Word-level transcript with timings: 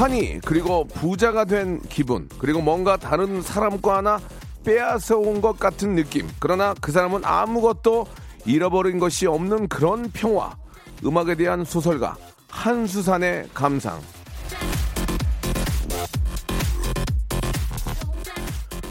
환희 0.00 0.40
그리고 0.46 0.86
부자가 0.86 1.44
된 1.44 1.78
기분 1.90 2.26
그리고 2.38 2.62
뭔가 2.62 2.96
다른 2.96 3.42
사람과 3.42 3.98
하나 3.98 4.18
빼앗아 4.64 5.16
온 5.16 5.42
것 5.42 5.58
같은 5.58 5.94
느낌. 5.94 6.26
그러나 6.38 6.74
그 6.80 6.90
사람은 6.90 7.22
아무것도 7.22 8.06
잃어버린 8.46 8.98
것이 8.98 9.26
없는 9.26 9.68
그런 9.68 10.10
평화. 10.10 10.56
음악에 11.04 11.34
대한 11.34 11.64
소설가 11.66 12.16
한수산의 12.48 13.50
감상. 13.52 14.00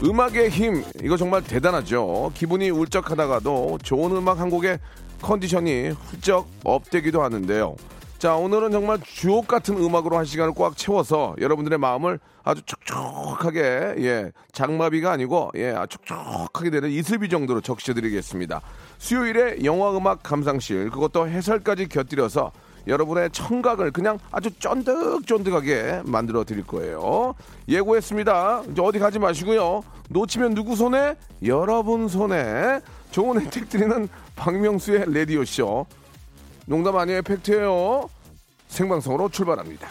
음악의 0.04 0.50
힘 0.50 0.84
이거 1.02 1.16
정말 1.16 1.42
대단하죠. 1.42 2.30
기분이 2.34 2.70
울적하다가도 2.70 3.78
좋은 3.82 4.16
음악 4.16 4.38
한 4.38 4.48
곡의 4.48 4.78
컨디션이 5.22 5.88
훌쩍 5.90 6.48
업되기도 6.64 7.20
하는데요 7.22 7.74
자, 8.20 8.36
오늘은 8.36 8.70
정말 8.70 8.98
주옥 9.02 9.48
같은 9.48 9.78
음악으로 9.78 10.18
한 10.18 10.26
시간을 10.26 10.52
꽉 10.54 10.76
채워서 10.76 11.34
여러분들의 11.40 11.78
마음을 11.78 12.20
아주 12.44 12.60
촉촉하게, 12.66 13.94
예, 13.96 14.32
장마비가 14.52 15.10
아니고, 15.10 15.52
예, 15.56 15.74
촉촉하게 15.88 16.68
되는 16.68 16.90
이슬비 16.90 17.30
정도로 17.30 17.62
적셔드리겠습니다. 17.62 18.60
수요일에 18.98 19.64
영화 19.64 19.96
음악 19.96 20.22
감상실, 20.22 20.90
그것도 20.90 21.28
해설까지 21.28 21.88
곁들여서 21.88 22.52
여러분의 22.86 23.30
청각을 23.30 23.90
그냥 23.90 24.18
아주 24.30 24.50
쫀득쫀득하게 24.58 26.02
만들어 26.04 26.44
드릴 26.44 26.66
거예요. 26.66 27.34
예고했습니다. 27.70 28.64
이제 28.70 28.82
어디 28.82 28.98
가지 28.98 29.18
마시고요. 29.18 29.82
놓치면 30.10 30.54
누구 30.54 30.76
손에? 30.76 31.14
여러분 31.46 32.06
손에. 32.06 32.80
좋은 33.12 33.40
혜택 33.40 33.70
드리는 33.70 34.10
박명수의 34.36 35.06
레디오쇼. 35.10 35.86
농담 36.66 36.96
아니에요. 36.96 37.22
팩트예요. 37.22 38.08
생방송으로 38.68 39.28
출발합니다. 39.28 39.88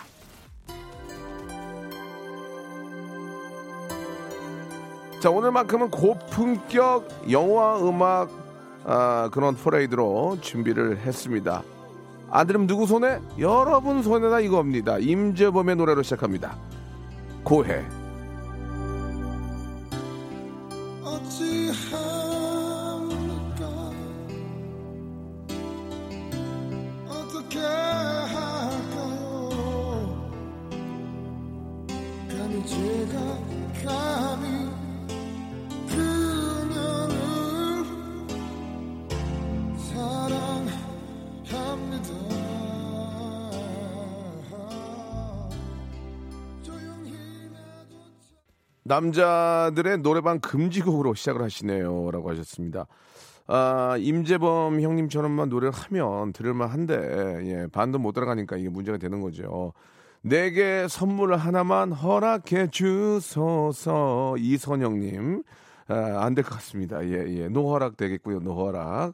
자 5.19 5.29
오늘만큼은 5.29 5.91
고품격 5.91 7.29
영화 7.31 7.77
음악 7.79 8.29
아, 8.85 9.29
그런 9.33 9.55
퍼레이드로 9.55 10.37
준비를 10.39 10.99
했습니다. 10.99 11.61
안 12.31 12.47
들으면 12.47 12.67
누구 12.67 12.85
손에? 12.87 13.19
여러분 13.37 14.01
손에다 14.01 14.39
이겁니다. 14.39 14.97
임재범의 14.97 15.75
노래로 15.75 16.03
시작합니다. 16.03 16.55
고해. 17.43 17.98
남자들의 48.89 49.99
노래방 49.99 50.39
금지곡으로 50.39 51.13
시작을 51.13 51.43
하시네요라고 51.43 52.31
하셨습니다. 52.31 52.87
아, 53.45 53.95
임재범 53.99 54.81
형님처럼만 54.81 55.49
노래를 55.49 55.71
하면 55.71 56.33
들을만 56.33 56.69
한데 56.69 56.95
예, 57.43 57.67
반도 57.71 57.99
못 57.99 58.13
따라가니까 58.13 58.57
이게 58.57 58.69
문제가 58.69 58.97
되는 58.97 59.21
거죠. 59.21 59.73
내게 60.21 60.87
선물 60.89 61.35
하나만 61.35 61.91
허락해 61.91 62.67
주소서 62.71 64.35
이선영님 64.39 65.43
아, 65.87 66.25
안될 66.25 66.43
것 66.43 66.55
같습니다. 66.55 67.03
예, 67.05 67.25
예. 67.27 67.47
노허락 67.47 67.95
되겠고요. 67.95 68.39
노허락. 68.39 69.13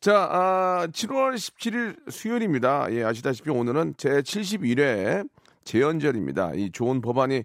자, 0.00 0.28
아, 0.30 0.88
7월 0.92 1.34
17일 1.36 2.10
수요일입니다. 2.10 2.92
예, 2.92 3.02
아시다시피 3.02 3.48
오늘은 3.48 3.94
제 3.96 4.20
71회 4.20 5.26
재연절입니다. 5.64 6.52
이 6.54 6.70
좋은 6.70 7.00
법안이 7.00 7.44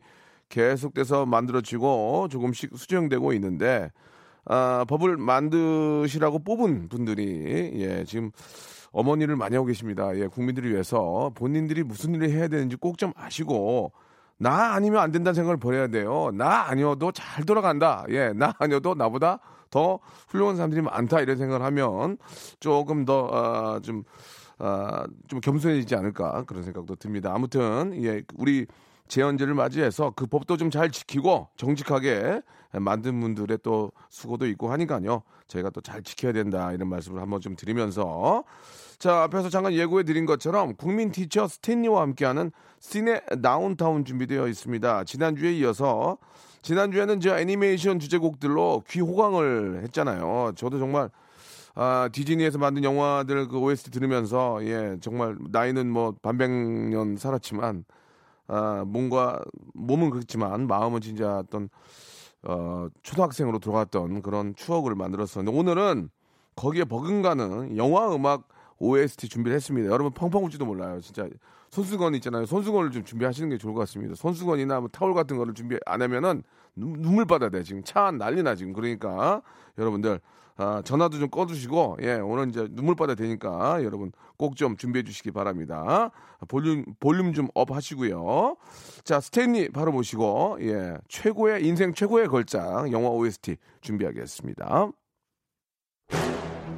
계속돼서 0.51 1.25
만들어지고 1.25 2.27
조금씩 2.29 2.77
수정되고 2.77 3.33
있는데 3.33 3.89
아, 4.45 4.85
법을 4.87 5.17
만드시라고 5.17 6.39
뽑은 6.43 6.89
분들이 6.89 7.71
예, 7.75 8.03
지금 8.05 8.31
어머니를 8.91 9.35
많이 9.37 9.55
하고 9.55 9.65
계십니다. 9.65 10.15
예, 10.17 10.27
국민들을 10.27 10.69
위해서 10.71 11.31
본인들이 11.35 11.83
무슨 11.83 12.13
일을 12.13 12.29
해야 12.29 12.47
되는지 12.47 12.75
꼭 12.75 12.97
좀 12.97 13.13
아시고 13.15 13.93
나 14.37 14.73
아니면 14.73 15.01
안 15.01 15.11
된다는 15.11 15.35
생각을 15.35 15.57
버려야 15.57 15.87
돼요. 15.87 16.31
나 16.33 16.67
아니어도 16.69 17.11
잘 17.11 17.45
돌아간다. 17.45 18.05
예, 18.09 18.33
나 18.33 18.53
아니어도 18.59 18.95
나보다 18.95 19.39
더 19.69 19.99
훌륭한 20.27 20.57
사람들이 20.57 20.81
많다 20.81 21.21
이런 21.21 21.37
생각을 21.37 21.65
하면 21.65 22.17
조금 22.59 23.05
더 23.05 23.29
아, 23.31 23.79
좀 23.81 24.03
아, 24.57 25.05
좀 25.27 25.39
겸손해지지 25.39 25.95
않을까 25.95 26.43
그런 26.43 26.63
생각도 26.63 26.95
듭니다. 26.95 27.31
아무튼 27.33 27.93
예, 28.03 28.21
우리 28.35 28.65
재연제를 29.11 29.53
맞이해서 29.53 30.13
그 30.15 30.25
법도 30.25 30.55
좀 30.57 30.71
잘 30.71 30.89
지키고 30.89 31.49
정직하게 31.57 32.41
만든 32.79 33.19
분들의 33.19 33.57
또 33.61 33.91
수고도 34.09 34.47
있고 34.47 34.71
하니까요. 34.71 35.23
저희가 35.47 35.69
또 35.71 35.81
잘 35.81 36.01
지켜야 36.01 36.31
된다 36.31 36.71
이런 36.71 36.87
말씀을 36.87 37.21
한번 37.21 37.41
좀 37.41 37.57
드리면서 37.57 38.45
자 38.99 39.23
앞에서 39.23 39.49
잠깐 39.49 39.73
예고해 39.73 40.03
드린 40.03 40.25
것처럼 40.25 40.75
국민 40.75 41.11
티처 41.11 41.49
스탠리와 41.49 42.01
함께하는 42.03 42.51
시네 42.79 43.19
다운타운 43.43 44.05
준비되어 44.05 44.47
있습니다. 44.47 45.03
지난주에 45.03 45.51
이어서 45.57 46.17
지난주에는 46.61 47.19
저 47.19 47.37
애니메이션 47.37 47.99
주제곡들로 47.99 48.83
귀 48.87 49.01
호강을 49.01 49.81
했잖아요. 49.83 50.53
저도 50.55 50.79
정말 50.79 51.09
아, 51.75 52.07
디즈니에서 52.13 52.59
만든 52.59 52.83
영화들 52.85 53.49
그 53.49 53.57
OST 53.59 53.91
들으면서 53.91 54.59
예 54.65 54.95
정말 55.01 55.35
나이는 55.51 55.89
뭐 55.91 56.13
반백년 56.21 57.17
살았지만 57.17 57.83
아, 58.53 58.83
몸과 58.85 59.41
몸은 59.73 60.09
그렇지만 60.09 60.67
마음은 60.67 60.99
진짜 60.99 61.37
어떤 61.39 61.69
어, 62.43 62.87
초등학생으로 63.01 63.59
돌아갔던 63.59 64.21
그런 64.21 64.53
추억을 64.55 64.93
만들었었는데 64.93 65.57
오늘은 65.57 66.09
거기에 66.57 66.83
버금가는 66.83 67.77
영화 67.77 68.13
음악 68.13 68.49
OST 68.79 69.29
준비를 69.29 69.55
했습니다. 69.55 69.89
여러분 69.89 70.11
펑펑 70.11 70.43
울지도 70.43 70.65
몰라요. 70.65 70.99
진짜 70.99 71.29
손수건 71.69 72.13
있잖아요. 72.15 72.45
손수건을 72.45 72.91
좀 72.91 73.05
준비하시는 73.05 73.47
게 73.49 73.57
좋을 73.57 73.73
것 73.73 73.79
같습니다. 73.81 74.15
손수건이나 74.15 74.81
뭐 74.81 74.89
타올 74.89 75.13
같은 75.13 75.37
거를 75.37 75.53
준비 75.53 75.77
안 75.85 76.01
하면은 76.01 76.43
눈- 76.75 77.01
눈물 77.01 77.23
받아야 77.25 77.49
돼. 77.49 77.63
지금 77.63 77.83
차 77.85 78.11
난리 78.11 78.43
나 78.43 78.55
지금. 78.55 78.73
그러니까 78.73 79.41
여러분들 79.77 80.19
아, 80.57 80.81
전화도 80.83 81.17
좀 81.17 81.29
꺼두시고 81.29 81.97
예 82.01 82.15
오늘 82.15 82.49
이제 82.49 82.67
눈물 82.71 82.95
받아야 82.95 83.15
되니까 83.15 83.83
여러분 83.83 84.11
꼭 84.37 84.55
좀 84.55 84.75
준비해 84.77 85.03
주시기 85.03 85.31
바랍니다. 85.31 86.11
볼륨 86.47 86.83
볼륨 86.99 87.33
좀 87.33 87.47
up 87.55 87.71
하시고요. 87.71 88.57
자 89.03 89.19
스탠리 89.19 89.69
바로 89.69 89.91
보시고 89.91 90.57
예 90.61 90.95
최고의 91.07 91.65
인생 91.65 91.93
최고의 91.93 92.27
걸작 92.27 92.91
영화 92.91 93.09
OST 93.09 93.57
준비하겠습니다. 93.81 94.89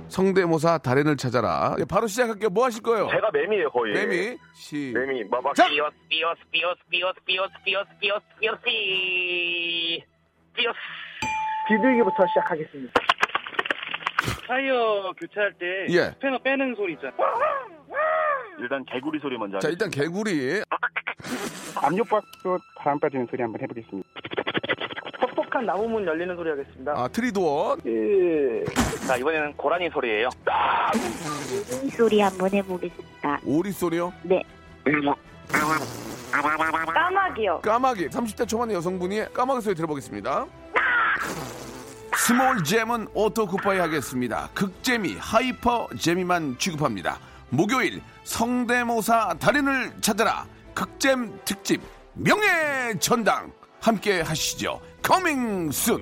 성대모사 0.10 0.78
달인을 0.80 1.18
찾아라. 1.18 1.75
예, 1.80 1.86
바로 1.86 2.06
시작할게요. 2.08 2.50
뭐 2.52 2.66
하실 2.66 2.84
거예요? 2.84 3.08
제가 3.10 3.31
매미예요 3.31 3.72
거의. 3.72 3.94
매미 3.94 4.38
시 4.54 4.92
매미 4.94 5.24
막막 5.25 5.56
자! 5.56 5.68
삐어스 5.68 5.96
삐어스 6.10 6.40
삐어스 6.52 6.80
삐어스 6.92 7.20
삐어스 7.25 7.52
삐어스 7.66 7.90
삐어스 8.00 8.25
삐어스 8.40 8.62
삐 8.64 10.04
삐어스 10.56 10.78
비둘기부터 11.68 12.28
시작하겠습니다. 12.28 12.94
타이어 14.48 15.13
교체할 15.18 15.54
때 15.54 15.86
예. 15.90 16.12
스패너 16.12 16.38
빼는 16.40 16.75
소리 16.75 16.94
있잖아. 16.94 17.13
일단 18.60 18.86
개구리 18.86 19.19
소리 19.19 19.38
먼저 19.38 19.60
자 19.60 19.69
일단 19.69 19.90
개구리 19.90 20.62
압력밥솥 21.75 22.62
바람 22.78 23.00
빠지는 23.00 23.28
소리 23.30 23.42
한번 23.42 23.62
해보겠습니다. 23.62 24.07
퍽퍽한 25.19 25.66
나무문 25.66 26.06
열리는 26.06 26.36
소리 26.36 26.50
하겠습니다. 26.50 26.94
아 26.95 27.07
tree 27.08 27.43
door 27.43 27.78
예. 27.86 28.63
자 29.07 29.18
이번에는 29.18 29.54
고라니 29.54 29.90
소리예요 29.90 30.30
이 31.84 31.89
소리 31.89 32.22
한번 32.22 32.51
해보겠습니다. 32.54 33.39
오리 33.46 33.72
소리요? 33.72 34.13
네. 34.24 34.42
까마귀요. 36.94 37.60
까마귀 37.62 38.07
30대 38.10 38.48
초반의 38.48 38.75
여성분이 38.75 39.34
까마귀 39.34 39.62
소리 39.62 39.75
들어보겠습니다. 39.75 40.46
스몰 42.15 42.63
잼은 42.63 43.07
오토 43.13 43.45
쿠파이 43.48 43.80
하겠습니다. 43.80 44.50
극재미 44.54 45.15
하이퍼 45.18 45.88
재미만 46.00 46.57
취급합니다. 46.60 47.19
목요일 47.50 48.01
성대모사 48.24 49.36
달인을 49.39 49.94
찾아라 50.00 50.45
극잼 50.74 51.39
특집 51.44 51.81
명예 52.13 52.94
전당 53.00 53.51
함께 53.81 54.21
하시죠. 54.21 54.80
커밍 55.01 55.71
순. 55.71 56.01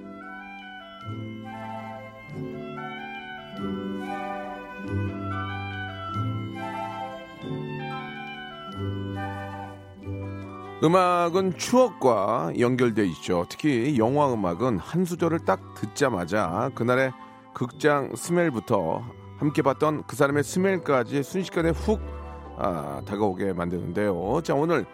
음악은 10.83 11.57
추억과 11.57 12.53
연결돼 12.57 13.05
있죠. 13.05 13.45
특히 13.47 13.99
영화 13.99 14.33
음악은 14.33 14.79
한 14.79 15.05
수절을 15.05 15.39
딱 15.45 15.75
듣자마자 15.75 16.71
그날의 16.73 17.11
극장 17.53 18.15
스멜부터 18.15 19.03
함께 19.37 19.61
봤던 19.61 20.05
그 20.07 20.15
사람의 20.15 20.43
스멜까지 20.43 21.21
순식간에 21.21 21.69
훅 21.69 22.01
아, 22.57 23.01
다가오게 23.05 23.53
만드는데요. 23.53 24.41
자 24.43 24.55
오늘 24.55 24.85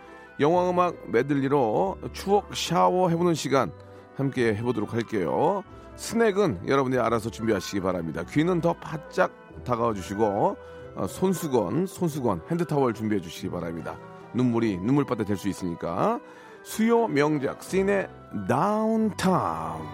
영화 0.42 0.70
음악 0.70 1.10
메들리로 1.10 2.00
추억 2.12 2.54
샤워 2.54 3.10
해보는 3.10 3.34
시간 3.34 3.72
함께 4.18 4.56
해보도록 4.56 4.94
할게요. 4.94 5.64
스낵은 5.96 6.68
여러분이 6.68 6.98
알아서 6.98 7.30
준비하시기 7.30 7.80
바랍니다. 7.80 8.24
귀는 8.30 8.60
더 8.60 8.74
바짝 8.74 9.32
다가와 9.64 9.94
주시고 9.94 10.58
어, 10.96 11.08
손수건, 11.08 11.86
손수건, 11.86 12.42
핸드타월 12.50 12.94
준비해 12.94 13.22
주시기 13.22 13.50
바랍니다. 13.50 13.98
눈물이 14.34 14.78
눈물바다 14.78 15.24
될 15.24 15.38
수 15.38 15.48
있으니까 15.50 16.20
수요 16.64 17.08
명작 17.08 17.64
씬의 17.64 18.10
다운타운 18.48 19.86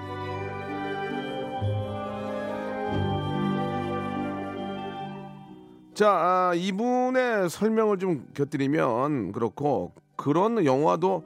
자 5.93 6.09
아, 6.09 6.53
이분의 6.55 7.49
설명을 7.49 7.99
좀 7.99 8.25
곁들이면 8.33 9.31
그렇고 9.31 9.93
그런 10.15 10.65
영화도 10.65 11.23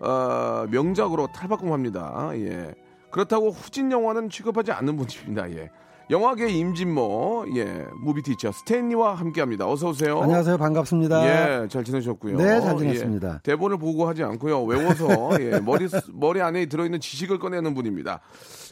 어, 0.00 0.66
명작으로 0.70 1.28
탈바꿈합니다. 1.32 2.30
예. 2.34 2.74
그렇다고 3.10 3.50
후진 3.50 3.90
영화는 3.92 4.28
취급하지 4.28 4.72
않는 4.72 4.96
분입니다. 4.96 5.50
예. 5.52 5.70
영화계 6.10 6.48
임진모, 6.48 7.46
예, 7.56 7.86
movie 7.96 8.22
teacher 8.22 8.50
스탠리와 8.50 9.14
함께합니다. 9.14 9.68
어서 9.68 9.90
오세요. 9.90 10.22
안녕하세요. 10.22 10.56
반갑습니다. 10.56 11.26
예, 11.64 11.68
잘 11.68 11.84
지내셨고요. 11.84 12.38
네, 12.38 12.60
잘 12.62 12.78
지냈습니다. 12.78 13.34
예, 13.34 13.38
대본을 13.42 13.76
보고 13.76 14.08
하지 14.08 14.22
않고요. 14.22 14.64
외워서 14.64 15.30
예, 15.40 15.60
머리 15.60 15.86
머리 16.14 16.40
안에 16.40 16.64
들어있는 16.66 17.00
지식을 17.00 17.38
꺼내는 17.38 17.74
분입니다. 17.74 18.20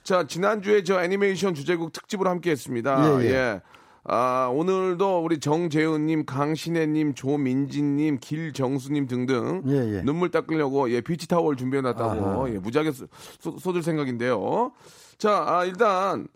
자, 0.03 0.27
지난 0.27 0.63
주에 0.63 0.83
저 0.83 1.03
애니메이션 1.03 1.53
주제곡 1.55 1.93
특집으로 1.93 2.31
함께했습니다. 2.31 3.21
예, 3.21 3.25
예. 3.27 3.31
예. 3.31 3.61
아, 4.09 4.51
오늘도 4.55 5.23
우리 5.23 5.39
정재은님, 5.39 6.25
강신혜님, 6.25 7.15
조민진님, 7.15 8.19
길정수님 8.21 9.09
등등 9.09 9.63
예, 9.67 9.97
예. 9.97 10.03
눈물 10.03 10.31
닦으려고 10.31 10.91
예, 10.91 11.03
beach 11.03 11.29
towel 11.29 11.57
준비해놨다고. 11.57 12.55
예, 12.55 12.59
무지하게 12.59 12.93
쏟을 13.41 13.83
생각인데요. 13.83 14.73
자, 15.19 15.45
아, 15.47 15.65
일단 15.67 16.29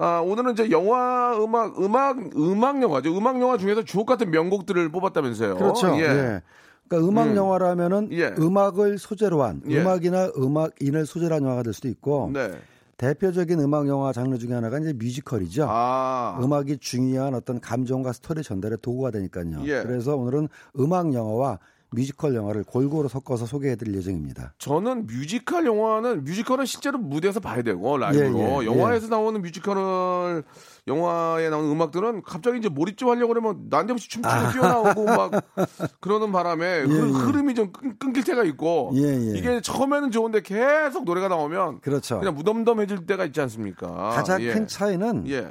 아, 0.00 0.20
오늘은 0.20 0.52
이제 0.52 0.70
영화 0.70 1.36
음악 1.38 1.78
음악 1.78 2.18
음악 2.36 2.82
영화죠. 2.82 3.16
음악 3.16 3.40
영화 3.40 3.58
중에서 3.58 3.84
주옥 3.84 4.06
같은 4.06 4.30
명곡들을 4.30 4.88
뽑았다면서요. 4.90 5.56
그렇죠. 5.56 5.94
예. 5.96 6.02
예. 6.02 6.42
그러니까 6.88 7.08
음악 7.08 7.28
음. 7.28 7.36
영화라면은 7.36 8.08
예. 8.12 8.34
음악을 8.38 8.98
소재로 8.98 9.42
한 9.42 9.62
예. 9.68 9.80
음악이나 9.80 10.32
음악인을 10.36 11.04
소재로 11.04 11.34
한 11.34 11.42
영화가 11.42 11.62
될 11.62 11.74
수도 11.74 11.88
있고 11.88 12.30
네. 12.32 12.50
대표적인 12.96 13.60
음악 13.60 13.88
영화 13.88 14.12
장르 14.12 14.38
중에 14.38 14.54
하나가 14.54 14.78
이제 14.78 14.92
뮤지컬이죠. 14.94 15.66
아. 15.68 16.38
음악이 16.42 16.78
중요한 16.78 17.34
어떤 17.34 17.60
감정과 17.60 18.12
스토리 18.12 18.42
전달의 18.42 18.78
도구가 18.82 19.10
되니까요. 19.10 19.62
예. 19.64 19.82
그래서 19.82 20.16
오늘은 20.16 20.48
음악 20.78 21.12
영화와 21.12 21.58
뮤지컬 21.92 22.34
영화를 22.34 22.62
골고루 22.64 23.08
섞어서 23.08 23.46
소개해드릴 23.46 23.96
예정입니다. 23.96 24.54
저는 24.58 25.06
뮤지컬 25.06 25.66
영화는 25.66 26.24
뮤지컬은 26.24 26.64
실제로 26.64 26.98
무대에서 26.98 27.40
봐야 27.40 27.62
되고 27.62 27.96
라이브로 27.98 28.38
예, 28.38 28.62
예, 28.62 28.66
영화에서 28.66 29.08
나오는 29.08 29.40
뮤지컬을 29.42 30.44
영화에 30.86 31.50
나오는 31.50 31.70
음악들은 31.70 32.22
갑자기 32.22 32.58
이제 32.58 32.68
몰입 32.68 32.96
좀 32.96 33.08
하려고 33.10 33.28
그러면 33.28 33.66
난데없이 33.68 34.08
춤추고 34.08 34.52
뛰어나오고 34.52 35.04
막 35.04 35.30
그러는 36.00 36.30
바람에 36.32 36.84
그 36.84 36.92
아. 36.92 36.94
예. 36.94 37.00
흐름이 37.00 37.54
좀 37.54 37.72
끊, 37.72 37.96
끊길 37.98 38.24
때가 38.24 38.44
있고 38.44 38.92
예, 38.94 39.02
예. 39.02 39.38
이게 39.38 39.60
처음에는 39.60 40.10
좋은데 40.10 40.42
계속 40.42 41.04
노래가 41.04 41.28
나오면 41.28 41.80
그렇죠. 41.80 42.20
그냥 42.20 42.34
무덤덤해질 42.34 43.06
때가 43.06 43.24
있지 43.26 43.40
않습니까? 43.40 44.10
가장 44.10 44.40
예. 44.42 44.52
큰 44.52 44.66
차이는 44.66 45.28
예. 45.28 45.50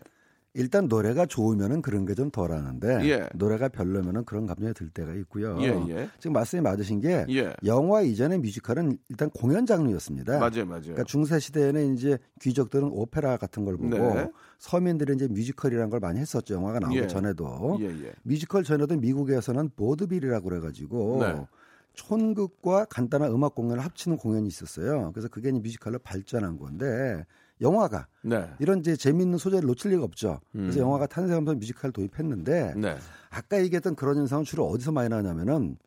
일단 0.54 0.88
노래가 0.88 1.26
좋으면은 1.26 1.82
그런 1.82 2.06
게 2.06 2.14
좀 2.16 2.32
덜하는데 2.32 3.10
예. 3.10 3.30
노래가 3.36 3.70
별로면은 3.70 4.26
그런 4.26 4.46
감정이 4.46 4.74
들 4.74 4.90
때가 4.90 5.14
있고요. 5.16 5.58
예, 5.62 5.68
예. 5.90 6.10
지금 6.20 6.34
말씀이 6.34 6.62
맞으신 6.62 7.00
게 7.00 7.26
예. 7.30 7.54
영화 7.66 8.02
이전의 8.02 8.40
뮤지컬은 8.40 8.98
일단 9.10 9.30
공연 9.30 9.66
장르였습니다. 9.66 10.40
맞아요, 10.40 10.66
맞아요. 10.66 10.82
그러니까 10.82 11.04
중세 11.04 11.40
시대에는 11.40 11.94
이제 11.94 12.18
귀족들은 12.42 12.90
오페라 12.92 13.38
같은 13.38 13.64
걸 13.64 13.78
보고 13.78 13.90
네. 14.16 14.30
서민들은 14.58 15.16
이제 15.16 15.28
뮤지컬이라는 15.28 15.90
걸 15.90 16.00
많이 16.00 16.20
했었죠. 16.20 16.56
영화가 16.56 16.80
나오기 16.80 16.98
예. 16.98 17.08
전에도 17.08 17.78
예, 17.80 17.86
예. 17.86 18.12
뮤지컬 18.24 18.64
전에도 18.64 18.98
미국에서는 18.98 19.70
보드빌이라고 19.76 20.50
그래가지고 20.50 21.20
네. 21.22 21.46
촌극과 21.94 22.86
간단한 22.86 23.32
음악 23.32 23.56
공연을 23.56 23.84
합치는 23.84 24.18
공연이 24.18 24.48
있었어요. 24.48 25.12
그래서 25.14 25.28
그게 25.28 25.50
이제 25.50 25.60
뮤지컬로 25.60 26.00
발전한 26.00 26.58
건데 26.58 27.26
영화가 27.62 28.08
네. 28.24 28.50
이런 28.60 28.80
이제 28.80 28.96
재미있는 28.96 29.38
소재를 29.38 29.68
놓칠 29.68 29.92
리가 29.92 30.04
없죠. 30.04 30.40
그래서 30.52 30.80
음. 30.80 30.84
영화가 30.84 31.08
탄생하면서 31.08 31.56
뮤지컬 31.56 31.92
도입했는데 31.92 32.74
네. 32.78 32.98
아까 33.30 33.62
얘기했던 33.62 33.96
그런 33.96 34.18
현상은 34.18 34.44
주로 34.44 34.68
어디서 34.68 34.92
많이 34.92 35.10
나냐면은 35.10 35.78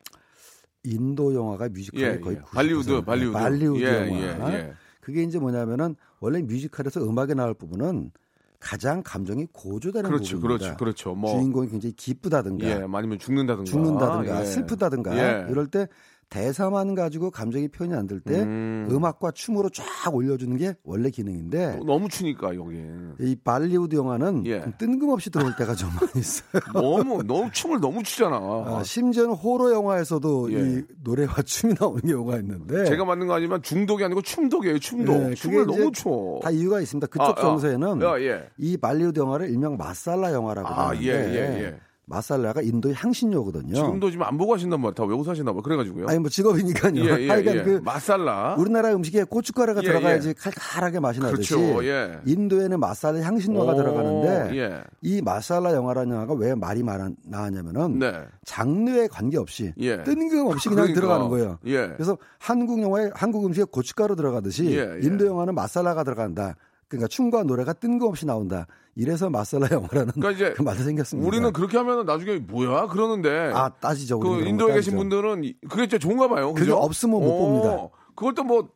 인도 0.83 1.33
영화가 1.33 1.69
뮤지컬의 1.69 2.15
예, 2.15 2.19
거의 2.19 2.37
예. 2.37 2.41
90%. 2.41 2.45
발리우드, 2.53 3.01
발리우드. 3.01 3.33
발리우드 3.33 3.83
예, 3.83 4.07
영화. 4.07 4.53
예, 4.53 4.57
예. 4.57 4.73
그게 4.99 5.23
이제 5.23 5.39
뭐냐면은 5.39 5.95
원래 6.19 6.41
뮤지컬에서 6.41 7.03
음악에 7.03 7.33
나올 7.33 7.53
부분은 7.53 8.11
가장 8.59 9.01
감정이 9.03 9.47
고조되는 9.51 10.09
그렇죠, 10.09 10.37
부분입니다. 10.37 10.75
그렇죠, 10.77 10.77
그렇죠. 10.77 11.15
뭐 11.15 11.37
주인공이 11.37 11.69
굉장히 11.69 11.93
기쁘다든가 11.93 12.65
예, 12.65 12.73
아니면 12.73 13.19
죽는다든가 13.19 13.69
죽는다든가 13.69 14.41
예. 14.41 14.45
슬프다든가 14.45 15.17
예. 15.17 15.51
이럴 15.51 15.67
때 15.67 15.87
대사만 16.33 16.95
가지고 16.95 17.29
감정이 17.29 17.67
표현이 17.67 17.95
안 17.95 18.07
될때 18.07 18.41
음. 18.41 18.87
음악과 18.89 19.29
춤으로 19.31 19.69
쫙 19.69 19.85
올려주는 20.11 20.57
게 20.57 20.73
원래 20.83 21.11
기능인데 21.11 21.79
너무 21.85 22.09
추니까 22.09 22.55
여기 22.55 22.81
이 23.19 23.35
발리우드 23.35 23.95
영화는 23.95 24.43
예. 24.47 24.61
좀 24.61 24.73
뜬금없이 24.79 25.29
들어올 25.29 25.55
때가 25.55 25.75
좀 25.75 25.89
많이 25.89 26.09
있어요. 26.15 26.59
너무 26.73 27.21
너무 27.21 27.51
춤을 27.51 27.79
너무 27.79 28.01
추잖아. 28.01 28.37
아, 28.37 28.81
심지어는 28.83 29.35
호러 29.35 29.71
영화에서도 29.71 30.53
예. 30.53 30.57
이 30.57 30.81
노래와 31.03 31.35
춤이 31.45 31.75
나오는 31.79 32.01
경우가 32.01 32.37
있는데 32.37 32.85
제가 32.85 33.05
만든 33.05 33.27
거 33.27 33.35
아니지만 33.35 33.61
중독이 33.61 34.03
아니고 34.03 34.23
춤독이에요. 34.23 34.79
춤독. 34.79 35.15
네, 35.15 35.35
춤을 35.35 35.67
너무 35.67 35.91
춰. 35.91 36.39
다 36.41 36.49
이유가 36.49 36.81
있습니다. 36.81 37.05
그쪽 37.07 37.25
아, 37.25 37.29
아. 37.29 37.35
정서에는 37.35 38.01
야, 38.01 38.19
예. 38.19 38.49
이 38.57 38.75
발리우드 38.75 39.19
영화를 39.19 39.51
일명 39.51 39.77
마살라 39.77 40.33
영화라고 40.33 40.67
아, 40.67 40.87
하는데 40.89 41.05
예, 41.05 41.11
예, 41.11 41.63
예. 41.65 41.79
마살라가 42.05 42.61
인도의 42.61 42.95
향신료거든요. 42.95 43.73
지금도 43.73 44.11
지금 44.11 44.25
안 44.25 44.37
보고 44.37 44.53
하신단 44.53 44.79
말이에요. 44.81 44.93
다 44.93 45.03
외우고 45.05 45.23
사신단 45.23 45.53
말이에요. 45.55 45.63
그래가지고요. 45.63 46.07
아니 46.07 46.19
뭐 46.19 46.29
직업이니까요. 46.29 46.95
예, 46.97 47.23
예, 47.23 47.29
하여간 47.29 47.55
예. 47.55 47.63
그 47.63 47.81
마살라. 47.83 48.55
우리나라 48.59 48.93
음식에 48.93 49.23
고춧가루가 49.23 49.81
예, 49.83 49.87
들어가야지 49.87 50.29
예. 50.29 50.33
칼칼하게 50.33 50.99
맛이 50.99 51.19
나듯이 51.21 51.53
그렇죠. 51.53 51.85
예. 51.85 52.19
인도에는 52.25 52.79
마살라 52.79 53.21
향신료가 53.21 53.73
오, 53.73 53.75
들어가는데 53.75 54.57
예. 54.57 54.83
이 55.01 55.21
마살라 55.21 55.73
영화라는 55.73 56.13
영화가 56.13 56.33
왜 56.33 56.55
말이 56.55 56.83
많아 56.83 57.09
나왔냐면은 57.25 57.99
네. 57.99 58.11
장르에 58.45 59.07
관계없이 59.07 59.73
예. 59.79 60.03
뜬금없이 60.03 60.69
그냥 60.69 60.85
그러니까. 60.85 60.99
들어가는 60.99 61.29
거예요. 61.29 61.57
예. 61.65 61.87
그래서 61.95 62.17
한국 62.37 62.81
영화에 62.81 63.11
한국 63.13 63.45
음식에 63.45 63.65
고춧가루 63.71 64.15
들어가듯이. 64.15 64.63
인도 65.01 65.25
영화는 65.25 65.55
마살라가 65.55 66.03
들어간다. 66.03 66.55
그러니까 66.93 67.07
춤과 67.07 67.43
노래가 67.43 67.73
뜬금없이 67.73 68.25
나온다. 68.25 68.67
이래서 68.95 69.27
마살라 69.29 69.67
영화라는 69.71 70.13
그러니까 70.13 70.31
이제 70.31 70.53
그 70.55 70.61
말이 70.61 70.77
생겼습니다. 70.79 71.27
우리는 71.27 71.51
그렇게 71.51 71.77
하면 71.77 72.05
나중에 72.05 72.37
뭐야 72.37 72.85
그러는데. 72.87 73.51
아 73.53 73.69
따지죠. 73.69 74.19
그 74.19 74.41
인도에 74.45 74.67
거 74.69 74.73
계신. 74.75 74.95
분들은 74.95 75.43
이- 75.43 75.55
그게 75.67 75.87
진짜 75.87 75.97
좋은가 75.97 76.27
봐요. 76.27 76.49
그게 76.53 76.65
그죠? 76.65 76.75
없으면 76.77 77.19
못 77.19 77.27
오, 77.27 77.37
봅니다. 77.39 77.87
그걸 78.15 78.35
또뭐 78.35 78.69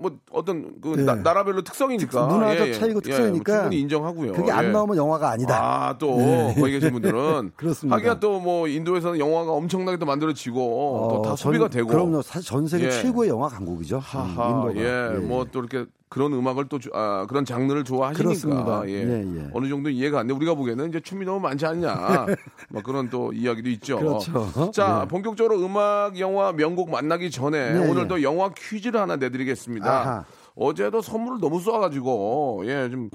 뭐 0.00 0.12
어떤 0.30 0.80
그 0.80 0.90
네. 0.94 1.02
나, 1.02 1.16
나라별로 1.16 1.62
특성이니까 1.64 2.28
특- 2.28 2.32
문화적 2.32 2.66
예, 2.66 2.70
예. 2.70 2.72
차이고 2.74 2.98
예, 2.98 3.00
특성이니까 3.00 3.52
충분히 3.62 3.80
인정하고요. 3.80 4.32
그게 4.34 4.52
안 4.52 4.66
예. 4.66 4.68
나오면 4.70 4.96
영화가 4.96 5.28
아니다. 5.30 5.58
아, 5.60 5.98
또, 5.98 6.16
네. 6.18 6.54
거기 6.56 6.70
계신 6.70 6.92
분들은. 6.92 7.50
그렇습니다. 7.58 7.96
하기야 7.96 8.20
또 8.20 8.38
뭐, 8.38 8.68
인도에서는 8.68 9.18
영화가 9.18 9.50
엄청나게 9.50 9.96
또 9.98 10.06
만들어지고, 10.06 11.08
또다 11.16 11.32
어, 11.32 11.36
소비가 11.36 11.64
전- 11.64 11.70
되고. 11.70 11.88
그럼요. 11.88 12.22
사실 12.22 12.48
전 12.48 12.68
세계 12.68 12.86
예. 12.86 12.90
최고의 12.92 13.28
영화 13.30 13.48
강국이죠. 13.48 13.98
하하, 13.98 14.66
음, 14.66 14.70
인도가. 14.70 14.86
예, 15.16 15.18
뭐 15.18 15.44
또 15.50 15.58
이렇게 15.58 15.86
그런 16.08 16.32
음악을 16.32 16.68
또, 16.68 16.78
주- 16.78 16.90
아, 16.94 17.26
그런 17.28 17.44
장르를 17.44 17.84
좋아하시니까. 17.84 18.22
그렇습니다. 18.28 18.82
예. 18.88 18.92
예, 18.92 19.36
예. 19.42 19.50
어느 19.52 19.68
정도 19.68 19.90
이해가 19.90 20.20
안 20.20 20.26
돼. 20.26 20.32
우리가 20.32 20.54
보기에는 20.54 20.88
이제 20.88 21.00
춤이 21.00 21.24
너무 21.26 21.38
많지 21.40 21.66
않냐. 21.66 22.26
뭐 22.70 22.82
그런 22.82 23.10
또 23.10 23.32
이야기도 23.32 23.68
있죠. 23.70 23.98
그렇죠. 23.98 24.70
자, 24.72 25.00
네. 25.02 25.08
본격적으로 25.08 25.62
음악, 25.64 26.18
영화, 26.18 26.52
명곡 26.52 26.90
만나기 26.90 27.30
전에 27.30 27.72
네, 27.74 27.90
오늘도 27.90 28.22
영화 28.22 28.50
퀴즈를 28.56 29.00
하나 29.00 29.16
내드리겠습니다. 29.16 29.90
아하. 29.90 30.24
어제도 30.58 31.00
선물을 31.00 31.38
너무 31.40 31.58
쏴가지고 31.60 32.66
예 32.66 32.88
좀 32.90 33.10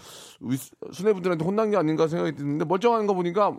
수뇌분들한테 0.92 1.44
혼난 1.46 1.72
게 1.72 1.78
아닌가 1.78 2.08
생각이 2.08 2.36
드는데 2.36 2.66
멀쩡한 2.66 3.08
거 3.08 3.14
보니까 3.14 3.54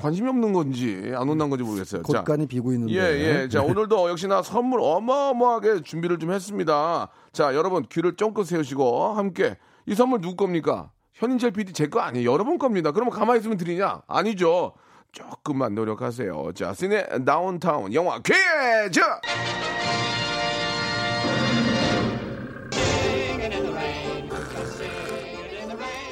관심이 0.00 0.28
없는 0.28 0.52
건지 0.52 1.12
안 1.14 1.28
혼난 1.28 1.50
건지 1.50 1.64
모르겠어요. 1.64 2.02
자, 2.02 2.18
곳간이 2.18 2.46
비고 2.46 2.72
있는데. 2.72 2.94
예, 2.94 3.42
예. 3.42 3.48
자, 3.48 3.62
오늘도 3.62 4.10
역시나 4.10 4.42
선물 4.42 4.80
어마어마하게 4.82 5.82
준비를 5.82 6.18
좀 6.18 6.32
했습니다. 6.32 7.08
자, 7.32 7.54
여러분 7.54 7.84
귀를 7.90 8.16
쫑긋 8.16 8.46
세우시고 8.46 9.14
함께 9.14 9.56
이 9.86 9.94
선물 9.94 10.20
누구 10.20 10.36
겁니까? 10.36 10.90
현인철 11.14 11.52
PD 11.52 11.72
제 11.72 11.86
거 11.88 12.00
아니에요. 12.00 12.30
여러분 12.32 12.58
겁니다. 12.58 12.90
그러면 12.92 13.12
가만히 13.12 13.40
있으면 13.40 13.56
드리냐? 13.56 14.02
아니죠. 14.08 14.72
조금만 15.12 15.74
노력하세요. 15.76 16.52
자, 16.54 16.74
시네 16.74 17.06
다운타운 17.24 17.94
영화 17.94 18.18
퀴즈! 18.20 19.00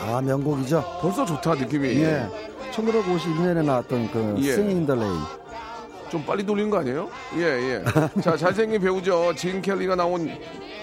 아 0.02 0.20
명곡이죠. 0.20 0.84
벌써 1.00 1.24
좋다 1.24 1.54
느낌이. 1.54 1.88
예. 2.02 2.28
1952년에 2.72 3.64
나왔던 3.64 4.10
그 4.10 4.34
예. 4.38 4.50
Sing 4.50 4.70
in 4.74 4.86
the 4.86 4.98
Rain. 4.98 5.22
좀 6.10 6.24
빨리 6.26 6.44
돌린 6.44 6.68
거 6.68 6.78
아니에요? 6.78 7.08
예, 7.36 7.42
예. 7.42 8.20
자, 8.20 8.36
잘생긴 8.36 8.80
배우죠. 8.80 9.34
진 9.34 9.62
켈리가 9.62 9.94
나온 9.94 10.28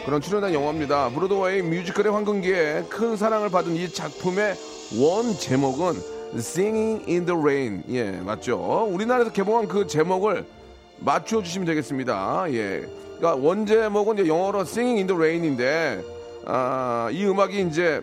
그런 0.05 0.21
출연한 0.21 0.53
영화입니다. 0.53 1.09
브로드웨이 1.09 1.61
뮤지컬의 1.61 2.11
황금기에 2.11 2.85
큰 2.89 3.15
사랑을 3.15 3.49
받은 3.49 3.75
이 3.75 3.89
작품의 3.89 4.55
원 4.99 5.33
제목은 5.37 5.93
Singing 6.35 7.03
in 7.07 7.25
the 7.25 7.39
Rain. 7.39 7.83
예, 7.89 8.11
맞죠? 8.11 8.87
우리나라에서 8.89 9.31
개봉한 9.31 9.67
그 9.67 9.85
제목을 9.85 10.45
맞춰 10.99 11.43
주시면 11.43 11.65
되겠습니다. 11.67 12.45
예. 12.53 12.87
그러니까 13.17 13.35
원 13.35 13.65
제목은 13.65 14.19
이제 14.19 14.27
영어로 14.27 14.61
Singing 14.61 14.97
in 14.97 15.07
the 15.07 15.15
Rain인데 15.15 16.01
아, 16.45 17.09
이 17.11 17.25
음악이 17.25 17.61
이제 17.67 18.01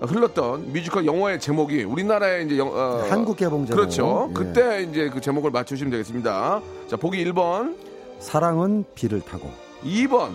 흘렀던 0.00 0.72
뮤지컬 0.72 1.06
영화의 1.06 1.40
제목이 1.40 1.84
우리나라의 1.84 2.46
이제 2.46 2.58
영, 2.58 2.68
어, 2.68 3.04
한국 3.08 3.36
개봉 3.36 3.64
제목. 3.66 3.76
그렇죠. 3.80 4.26
예. 4.30 4.34
그때 4.34 4.82
이제 4.82 5.08
그 5.08 5.20
제목을 5.20 5.50
맞추시면 5.50 5.90
되겠습니다. 5.90 6.60
자, 6.88 6.96
보기 6.96 7.24
1번, 7.24 7.76
사랑은 8.20 8.84
비를 8.94 9.20
타고 9.22 9.50
2번, 9.84 10.30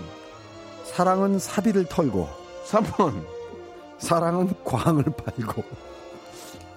사랑은 0.85 1.39
사비를 1.39 1.85
털고 1.85 2.27
3번. 2.65 3.23
사랑은 3.99 4.51
광을 4.63 5.03
팔고 5.03 5.63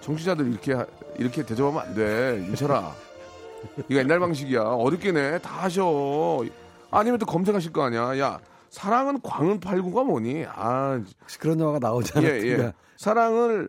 정치자들 0.03 0.51
이렇게 0.53 0.75
하- 0.75 0.85
이렇게 1.19 1.43
대접하면 1.43 1.81
안 1.81 1.95
돼. 1.95 2.37
윤철아. 2.49 2.93
이거 3.89 3.99
옛날 4.01 4.21
방식이야. 4.21 4.61
어렵게 4.61 5.11
내. 5.13 5.39
다 5.39 5.51
하셔. 5.63 6.43
아니면 6.91 7.19
또 7.19 7.25
검색하실 7.25 7.73
거 7.73 7.83
아니야. 7.83 8.19
야, 8.19 8.39
사랑은 8.75 9.21
광을 9.23 9.61
팔고가 9.61 10.03
뭐니? 10.03 10.47
아, 10.49 11.01
혹시 11.21 11.39
그런 11.39 11.61
영화가 11.61 11.79
나오지 11.79 12.13
않았던가. 12.17 12.45
예, 12.45 12.51
예. 12.51 12.73
사랑을 12.97 13.69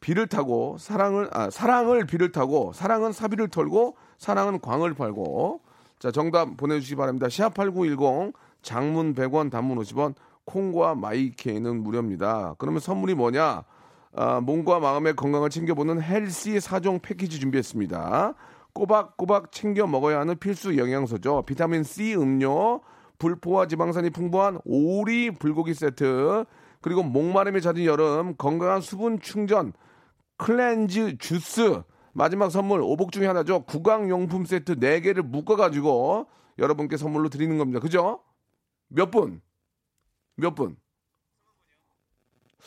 비를 0.00 0.26
타고 0.26 0.76
사랑을 0.80 1.28
아 1.32 1.48
사랑을 1.48 2.06
비를 2.06 2.32
타고 2.32 2.72
사랑은 2.72 3.12
사비를 3.12 3.48
털고 3.48 3.96
사랑은 4.18 4.60
광을 4.60 4.94
팔고 4.94 5.60
자 6.00 6.10
정답 6.10 6.56
보내주시기 6.56 6.96
바랍니다. 6.96 7.28
샵8910 7.28 8.32
장문 8.62 9.14
100원 9.14 9.48
단문 9.48 9.78
50원 9.78 10.14
콩과 10.44 10.96
마이케이는 10.96 11.80
무료입니다. 11.84 12.56
그러면 12.58 12.80
선물이 12.80 13.14
뭐냐? 13.14 13.62
아, 14.14 14.40
몸과 14.40 14.80
마음의 14.80 15.14
건강을 15.14 15.50
챙겨보는 15.50 16.02
헬시 16.02 16.56
4종 16.56 17.00
패키지 17.00 17.38
준비했습니다. 17.38 18.34
꼬박꼬박 18.72 19.52
챙겨 19.52 19.86
먹어야 19.86 20.18
하는 20.18 20.36
필수 20.36 20.76
영양소죠. 20.76 21.44
비타민 21.46 21.84
C 21.84 22.16
음료, 22.16 22.80
불포화 23.22 23.68
지방산이 23.68 24.10
풍부한 24.10 24.58
오리 24.64 25.30
불고기 25.30 25.74
세트, 25.74 26.44
그리고 26.80 27.04
목마름이 27.04 27.60
잦은 27.60 27.84
여름 27.84 28.34
건강한 28.36 28.80
수분 28.80 29.20
충전 29.20 29.72
클렌즈 30.36 31.18
주스 31.18 31.82
마지막 32.14 32.50
선물 32.50 32.80
오복 32.82 33.12
중에 33.12 33.28
하나죠. 33.28 33.62
구강용품 33.66 34.44
세트 34.44 34.74
4개를 34.80 35.22
묶어가지고 35.22 36.26
여러분께 36.58 36.96
선물로 36.96 37.28
드리는 37.28 37.56
겁니다. 37.58 37.78
그죠? 37.78 38.24
몇 38.88 39.12
분? 39.12 39.40
몇 40.34 40.56
분? 40.56 40.76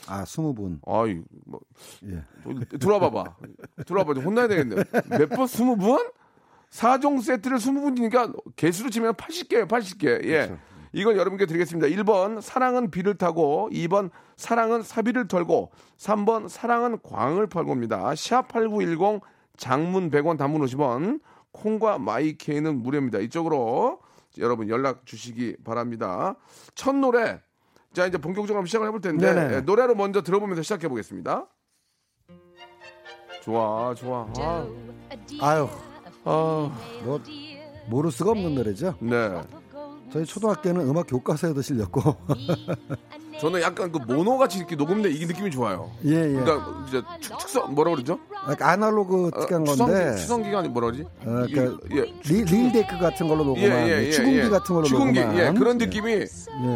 아, 0.08 0.24
스무 0.24 0.54
분. 0.54 0.80
아이, 0.88 1.22
뭐, 1.46 1.60
예. 2.06 2.24
들어와 2.78 3.00
봐봐. 3.02 3.36
들어와 3.86 4.06
봐. 4.06 4.14
좀 4.14 4.24
혼나야 4.24 4.48
되겠네. 4.48 4.76
몇 5.10 5.30
번? 5.30 5.48
스무 5.48 5.76
분? 5.76 6.00
4종 6.72 7.22
세트를 7.22 7.58
20분이니까 7.58 8.56
개수로 8.56 8.90
치면 8.90 9.14
80개예요, 9.14 9.68
80개. 9.68 10.26
예. 10.26 10.58
이건 10.94 11.18
여러분께 11.18 11.46
드리겠습니다. 11.46 11.88
1번, 11.88 12.40
사랑은 12.42 12.90
비를 12.90 13.16
타고, 13.16 13.70
2번, 13.72 14.12
사랑은 14.38 14.82
사비를 14.82 15.28
털고, 15.28 15.72
3번, 15.98 16.48
사랑은 16.48 17.00
광을 17.04 17.48
팔고입니다. 17.48 18.12
샵8910, 18.12 19.22
장문 19.58 20.10
100원, 20.10 20.38
단문 20.38 20.62
50원, 20.62 21.20
콩과 21.52 22.00
마이케이는 22.00 22.82
무료입니다. 22.82 23.20
이쪽으로 23.20 24.00
여러분 24.38 24.70
연락 24.70 25.06
주시기 25.06 25.58
바랍니다. 25.64 26.36
첫 26.76 26.96
노래, 26.96 27.42
자, 27.94 28.06
이제 28.06 28.18
본격적으로 28.18 28.58
한번 28.58 28.68
시작을 28.68 28.88
해볼 28.88 29.02
텐데, 29.02 29.34
네네. 29.34 29.56
예, 29.56 29.62
노래를 29.62 29.96
먼저 29.96 30.22
들어보면서 30.22 30.62
시작해 30.62 30.88
보겠습니다. 30.88 31.48
좋아, 33.42 33.94
좋아. 33.94 34.28
아, 34.38 34.68
아유, 35.42 35.70
아, 36.26 36.72
뭐 37.04 37.22
모를 37.88 38.12
수가 38.12 38.32
없는 38.32 38.56
노래죠. 38.56 38.96
네. 39.00 39.42
저희 40.12 40.26
초등학교는 40.26 40.88
음악 40.88 41.08
교과서에도 41.08 41.62
실렸고. 41.62 42.16
저는 43.40 43.62
약간 43.62 43.92
그 43.92 43.98
모노 43.98 44.38
같이 44.38 44.60
이렇게 44.60 44.76
녹음된 44.78 45.12
이 45.12 45.26
느낌이 45.26 45.52
좋아요. 45.52 45.92
예, 46.06 46.12
예. 46.12 46.40
그러니까 46.40 46.86
이제 46.88 47.02
축, 47.20 47.38
축성 47.38 47.76
뭐라 47.76 47.92
그러죠? 47.92 48.18
그러니까 48.44 48.72
아날로그 48.72 49.28
어, 49.28 49.32
특한 49.42 49.66
추성기, 49.66 49.94
건데. 49.94 50.16
추성기가 50.16 50.60
아니 50.60 50.70
뭐라 50.70 50.92
그러지? 50.92 51.04
어, 51.04 51.46
그러니까 51.46 51.78
예. 51.92 52.02
리, 52.24 52.44
릴데크 52.46 52.98
같은 52.98 53.28
걸로 53.28 53.44
녹음한 53.44 54.10
추궁기 54.12 54.50
같은 54.50 54.76
걸로 54.76 54.88
추궁기, 54.88 55.20
녹음한 55.20 55.38
예, 55.38 55.60
그런 55.60 55.82
예. 55.82 55.86
느낌이 55.86 56.12
예. 56.14 56.26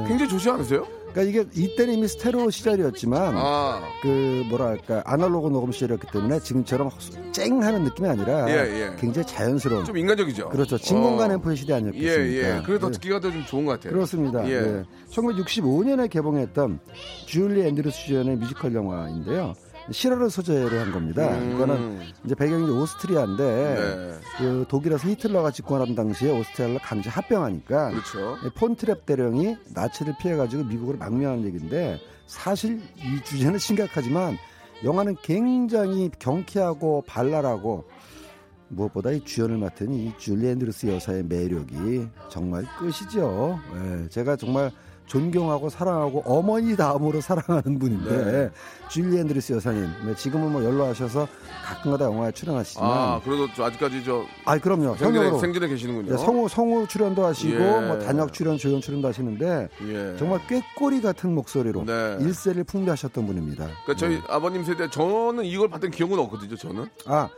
굉장히 0.05 0.27
좋지 0.27 0.49
않으세요? 0.49 0.85
그러니까 1.19 1.23
이게 1.23 1.45
이때는 1.53 1.93
이미 1.95 2.07
스테레오 2.07 2.49
시절이었지만 2.49 3.33
아, 3.35 3.81
그 4.01 4.43
뭐랄까 4.49 5.03
아날로그 5.05 5.49
녹음 5.49 5.71
시절이었기 5.71 6.07
때문에 6.11 6.39
지금처럼 6.39 6.89
쨍 7.31 7.61
하는 7.61 7.83
느낌이 7.83 8.07
아니라 8.07 8.49
예, 8.49 8.55
예. 8.55 8.95
굉장히 8.97 9.27
자연스러운 9.27 9.85
좀 9.85 9.97
인간적이죠. 9.97 10.49
그렇죠 10.49 10.77
진공관 10.77 11.31
어. 11.31 11.33
앰프의 11.35 11.57
시대 11.57 11.73
예, 11.73 11.77
아니었겠습니까? 11.77 12.57
예. 12.57 12.61
그래서 12.65 12.79
더 12.81 12.88
예. 12.88 12.91
듣기가 12.93 13.19
더 13.19 13.29
좀 13.29 13.45
좋은 13.45 13.65
것 13.65 13.73
같아요. 13.73 13.93
그렇습니다. 13.93 14.47
예. 14.47 14.53
예. 14.53 14.83
1965년에 15.11 16.09
개봉했던 16.09 16.79
줄리 17.25 17.61
앤드루스 17.67 18.05
주연의 18.05 18.38
뮤지컬 18.38 18.73
영화인데요. 18.73 19.53
실화를 19.91 20.29
소재로 20.29 20.79
한 20.79 20.91
겁니다. 20.91 21.27
음. 21.38 21.55
이거는 21.55 22.00
이제 22.24 22.36
배경이 22.36 22.69
오스트리아인데 22.69 23.43
네. 23.43 24.19
그 24.38 24.65
독일에서 24.67 25.08
히틀러가 25.08 25.51
집권하던 25.51 25.96
당시에 25.96 26.38
오스트리아를 26.38 26.79
강제 26.79 27.10
합병하니까 27.10 27.91
그렇죠. 27.91 28.38
이 28.46 28.50
폰트랩 28.50 29.05
대령이 29.05 29.58
나치를 29.74 30.15
피해가지고 30.22 30.65
미국으로 30.65 30.98
망명한 30.98 31.46
얘기인데 31.46 32.00
사실 32.27 32.81
이 32.98 33.24
주제는 33.24 33.58
심각하지만 33.58 34.38
영화는 34.84 35.17
굉장히 35.22 36.10
경쾌하고 36.19 37.03
발랄하고 37.05 37.86
무엇보다 38.69 39.12
이 39.12 39.24
주연을 39.24 39.58
맡은 39.58 39.91
이 39.91 40.13
줄리 40.17 40.48
앤드루스 40.50 40.88
여사의 40.88 41.24
매력이 41.24 42.08
정말 42.29 42.63
끝이죠. 42.77 43.60
예, 43.75 44.10
제가 44.10 44.36
정말 44.36 44.72
존경하고 45.09 45.69
사랑하고 45.69 46.23
어머니 46.25 46.77
다음으로 46.77 47.19
사랑하는 47.19 47.79
분인데 47.79 48.25
네. 48.31 48.49
줄리 48.89 49.17
앤드루스 49.19 49.53
여사님 49.53 49.89
네, 50.05 50.15
지금은 50.15 50.51
뭐 50.51 50.63
연로하셔서 50.63 51.27
가끔가다 51.65 52.05
영화에 52.05 52.31
출연하시지만 52.31 52.89
아, 52.89 53.19
그래도 53.23 53.47
저 53.55 53.65
아직까지 53.65 54.03
저 54.05 54.23
아 54.45 54.57
그럼요 54.57 54.95
생전에, 54.95 55.37
생전에 55.39 55.67
계시는군요. 55.67 56.11
네, 56.11 56.17
성우 56.17 56.47
성우 56.47 56.87
출연도 56.87 57.25
하시고 57.25 57.53
예. 57.53 57.81
뭐 57.87 57.99
단역 57.99 58.33
출연 58.33 58.57
조연 58.57 58.81
출연도 58.81 59.07
하시는데 59.07 59.67
예. 59.87 60.15
정말 60.17 60.39
꾀꼬리 60.47 61.01
같은 61.01 61.33
목소리로 61.35 61.85
네. 61.85 62.17
일세를 62.19 62.63
풍미하셨던 62.63 63.25
분입니다. 63.25 63.65
그러니까 63.85 63.95
저희 63.95 64.21
아버님 64.29 64.63
세대 64.63 64.89
저는 64.89 65.43
이걸 65.45 65.69
봤던 65.69 65.91
기억은 65.91 66.17
없거든요. 66.19 66.55
저는. 66.55 66.87
아 67.07 67.29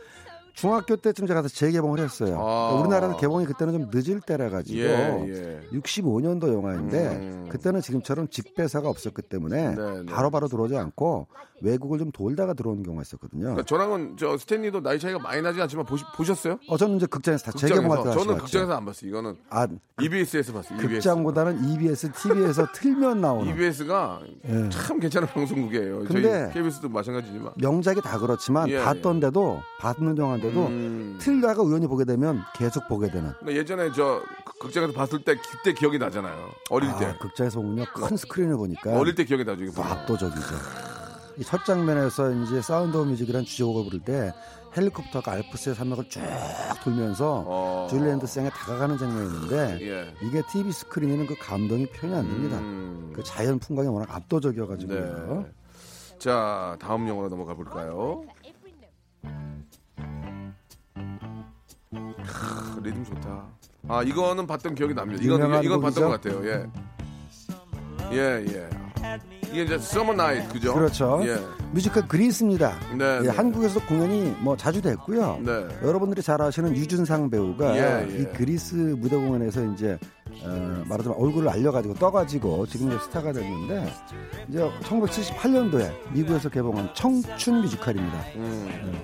중학교 0.54 0.96
때쯤 0.96 1.26
제가 1.26 1.42
가서 1.42 1.54
재개봉을 1.54 1.98
했어요. 2.00 2.38
아. 2.40 2.74
우리나라에서 2.80 3.16
개봉이 3.16 3.46
그때는 3.46 3.72
좀 3.72 3.90
늦을 3.92 4.20
때라 4.20 4.50
가지고 4.50 4.80
예, 4.80 5.24
예. 5.28 5.60
65년도 5.72 6.52
영화인데 6.52 7.08
음. 7.08 7.46
그때는 7.48 7.80
지금처럼 7.80 8.28
직배사가 8.28 8.88
없었기 8.88 9.22
때문에 9.22 9.74
네, 9.74 10.02
네. 10.02 10.06
바로 10.06 10.30
바로 10.30 10.48
들어오지 10.48 10.76
않고 10.76 11.26
외국을 11.62 11.98
좀 11.98 12.10
돌다가 12.10 12.52
들어오는 12.54 12.82
경우가 12.82 13.02
있었거든요. 13.02 13.40
그러니까 13.42 13.62
저랑은 13.64 14.16
저 14.18 14.36
스탠리도 14.36 14.82
나이 14.82 14.98
차이가 14.98 15.18
많이 15.18 15.40
나지 15.42 15.60
않지만 15.62 15.86
보시, 15.86 16.04
보셨어요? 16.16 16.58
어 16.68 16.76
저는 16.76 16.96
이제 16.96 17.06
극장에서 17.06 17.44
다 17.50 17.52
재개봉할 17.56 17.98
때 17.98 18.10
저는 18.10 18.26
봤죠. 18.34 18.36
극장에서 18.44 18.72
안 18.74 18.84
봤어요. 18.84 19.08
이거는 19.10 19.36
아 19.50 19.66
EBS에서 20.00 20.52
봤어요. 20.52 20.78
EBS. 20.78 20.94
극장보다는 20.94 21.68
EBS, 21.70 22.12
TV에서 22.12 22.66
틀면 22.74 23.20
나오는 23.20 23.52
EBS가 23.52 24.20
예. 24.48 24.68
참 24.70 24.98
괜찮은 24.98 25.28
방송국이에요. 25.28 26.00
근데 26.04 26.22
저희 26.22 26.52
KBS도 26.54 26.88
마찬가지지만. 26.88 27.52
명작이 27.56 28.00
다 28.00 28.18
그렇지만 28.18 28.68
예, 28.68 28.78
봤던데도 28.82 29.60
봤는 29.80 30.18
영화인데도 30.18 30.66
음. 30.66 31.18
틀다가 31.20 31.62
우연히 31.62 31.86
보게 31.86 32.04
되면 32.04 32.42
계속 32.56 32.88
보게 32.88 33.08
되는. 33.10 33.32
그러니까 33.40 33.60
예전에 33.60 33.90
저 33.94 34.22
극- 34.44 34.58
극장에서 34.58 34.92
봤을 34.92 35.20
때 35.24 35.36
그때 35.36 35.72
기억이 35.72 35.98
나잖아요. 35.98 36.34
어릴 36.70 36.88
때. 36.98 37.06
아, 37.06 37.18
극장에서 37.18 37.60
보면요 37.60 37.84
큰 37.94 38.16
스크린을 38.16 38.56
보니까 38.56 38.98
어릴 38.98 39.14
때 39.14 39.24
기억이 39.24 39.44
나죠. 39.44 39.72
보면. 39.72 39.90
압도적이죠. 39.92 40.91
이 41.38 41.44
첫 41.44 41.64
장면에서 41.64 42.30
이제 42.30 42.60
사운드 42.60 42.96
오브 42.96 43.10
뮤직이라는 43.10 43.44
주제곡을 43.44 43.84
부를 43.84 44.00
때 44.00 44.32
헬리콥터가 44.76 45.32
알프스의 45.32 45.74
산맥을 45.74 46.08
쭉 46.08 46.20
돌면서 46.82 47.44
어. 47.46 47.86
줄리 47.90 48.26
앤드루스에 48.26 48.48
다가가는 48.50 48.96
장면이었는데 48.98 49.78
예. 49.82 50.14
이게 50.26 50.42
TV 50.50 50.72
스크린에는 50.72 51.26
그 51.26 51.34
감동이 51.38 51.86
표현이 51.86 52.18
안 52.18 52.28
됩니다. 52.28 52.58
음. 52.58 53.12
그 53.14 53.22
자연 53.22 53.58
풍광이 53.58 53.88
워낙 53.88 54.14
압도적이어가지고요. 54.14 55.44
네. 55.44 55.52
자, 56.18 56.76
다음 56.80 57.06
영화로 57.08 57.28
넘어가 57.28 57.54
볼까요? 57.54 58.24
크, 61.92 62.80
리듬 62.82 63.04
좋다. 63.04 63.46
아, 63.88 64.02
이거는 64.02 64.46
봤던 64.46 64.74
기억이 64.74 64.94
납니다. 64.94 65.22
이건 65.22 65.62
이건 65.64 65.80
봤던? 65.80 66.04
것 66.04 66.10
같아요. 66.10 66.46
예. 66.46 66.66
예, 68.12 68.44
예. 68.46 69.41
이게 69.52 69.62
이제 69.64 69.78
Summer 69.78 70.14
Night 70.14 70.48
그죠? 70.52 70.74
그렇죠. 70.74 71.20
예. 71.24 71.36
뮤지컬 71.72 72.06
그리스입니다. 72.08 72.74
네, 72.96 73.18
예, 73.18 73.20
네. 73.20 73.28
한국에서도 73.28 73.86
공연이 73.86 74.34
뭐 74.40 74.56
자주 74.56 74.80
됐고요. 74.82 75.40
네. 75.44 75.66
여러분들이 75.82 76.22
잘 76.22 76.40
아시는 76.40 76.74
유준상 76.76 77.30
배우가 77.30 77.76
예, 77.76 78.06
예. 78.10 78.18
이 78.18 78.24
그리스 78.34 78.74
무대 78.74 79.16
공연에서 79.16 79.64
이제 79.72 79.98
어, 80.44 80.82
말하자면 80.88 81.18
얼굴을 81.18 81.48
알려가지고 81.48 81.94
떠가지고 81.94 82.66
지금 82.66 82.88
이제 82.88 82.98
스타가 82.98 83.32
됐는데 83.32 83.92
이제 84.48 84.58
1978년도에 84.82 85.92
미국에서 86.12 86.48
개봉한 86.48 86.90
청춘 86.94 87.60
뮤지컬입니다. 87.62 88.18
음. 88.36 89.00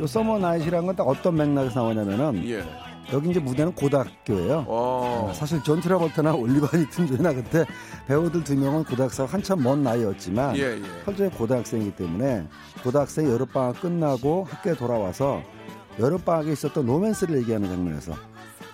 이 0.00 0.06
Summer 0.06 0.38
Nights라는 0.38 0.86
건 0.86 0.96
딱 0.96 1.04
어떤 1.08 1.36
맥락에서 1.36 1.80
나오냐면은 1.80 2.44
예. 2.48 2.62
여기 3.12 3.30
이제 3.30 3.40
무대는 3.40 3.72
고등학교예요. 3.74 4.64
어. 4.68 5.32
사실 5.34 5.62
존 5.62 5.80
트라볼타나 5.80 6.34
올리비아 6.34 6.76
뉴튼 6.76 7.06
존이나 7.06 7.32
그때 7.32 7.64
배우들 8.06 8.44
두 8.44 8.56
명은 8.56 8.84
고등학생 8.84 9.26
한참 9.26 9.62
넘은 9.62 9.82
나이였지만 9.82 10.56
예, 10.56 10.78
예. 10.78 10.82
현재 11.04 11.28
고등학생이기 11.28 11.96
때문에 11.96 12.46
고등학생이 12.82 13.30
여름방학 13.30 13.80
끝나고 13.80 14.46
학교에 14.48 14.74
돌아와서 14.74 15.42
여름방학에 15.98 16.52
있었던 16.52 16.86
로맨스를 16.86 17.38
얘기하는 17.38 17.68
장면에서 17.68 18.14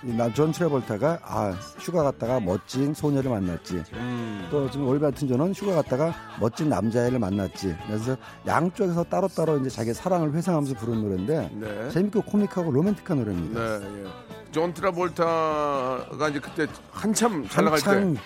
나 0.02 0.22
존 0.22 0.52
트라볼타가 0.52 1.18
아 1.22 1.50
휴가 1.78 2.04
갔다가 2.04 2.38
멋진 2.38 2.94
소녀를 2.94 3.30
만났지 3.30 3.82
음. 3.94 4.48
또 4.50 4.70
지금 4.70 4.86
올리비아 4.86 5.10
뉴튼 5.10 5.26
존은 5.26 5.52
휴가 5.52 5.74
갔다가 5.76 6.14
멋진 6.38 6.68
남자애를 6.68 7.18
만났지 7.18 7.76
그래서 7.86 8.16
양쪽에서 8.46 9.04
따로따로 9.04 9.58
이제 9.58 9.68
자기 9.68 9.92
사랑을 9.92 10.32
회상하면서 10.32 10.74
부른 10.78 11.02
노래인데 11.02 11.50
네. 11.54 11.90
재밌고 11.90 12.22
코믹하고 12.22 12.70
로맨틱한 12.70 13.18
노래입니다. 13.18 13.78
네, 13.78 14.04
예. 14.04 14.28
존 14.52 14.72
트라볼타가 14.72 16.28
이제 16.30 16.40
그때 16.40 16.66
한참 16.90 17.46
잘 17.48 17.64
나갈 17.64 17.80
때 17.80 17.90
한창 17.90 18.22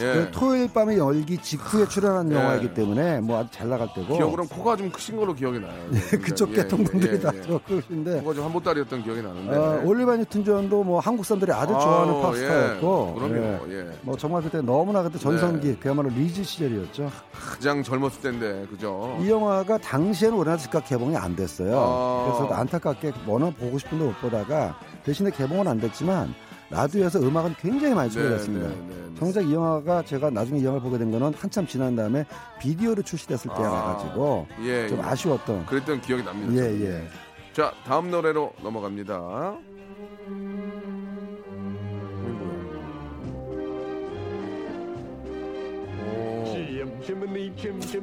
예. 0.00 0.12
그 0.14 0.30
토요일 0.32 0.72
밤의 0.72 0.98
열기 0.98 1.36
직후에 1.38 1.86
출연한 1.86 2.30
예. 2.30 2.36
영화이기 2.36 2.74
때문에 2.74 3.20
뭐 3.20 3.38
아주 3.38 3.50
잘 3.52 3.68
나갈 3.68 3.88
때고 3.94 4.16
기억으로는 4.16 4.48
코가 4.48 4.76
좀 4.76 4.90
크신 4.90 5.16
걸로 5.16 5.34
기억이 5.34 5.60
나요. 5.60 5.74
그쪽 6.22 6.50
예, 6.52 6.56
계통 6.56 6.84
분들이 6.84 7.14
예, 7.14 7.20
다 7.20 7.30
예. 7.34 7.58
그러신데 7.66 8.20
코가 8.20 8.34
좀 8.34 8.44
한보따리였던 8.44 9.02
기억이 9.04 9.22
나는데. 9.22 9.56
어, 9.56 9.82
올리바 9.84 10.16
뉴튼 10.16 10.44
존도 10.44 10.84
뭐 10.84 11.00
한국 11.00 11.24
사람들이 11.24 11.52
아주 11.52 11.72
좋아하는 11.72 12.22
팝스타였고 12.22 13.14
예. 13.16 13.20
그럼요. 13.20 13.72
예. 13.72 13.78
예. 13.78 13.90
뭐 14.02 14.16
정말 14.16 14.42
그때 14.42 14.60
너무나 14.60 15.02
그때 15.02 15.18
전성기 15.18 15.68
네. 15.68 15.76
그야말로 15.78 16.08
리즈 16.10 16.42
시절이었죠. 16.42 17.10
가장 17.32 17.82
젊었을 17.82 18.20
때인데 18.20 18.66
그죠? 18.70 19.18
이 19.20 19.28
영화가 19.28 19.78
당시에는 19.78 20.36
우리나라 20.36 20.56
즉각 20.56 20.86
개봉이 20.86 21.16
안 21.16 21.36
됐어요. 21.36 21.78
아. 21.78 22.36
그래서 22.38 22.54
안타깝게 22.54 23.12
워낙 23.26 23.56
보고 23.58 23.78
싶은데 23.78 24.04
못 24.04 24.20
보다가 24.20 24.78
대신에 25.04 25.30
개봉은 25.30 25.68
안 25.68 25.78
됐지만 25.80 26.34
라디오에서 26.74 27.20
음악은 27.20 27.54
굉장히 27.60 27.94
많이 27.94 28.10
소개됐습니다. 28.10 28.68
네, 28.68 28.74
네, 28.74 28.86
네. 28.88 29.14
정작 29.16 29.42
이 29.42 29.54
영화가 29.54 30.02
제가 30.02 30.30
나중에 30.30 30.58
이 30.58 30.64
영화를 30.64 30.82
보게 30.82 30.98
된 30.98 31.10
거는 31.12 31.32
한참 31.34 31.66
지난 31.66 31.94
다음에 31.94 32.24
비디오로 32.60 33.02
출시됐을 33.02 33.54
때라 33.56 33.70
가지고 33.70 34.48
예, 34.64 34.88
좀 34.88 34.98
예. 34.98 35.02
아쉬웠던. 35.02 35.66
그랬던 35.66 36.00
기억이 36.00 36.24
납니다. 36.24 36.52
예. 36.62 36.84
예. 36.84 37.08
자, 37.52 37.72
다음 37.86 38.10
노래로 38.10 38.52
넘어갑니다. 38.60 39.56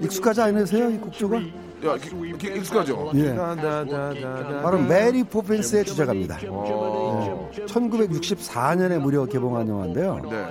익숙하지 0.02 0.42
않으세요 0.42 0.90
이 0.90 0.98
곡조가? 0.98 1.42
야, 1.84 1.98
기- 1.98 2.38
기- 2.38 2.58
익숙하죠? 2.58 3.12
예. 3.16 3.34
다다다다다. 3.34 4.62
바로 4.62 4.80
메리 4.80 5.24
포핀스의 5.24 5.86
주제가입니다. 5.86 6.38
어. 6.50 7.50
1964년에 7.66 9.00
무려 9.00 9.26
개봉한 9.26 9.68
영화인데요. 9.68 10.20
네. 10.30 10.46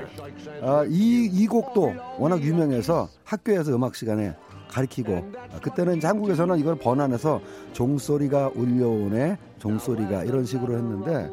아, 0.63 0.85
이, 0.89 1.29
이 1.33 1.47
곡도 1.47 1.95
워낙 2.19 2.43
유명해서 2.43 3.09
학교에서 3.25 3.75
음악 3.75 3.95
시간에 3.95 4.35
가르치고 4.69 5.33
아, 5.55 5.61
그때는 5.61 5.97
이제 5.97 6.07
한국에서는 6.07 6.59
이걸 6.59 6.77
번안해서 6.77 7.41
종소리가 7.73 8.53
울려오네 8.55 9.37
종소리가 9.59 10.25
이런 10.25 10.45
식으로 10.45 10.75
했는데 10.77 11.29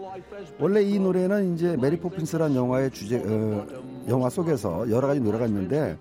원래 0.59 0.81
이 0.81 0.97
노래는 0.99 1.53
이제 1.53 1.77
메리 1.79 1.97
포핀스라는 1.97 2.55
영화의 2.55 2.89
주제 2.91 3.17
어, 3.23 3.65
영화 4.09 4.29
속에서 4.29 4.89
여러 4.89 5.07
가지 5.07 5.19
노래가 5.19 5.45
있는데 5.45 5.97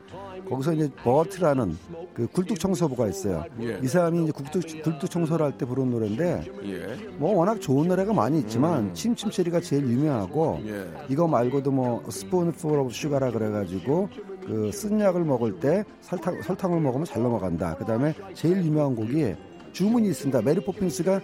거기서 0.49 0.73
이제 0.75 0.91
버트라는 1.03 1.77
그 2.15 2.27
굴뚝 2.29 2.59
청소부가 2.59 3.09
있어요. 3.09 3.45
예. 3.61 3.79
이 3.83 3.87
사람이 3.87 4.23
이제 4.25 4.33
굴뚝, 4.33 4.83
굴뚝 4.83 5.11
청소를 5.11 5.45
할 5.47 5.53
때 5.59 5.65
부른 5.67 5.91
노래인데 5.91 6.45
예. 6.65 7.09
뭐 7.19 7.35
워낙 7.35 7.61
좋은 7.61 7.89
노래가 7.89 8.13
많이 8.13 8.39
있지만 8.41 8.95
Chim 8.95 9.10
Chim 9.10 9.26
Cher-ee가 9.26 9.61
제일 9.61 9.85
유명하고 9.89 10.61
예. 10.67 10.87
이거 11.09 11.27
말고도 11.27 11.71
뭐 11.71 12.03
Spoonful 12.11 12.79
of 12.79 12.93
Sugar라 12.93 13.31
그래가지고 13.33 14.09
그 14.47 14.71
쓴 14.71 15.01
약을 15.01 15.25
먹을 15.25 15.59
때 15.59 15.85
설탕 16.03 16.41
설탕을 16.41 16.81
먹으면 16.81 17.05
잘 17.05 17.23
넘어간다. 17.23 17.75
그 17.77 17.85
다음에 17.85 18.15
제일 18.35 18.65
유명한 18.65 18.95
곡이 18.95 19.35
주문이 19.73 20.09
있습니다. 20.09 20.41
메리 20.43 20.61
포핀스가 20.61 21.21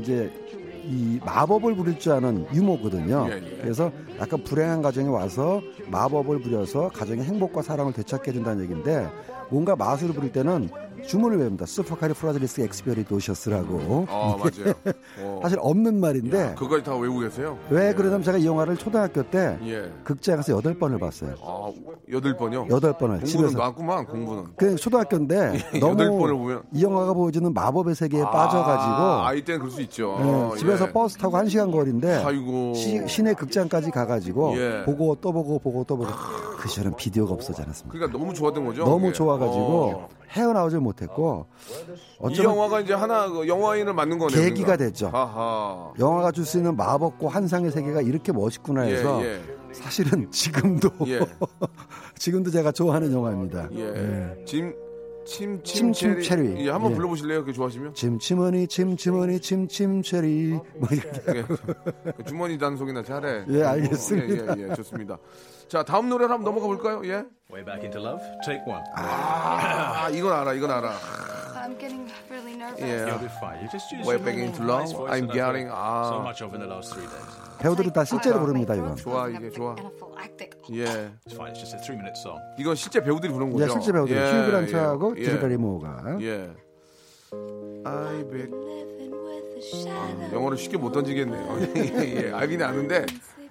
이제 0.00 0.32
이 0.86 1.18
마법을 1.24 1.74
부릴 1.74 1.98
줄 1.98 2.12
아는 2.12 2.46
유모거든요. 2.52 3.26
예, 3.30 3.36
예. 3.36 3.56
그래서 3.60 3.90
약간 4.20 4.42
불행한 4.44 4.82
가정에 4.82 5.08
와서 5.08 5.60
마법을 5.86 6.40
부려서 6.40 6.88
가정의 6.90 7.24
행복과 7.24 7.62
사랑을 7.62 7.92
되찾게 7.92 8.30
해준다는 8.30 8.64
얘기인데 8.64 9.08
뭔가 9.50 9.76
마술을 9.76 10.14
부릴 10.14 10.32
때는 10.32 10.68
주문을 11.06 11.38
외웁니다. 11.38 11.66
Supercalifragilisticexpialidocious라고. 11.66 14.06
어, 14.08 14.38
맞아요. 14.38 14.74
어. 15.20 15.40
사실 15.42 15.58
없는 15.60 16.00
말인데 16.00 16.54
그거까지 16.54 16.82
다 16.82 16.96
외우고 16.96 17.20
계세요? 17.20 17.58
왜 17.68 17.88
예. 17.88 17.92
그러냐면 17.92 18.22
제가 18.22 18.38
이 18.38 18.46
영화를 18.46 18.76
초등학교 18.78 19.22
때 19.22 19.58
예. 19.66 19.90
극장에서 20.02 20.54
여덟 20.56 20.72
번을 20.78 20.98
봤어요. 20.98 21.34
아, 21.42 21.70
여덟 22.10 22.34
번이요? 22.34 22.68
여덟 22.70 22.96
번을 22.96 23.16
공부는 23.20 23.26
집에서. 23.26 23.58
놨구만, 23.58 24.06
공부는. 24.06 24.44
그 24.56 24.76
초등학교인데 24.76 25.58
여덟 25.82 26.06
너무 26.06 26.18
번을 26.20 26.34
보면. 26.36 26.62
이 26.72 26.82
영화가 26.82 27.12
보여주는 27.12 27.52
마법의 27.52 27.94
세계에 27.94 28.22
아, 28.22 28.30
빠져가지고 28.30 29.26
아이 29.26 29.44
때는 29.44 29.60
그럴 29.60 29.70
수 29.72 29.82
있죠. 29.82 30.16
예, 30.54 30.58
집에서 30.58 30.88
예. 30.88 30.92
버스 30.92 31.18
타고 31.18 31.36
한 31.36 31.48
시간 31.50 31.70
거리인데 31.70 32.22
아이고. 32.24 32.72
시, 32.74 33.02
시내 33.06 33.34
극장까지 33.34 33.90
가가지고 33.90 34.56
예. 34.56 34.82
보고 34.86 35.14
또 35.20 35.32
보고 35.32 35.58
보고 35.58 35.84
또 35.84 35.98
보고 35.98 36.08
그 36.56 36.68
시절은 36.68 36.96
비디오가 36.96 37.34
없었지 37.34 37.60
않았습니까? 37.60 37.92
그러니까 37.92 38.18
너무 38.18 38.32
좋았던 38.32 38.64
거죠? 38.64 38.84
너무? 38.84 39.12
좋아 39.12 39.33
가지고 39.38 39.90
어. 39.90 40.08
헤어나오질 40.30 40.80
못했고 40.80 41.46
이 42.30 42.42
영화가 42.42 42.80
이제 42.80 42.92
하나 42.92 43.28
그 43.28 43.46
영화인을 43.46 43.92
만든 43.94 44.18
거네요. 44.18 44.40
계기가. 44.40 44.76
됐죠. 44.76 45.08
하하. 45.08 45.92
영화가 45.98 46.32
줄 46.32 46.44
수 46.44 46.56
있는 46.56 46.76
마법과 46.76 47.28
환상의 47.28 47.70
세계가 47.70 48.02
이렇게 48.02 48.32
멋있구나 48.32 48.82
해서 48.82 49.24
예, 49.24 49.40
사실은 49.72 50.28
지금도 50.32 50.90
예. 51.06 51.20
지금도 52.18 52.50
제가 52.50 52.72
좋아하는 52.72 53.12
영화입니다. 53.12 53.68
예. 53.74 53.80
예. 54.38 54.44
짐, 54.44 54.74
침, 55.24 55.62
침, 55.62 55.92
침, 55.92 56.20
체리. 56.20 56.66
예, 56.66 56.70
한번 56.70 56.92
예. 56.92 56.96
불러보실래요? 56.96 57.40
그게 57.40 57.52
좋아하시면? 57.52 57.94
침치머니 57.94 58.66
침치머니 58.66 59.40
침침 59.40 60.02
체리 60.02 60.58
뭐 60.76 60.88
이렇게 60.90 61.38
예. 61.38 62.24
주머니 62.24 62.58
단속이나 62.58 63.02
잘해. 63.02 63.44
예, 63.48 63.62
알겠습니다. 63.64 64.56
예, 64.58 64.62
예, 64.62 64.70
예, 64.70 64.74
좋습니다. 64.74 65.18
자, 65.68 65.82
다음 65.82 66.08
노래를 66.08 66.32
한번 66.32 66.44
넘어가 66.44 66.66
볼까요? 66.66 67.00
예. 67.04 67.24
Way 67.50 67.64
back 67.64 67.82
into 67.84 68.00
love. 68.00 68.22
Take 68.44 68.62
one. 68.66 68.84
아, 68.96 70.08
이건 70.12 70.32
알아, 70.32 70.52
이건 70.54 70.70
알아. 70.70 70.92
I'm 71.64 71.78
getting 71.80 72.04
really 72.28 72.60
예. 72.78 73.08
You'll 73.08 73.18
be 73.18 73.32
fine. 73.40 73.56
You 73.64 73.68
just 73.72 73.88
use 73.90 74.04
Way 74.04 74.16
your 74.16 74.24
back 74.24 74.36
normal 74.36 74.52
into 74.52 74.62
love. 74.68 74.80
nice 74.84 74.92
voice 74.92 75.10
I'm 75.10 75.26
that 75.26 75.32
I've 75.32 75.40
getting 75.40 75.66
heard 75.72 76.04
so 76.04 76.20
아 76.20 76.22
much 76.22 76.40
of 76.44 76.52
in 76.52 76.60
the 76.60 76.68
last 76.68 76.92
three 76.92 77.08
days. 77.08 77.32
배우들이 77.58 77.90
다 77.92 78.04
실제로 78.04 78.40
부릅니다 78.40 78.74
이건. 78.74 78.96
좋아 78.96 79.28
이게 79.28 79.48
좋아. 79.50 79.74
예. 80.72 80.84
It's 81.24 81.32
fine. 81.32 81.52
It's 81.52 81.60
just 81.64 81.72
a 81.74 81.80
three-minute 81.80 82.16
song. 82.20 82.38
이건 82.58 82.74
실제 82.76 83.00
배우들이 83.00 83.32
부른 83.32 83.50
거죠. 83.50 83.64
예, 83.64 83.68
실제 83.68 83.92
배우들 83.92 84.14
예, 84.14 84.20
휴 84.20 84.46
그란트하고 84.46 85.14
예, 85.16 85.22
드류 85.24 85.40
베리모어가 85.40 86.18
예. 86.20 86.50
I 87.86 88.24
bet. 88.28 88.50
아, 89.88 90.30
영어를 90.32 90.58
쉽게 90.58 90.76
못 90.76 90.92
던지겠네요. 90.92 91.58
예, 91.76 92.26
예, 92.28 92.32
알긴 92.32 92.62
아는데 92.62 93.06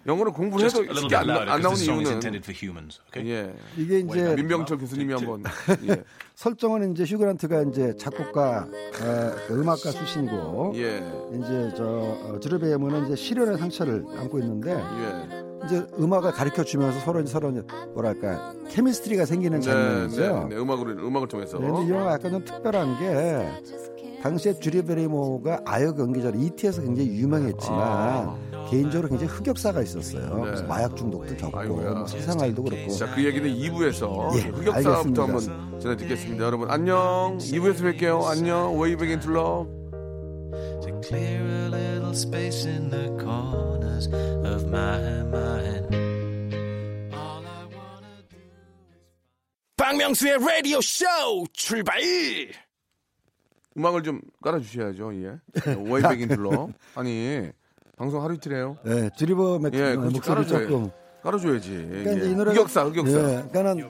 영어를 0.05 0.31
공부를 0.33 0.65
해도 0.65 0.83
쉽게 0.83 1.07
bit 1.07 1.15
안, 1.15 1.29
안 1.29 1.61
because 1.61 1.87
나오는 1.87 2.05
이유는 2.05 2.41
humans. 2.53 2.99
Okay. 3.07 3.31
예. 3.31 3.53
이게 3.77 3.99
이제 3.99 4.35
민병철 4.35 4.77
교수님이 4.77 5.13
한번 5.13 5.43
예. 5.87 6.03
설정은 6.35 6.91
이제 6.91 7.03
휴 7.05 7.17
그란트가 7.17 7.63
이제 7.63 7.95
작곡가 7.97 8.67
어, 8.67 9.35
그 9.47 9.61
음악가 9.61 9.91
출신이고 9.91 10.73
예. 10.75 10.97
이제 11.37 11.73
저 11.77 11.83
어, 11.85 12.39
베리모어는 12.39 13.05
이제 13.05 13.15
시련의 13.15 13.57
상처를 13.57 14.03
안고 14.17 14.39
있는데 14.39 14.71
예. 14.73 15.43
이제 15.65 15.85
음악을 15.97 16.31
가르쳐 16.31 16.63
주면서 16.63 16.99
서로 16.99 17.21
이제 17.21 17.31
서로 17.31 17.51
이제 17.51 17.61
뭐랄까 17.93 18.53
케미스트리가 18.69 19.25
생기는 19.25 19.59
네, 19.59 19.65
장면이죠. 19.65 20.21
네, 20.21 20.55
네, 20.55 20.61
음악으로 20.61 20.91
음악을 21.07 21.27
통해서. 21.27 21.57
네, 21.57 21.67
근데 21.67 21.85
이 21.85 21.89
영화가 21.89 22.13
약간 22.13 22.31
좀 22.31 22.43
특별한 22.43 22.99
게 22.99 24.19
당시에 24.21 24.53
주리 24.53 24.81
베리모가 24.81 25.61
아역 25.65 25.99
연기자로 25.99 26.39
ET에서 26.39 26.81
굉장히 26.81 27.09
유명했지만 27.09 28.52
개인적으로 28.73 29.09
굉장히 29.09 29.31
흑역사가 29.31 29.81
있었어요. 29.81 30.35
네. 30.35 30.41
그래서 30.41 30.63
마약 30.65 30.95
중독도 30.95 31.35
겪고. 31.37 31.63
뭐 31.77 32.07
세상 32.07 32.39
알도 32.41 32.63
그렇고 32.63 32.91
자, 32.93 33.13
그 33.13 33.23
얘기는 33.23 33.47
2부에서 33.47 34.35
예, 34.37 34.41
흑역사부터 34.49 34.71
알겠습니다. 34.73 35.23
한번 35.23 35.79
전해 35.79 35.97
듣겠습니다. 35.97 36.45
여러분 36.45 36.69
안녕. 36.69 37.37
2부에서 37.39 37.81
뵐게요. 37.97 38.25
안녕. 38.25 38.79
Way 38.79 38.95
back 38.95 39.11
into 39.11 39.31
love. 39.31 39.83
to 40.81 41.01
clear 41.01 41.41
a 41.41 41.69
little 41.69 42.13
space 42.13 42.65
in 42.65 42.89
the 42.89 43.07
corners 43.19 44.07
of 44.45 44.67
my 44.67 44.99
mind. 45.23 46.03
박명수의 49.77 50.37
라디오 50.39 50.79
쇼 50.81 51.05
출발! 51.51 51.99
음악을 53.75 54.03
좀 54.03 54.21
깔아 54.41 54.59
주셔야죠. 54.59 55.13
예. 55.15 55.39
Way 55.67 56.01
back 56.01 56.21
into 56.21 56.39
love. 56.41 56.73
아니, 56.95 57.49
방송 57.97 58.23
하루 58.23 58.33
이틀해요. 58.35 58.77
네, 58.83 59.09
드리버 59.17 59.59
맥 59.59 59.73
예. 59.75 59.95
목소리 59.95 60.47
조금 60.47 60.89
깔아줘야지. 61.21 61.87
그러니까 61.89 62.25
예. 62.25 62.29
이 62.31 62.35
노래가- 62.35 62.53
흑역사, 62.55 62.85
흑역사. 62.85 63.17
예, 63.17 63.43
그러니까는 63.51 63.89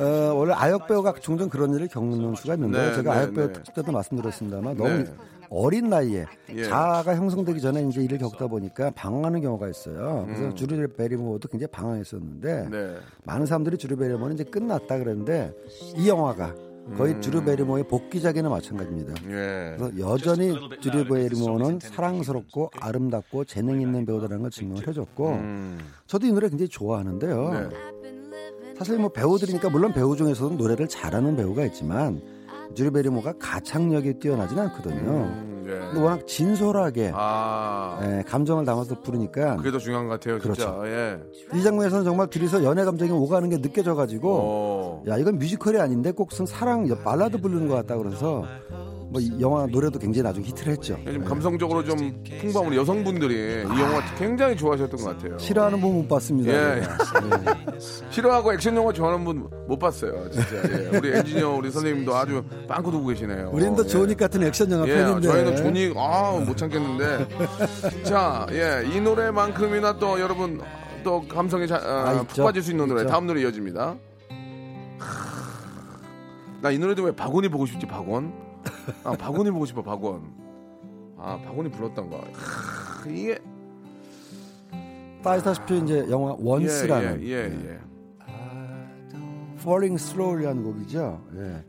어, 0.00 0.34
원래 0.34 0.52
아역 0.54 0.86
배우가 0.86 1.14
종종 1.20 1.48
그런 1.48 1.72
일을 1.74 1.88
겪는 1.88 2.34
수가 2.34 2.54
있는데 2.54 2.78
네, 2.90 2.94
제가 2.96 3.14
네, 3.14 3.20
아역 3.20 3.34
배우 3.34 3.46
네. 3.46 3.52
특집 3.54 3.74
때도 3.74 3.92
말씀드렸습니다만 3.92 4.76
너무 4.76 4.88
네. 4.88 5.04
어린 5.48 5.88
나이에 5.88 6.26
예. 6.54 6.64
자아가 6.64 7.16
형성되기 7.16 7.60
전에 7.60 7.82
이제 7.84 8.00
일을 8.02 8.18
겪다 8.18 8.46
보니까 8.46 8.90
방황하는 8.90 9.40
경우가 9.40 9.68
있어요. 9.68 10.24
그래서 10.26 10.44
음. 10.44 10.54
주리 10.54 10.86
베리모어도 10.86 11.48
굉장히 11.48 11.70
방황했었는데 11.72 12.68
네. 12.70 12.96
많은 13.24 13.46
사람들이 13.46 13.76
주리 13.78 13.96
베리모어는 13.96 14.34
이제 14.34 14.44
끝났다 14.44 14.98
그랬는데 14.98 15.52
이 15.96 16.08
영화가 16.08 16.54
거의 16.96 17.14
음. 17.14 17.20
주리 17.20 17.44
베리모어의 17.44 17.84
복귀작에는 17.88 18.50
마찬가지입니다. 18.50 19.14
예. 19.26 19.76
그래서 19.76 19.98
여전히 19.98 20.54
주리 20.80 21.04
베리모어는 21.04 21.80
사랑스럽고 21.80 22.70
아름답고 22.80 23.44
재능 23.44 23.80
있는 23.80 24.04
배우다라는 24.04 24.42
걸 24.42 24.50
증명을 24.50 24.88
해줬고 24.88 25.28
음. 25.28 25.78
저도 26.06 26.26
이 26.26 26.32
노래 26.32 26.48
굉장히 26.48 26.68
좋아하는데요. 26.68 27.50
네. 27.50 27.68
사실 28.76 28.98
뭐 28.98 29.10
배우들이니까 29.10 29.68
물론 29.68 29.92
배우 29.92 30.16
중에서도 30.16 30.54
노래를 30.54 30.88
잘하는 30.88 31.36
배우가 31.36 31.66
있지만 31.66 32.20
주리 32.74 32.90
베리모가 32.90 33.34
가창력이 33.38 34.14
뛰어나진 34.20 34.58
않거든요. 34.58 34.96
음, 35.00 35.64
예. 35.66 35.70
근데 35.78 36.00
워낙 36.00 36.26
진솔하게 36.26 37.12
아. 37.14 37.98
예, 38.02 38.22
감정을 38.26 38.64
담아서 38.64 39.00
부르니까 39.00 39.56
그게 39.56 39.70
더 39.70 39.78
중요한 39.78 40.06
것 40.08 40.14
같아요, 40.20 40.38
진짜. 40.40 40.72
그렇죠. 40.72 40.88
예. 40.88 41.18
이 41.54 41.62
장면에서는 41.62 42.04
정말 42.04 42.28
둘이서 42.28 42.64
연애 42.64 42.84
감정이 42.84 43.10
오가는 43.10 43.48
게 43.50 43.58
느껴져가지고 43.58 44.38
어. 44.42 45.04
야 45.08 45.16
이건 45.18 45.38
뮤지컬이 45.38 45.78
아닌데 45.78 46.12
꼭 46.12 46.28
무슨 46.30 46.46
사랑 46.46 46.86
발라드 47.04 47.40
부르는 47.40 47.68
것 47.68 47.74
같다 47.74 47.96
그래서 47.96 48.44
뭐이 49.10 49.40
영화 49.40 49.66
노래도 49.66 49.98
굉장히 49.98 50.22
나중에 50.22 50.46
히트를 50.46 50.72
했죠. 50.74 50.96
요즘 51.04 51.24
감성적으로 51.24 51.82
좀 51.84 51.96
풍부한 52.40 52.68
우리 52.68 52.76
여성분들이 52.76 53.34
이 53.64 53.80
영화 53.80 54.00
굉장히 54.16 54.56
좋아하셨던 54.56 55.00
것 55.02 55.16
같아요. 55.16 55.36
싫어하는 55.38 55.80
분 55.80 55.90
못 55.90 56.08
봤습니다. 56.08 56.52
예. 56.52 56.80
제가. 56.82 57.56
싫어하고 58.10 58.52
액션 58.52 58.76
영화 58.76 58.92
좋아하는 58.92 59.24
분 59.24 59.48
못 59.66 59.78
봤어요, 59.78 60.28
진짜. 60.30 60.46
예. 60.92 60.96
우리 60.96 61.16
엔지니어 61.16 61.50
우리 61.56 61.70
선생님도 61.70 62.14
아주 62.16 62.42
빵꾸 62.68 62.90
두고 62.90 63.06
계시네요. 63.08 63.50
우리는 63.52 63.74
또 63.76 63.84
예. 63.84 63.88
조닉 63.88 64.16
같은 64.18 64.42
액션 64.44 64.70
영화 64.70 64.86
예, 64.88 64.94
팬인데 64.94 65.28
저희는 65.28 65.56
조닉 65.56 65.96
아못 65.96 66.56
참겠는데. 66.56 67.28
자, 68.04 68.46
예, 68.52 68.84
이 68.92 69.00
노래만큼이나 69.00 69.98
또 69.98 70.20
여러분 70.20 70.60
또 71.04 71.22
감성이 71.28 71.66
자, 71.66 71.76
아, 71.82 72.10
아, 72.10 72.22
푹. 72.24 72.44
빠질 72.44 72.62
수 72.62 72.70
있는 72.72 72.86
노래 72.88 73.02
있죠. 73.02 73.10
다음 73.10 73.26
노래 73.26 73.42
이어집니다. 73.42 73.94
나이 76.62 76.78
노래도 76.78 77.02
왜 77.04 77.12
박원이 77.12 77.48
보고 77.48 77.64
싶지 77.66 77.86
박원? 77.86 78.32
아 79.04 79.12
박원이 79.12 79.50
보고 79.50 79.66
싶어 79.66 79.82
박원. 79.82 80.22
아 81.16 81.38
박원이 81.44 81.70
불렀던 81.70 82.10
거. 82.10 82.18
하, 82.18 83.08
이게 83.08 83.38
또 85.22 85.30
아시다시피 85.30 85.78
이제 85.78 86.06
영화 86.10 86.34
원스라는 86.38 87.22
예, 87.22 87.26
예, 87.26 87.34
예, 87.34 87.70
예. 87.70 87.78
Falling 89.58 90.02
Slowly라는 90.02 90.64
곡이죠. 90.64 91.20
예. 91.36 91.64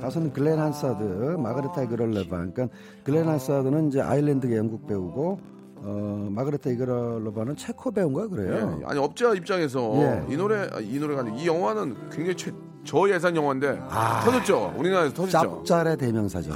가수는 0.00 0.32
글렌 0.32 0.58
한사드, 0.58 1.02
마가레타 1.38 1.84
이그럴러바. 1.84 2.28
그러니까 2.28 2.68
글렌 3.04 3.28
한사드는 3.28 3.88
이제 3.88 4.00
아일랜드계 4.00 4.56
영국 4.56 4.86
배우고 4.86 5.38
어, 5.88 6.28
마가레타 6.32 6.70
이그럴러바는 6.70 7.54
체코 7.54 7.92
배우인가 7.92 8.26
그래요. 8.26 8.76
예. 8.80 8.84
아니 8.86 8.98
업자 8.98 9.32
입장에서 9.34 9.92
예. 9.98 10.26
이 10.28 10.36
노래 10.36 10.68
아, 10.72 10.80
이 10.80 10.98
노래가 10.98 11.20
아니고 11.20 11.36
이 11.36 11.46
영화는 11.46 12.10
굉장히 12.10 12.36
최, 12.36 12.50
저예산 12.84 13.36
영화인데 13.36 13.80
아. 13.88 14.20
터졌죠. 14.24 14.74
우리나라에서 14.76 15.14
터졌죠. 15.14 15.62
짭짤의 15.64 15.96
대명사죠. 15.96 16.50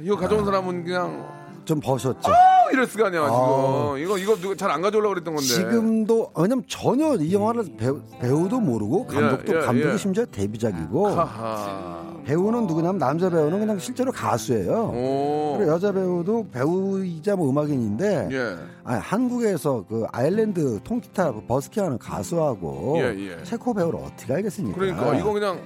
이거 0.00 0.16
가져온 0.16 0.44
사람은 0.44 0.82
그냥 0.82 1.24
좀 1.64 1.80
버셨죠. 1.80 2.30
어, 2.30 2.70
이럴 2.72 2.86
수가 2.86 3.06
아니야 3.06 3.22
지금. 3.24 3.34
아. 3.34 3.94
이거 3.98 4.18
이거 4.18 4.34
누가 4.36 4.54
잘 4.54 4.70
안 4.70 4.82
가져오려고 4.82 5.14
그랬던 5.14 5.34
건데. 5.34 5.46
지금도 5.48 6.32
왜냐면 6.36 6.64
전혀 6.68 7.14
이 7.16 7.32
영화를 7.32 7.64
배우, 7.76 8.00
배우도 8.20 8.60
모르고 8.60 9.06
감독도 9.06 9.54
예, 9.54 9.58
예, 9.58 9.60
감독이 9.64 9.92
예. 9.92 9.96
심지어 9.96 10.24
데뷔작이고 10.26 11.08
하하. 11.08 12.02
배우는 12.24 12.66
누구냐면 12.66 12.98
남자 12.98 13.28
배우는 13.30 13.60
그냥 13.60 13.78
실제로 13.78 14.10
가수예요. 14.10 14.72
오. 14.94 15.54
그리고 15.58 15.72
여자 15.72 15.92
배우도 15.92 16.48
배우이자 16.50 17.36
뭐 17.36 17.50
음악인인데 17.50 18.28
예. 18.32 18.56
아니, 18.82 19.00
한국에서 19.00 19.84
그 19.88 20.04
아일랜드 20.10 20.80
통기타 20.82 21.32
버스킹하는 21.46 21.98
가수하고 21.98 22.94
예, 22.98 23.14
예. 23.18 23.42
체코 23.44 23.72
배우를 23.74 24.00
어떻게 24.00 24.32
알겠습니까? 24.34 24.76
그러니까 24.78 25.14
이거 25.16 25.32
그냥 25.32 25.60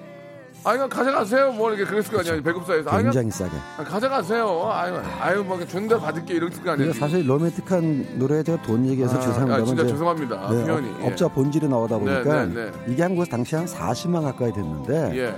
아 0.64 0.75
이거 0.75 0.88
가져가세요. 0.88 1.53
뭐 1.53 1.73
이렇게 1.73 1.88
그랬을 1.88 2.12
거 2.12 2.21
아니야 2.21 2.42
배급사에서. 2.42 2.90
아, 2.90 2.97
그냥 2.99 3.12
굉장히 3.12 3.31
싸게. 3.31 3.53
아, 3.79 3.85
가져가세요. 3.85 4.71
아유 4.71 5.01
아유 5.21 5.44
뭐 5.44 5.64
준대 5.64 5.97
받을게 5.97 6.35
이랬을 6.35 6.62
거 6.62 6.73
아니야. 6.73 6.87
이게 6.87 6.99
사실 6.99 7.29
로맨틱한 7.29 8.18
노래에 8.18 8.42
제가 8.42 8.62
돈 8.62 8.85
얘기해서 8.87 9.16
아, 9.16 9.21
죄송합니다만 9.21 9.62
아, 9.62 9.64
진짜 9.64 9.87
죄송합니다. 9.87 10.51
네, 10.51 10.64
표현이. 10.64 10.88
업, 10.90 11.03
예. 11.03 11.07
업자 11.07 11.29
본질이 11.29 11.68
나오다 11.68 11.99
네, 11.99 12.05
보니까 12.05 12.44
네, 12.47 12.55
네. 12.55 12.73
이게 12.88 13.03
한국에서 13.03 13.31
당시 13.31 13.55
한 13.55 13.66
40만 13.66 14.23
가까이 14.23 14.53
됐는데 14.53 15.16
예. 15.16 15.35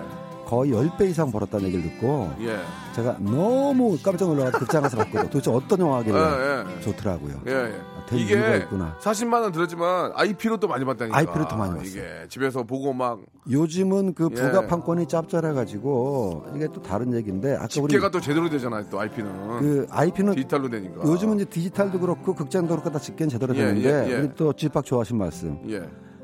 거의 0.51 0.73
10배 0.73 1.09
이상 1.09 1.31
벌었다는 1.31 1.67
얘기를 1.67 1.85
듣고 1.85 2.29
예. 2.41 2.59
제가 2.93 3.19
너무 3.21 3.97
깜짝 4.03 4.35
놀라서 4.35 4.59
극장 4.59 4.83
가서 4.83 4.97
봤거든요. 4.97 5.31
도대체 5.31 5.49
어떤 5.53 5.79
영화길래 5.79 6.19
예, 6.19 6.77
예. 6.77 6.81
좋더라고요. 6.81 7.43
예, 7.47 7.53
예. 7.53 7.75
될 8.09 8.19
이유가 8.19 8.49
이게 8.49 8.65
있구나. 8.65 8.99
40만 9.01 9.43
원 9.43 9.53
들었지만 9.53 10.11
IP로 10.17 10.57
또 10.57 10.67
많이 10.67 10.85
봤다니까. 10.85 11.17
IP로 11.17 11.47
더 11.47 11.57
많이 11.57 11.75
봤어요. 11.75 11.89
이게 11.89 12.03
집에서 12.29 12.65
보고 12.65 12.93
막 12.93 13.21
요즘은 13.49 14.15
그 14.15 14.29
예. 14.33 14.35
부가판권이 14.35 15.07
짭짤해 15.07 15.53
가지고 15.53 16.45
이게 16.57 16.67
또 16.75 16.83
다른 16.83 17.15
얘기인데 17.15 17.55
아까 17.55 17.69
우리 17.81 17.93
집계가 17.93 18.11
또 18.11 18.21
제대로 18.21 18.51
되잖아요. 18.51 18.87
또 18.91 18.99
IP는 18.99 19.61
그 19.61 19.87
IP는 19.89 20.35
디지털로 20.35 20.69
되니까. 20.69 21.03
요즘은 21.05 21.37
이제 21.37 21.45
디지털도 21.45 22.01
그렇고 22.01 22.35
극장도 22.35 22.71
그렇고 22.71 22.91
다 22.91 22.99
집계는 22.99 23.31
제대로 23.31 23.55
예, 23.55 23.67
되는데 23.67 23.89
예, 23.89 24.11
예. 24.11 24.19
우리 24.19 24.35
또 24.35 24.53
집박 24.53 24.85
좋아하신 24.85 25.17
말씀. 25.17 25.61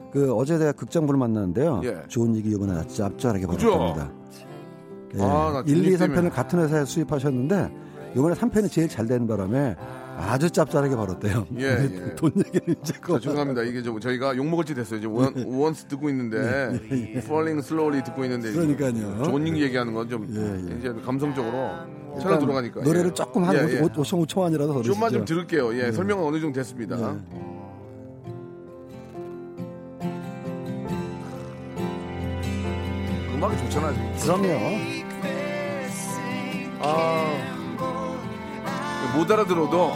예. 0.07 0.11
그 0.13 0.35
어제 0.35 0.59
내가 0.59 0.73
극장부를 0.73 1.19
만났는데요. 1.19 1.81
예. 1.85 2.03
좋은 2.09 2.35
얘기 2.37 2.51
이번에 2.51 2.87
짭짤하게 2.87 3.47
그죠? 3.47 3.79
받았답니다. 3.79 4.13
예. 5.17 5.23
아, 5.23 5.53
나 5.53 5.65
1, 5.67 5.79
2, 5.79 5.97
재밌 5.97 5.99
때문에. 6.15 6.29
3편을 6.29 6.33
같은 6.33 6.59
회사에 6.61 6.85
수입하셨는데 6.85 7.71
이번에 8.17 8.35
3편이 8.35 8.71
제일 8.71 8.89
잘 8.89 9.07
되는 9.07 9.27
바람에 9.27 9.77
아주 10.19 10.49
짭짤하게 10.51 10.97
벌었대요. 10.97 11.47
예, 11.59 11.65
예. 11.65 12.15
돈 12.17 12.33
얘기는 12.39 12.75
이제 12.83 12.95
자, 13.07 13.19
죄송합니다. 13.19 13.63
이게 13.65 13.83
좀 13.83 14.01
저희가 14.01 14.35
욕 14.37 14.47
먹을 14.47 14.65
짓 14.65 14.73
됐어요. 14.75 14.99
이제 14.99 15.07
원, 15.07 15.35
원스 15.47 15.85
듣고 15.85 16.09
있는데 16.09 16.81
Falling 17.19 17.59
Slowly 17.59 18.03
듣고 18.05 18.25
있는데 18.25 18.49
예, 18.49 18.53
그러니까요. 18.53 19.25
좋은 19.25 19.47
얘기 19.47 19.63
얘기하는 19.63 19.93
건좀 19.93 20.27
예, 20.31 20.73
예. 20.73 20.79
이제 20.79 20.95
감성적으로 21.05 21.71
일단 22.17 22.39
들어가니까 22.39 22.81
노래를 22.81 23.11
예. 23.11 23.15
조금 23.15 23.45
한 23.45 23.55
예, 23.57 23.77
예. 23.77 23.81
5, 23.81 23.89
5천 23.89 24.27
5천 24.27 24.39
원이라도 24.39 24.73
더 24.73 24.83
좀만 24.83 25.13
좀. 25.13 25.25
들을게요. 25.27 25.75
예, 25.79 25.93
설명은 25.93 26.25
어느 26.25 26.41
정도 26.41 26.59
됐습니다. 26.61 26.97
음악이 33.37 33.59
좋잖아요. 33.59 33.95
그럼요. 34.23 34.49
아, 36.81 37.37
못 39.15 39.31
알아들어도 39.31 39.93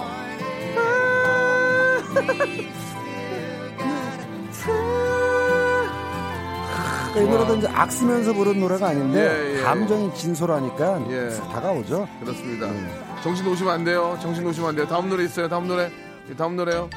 이 7.17 7.21
노래도 7.23 7.57
이제 7.57 7.69
악 7.69 7.91
쓰면서 7.91 8.33
부른 8.33 8.61
노래가 8.61 8.89
아닌데 8.89 9.53
예, 9.55 9.59
예. 9.59 9.63
감정이 9.63 10.15
진솔하니까 10.15 11.03
예. 11.11 11.29
다가오죠. 11.53 12.09
그렇습니다. 12.21 12.67
네. 12.69 12.89
정신 13.23 13.45
놓으시면 13.45 13.73
안 13.75 13.85
돼요. 13.85 14.17
정신 14.23 14.45
놓으시면 14.45 14.71
안 14.71 14.77
돼요. 14.77 14.87
다음 14.87 15.09
노래 15.09 15.25
있어요. 15.25 15.49
다음 15.49 15.67
노래. 15.67 15.91
예, 16.31 16.35
다음 16.37 16.57
노래요. 16.57 16.89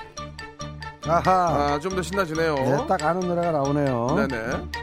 아하. 1.08 1.74
아, 1.74 1.80
좀 1.80 1.96
더 1.96 2.02
신나지네요. 2.02 2.56
네, 2.56 2.78
딱 2.88 3.04
아는 3.04 3.28
노래가 3.28 3.52
나오네요. 3.52 4.28
네네. 4.28 4.83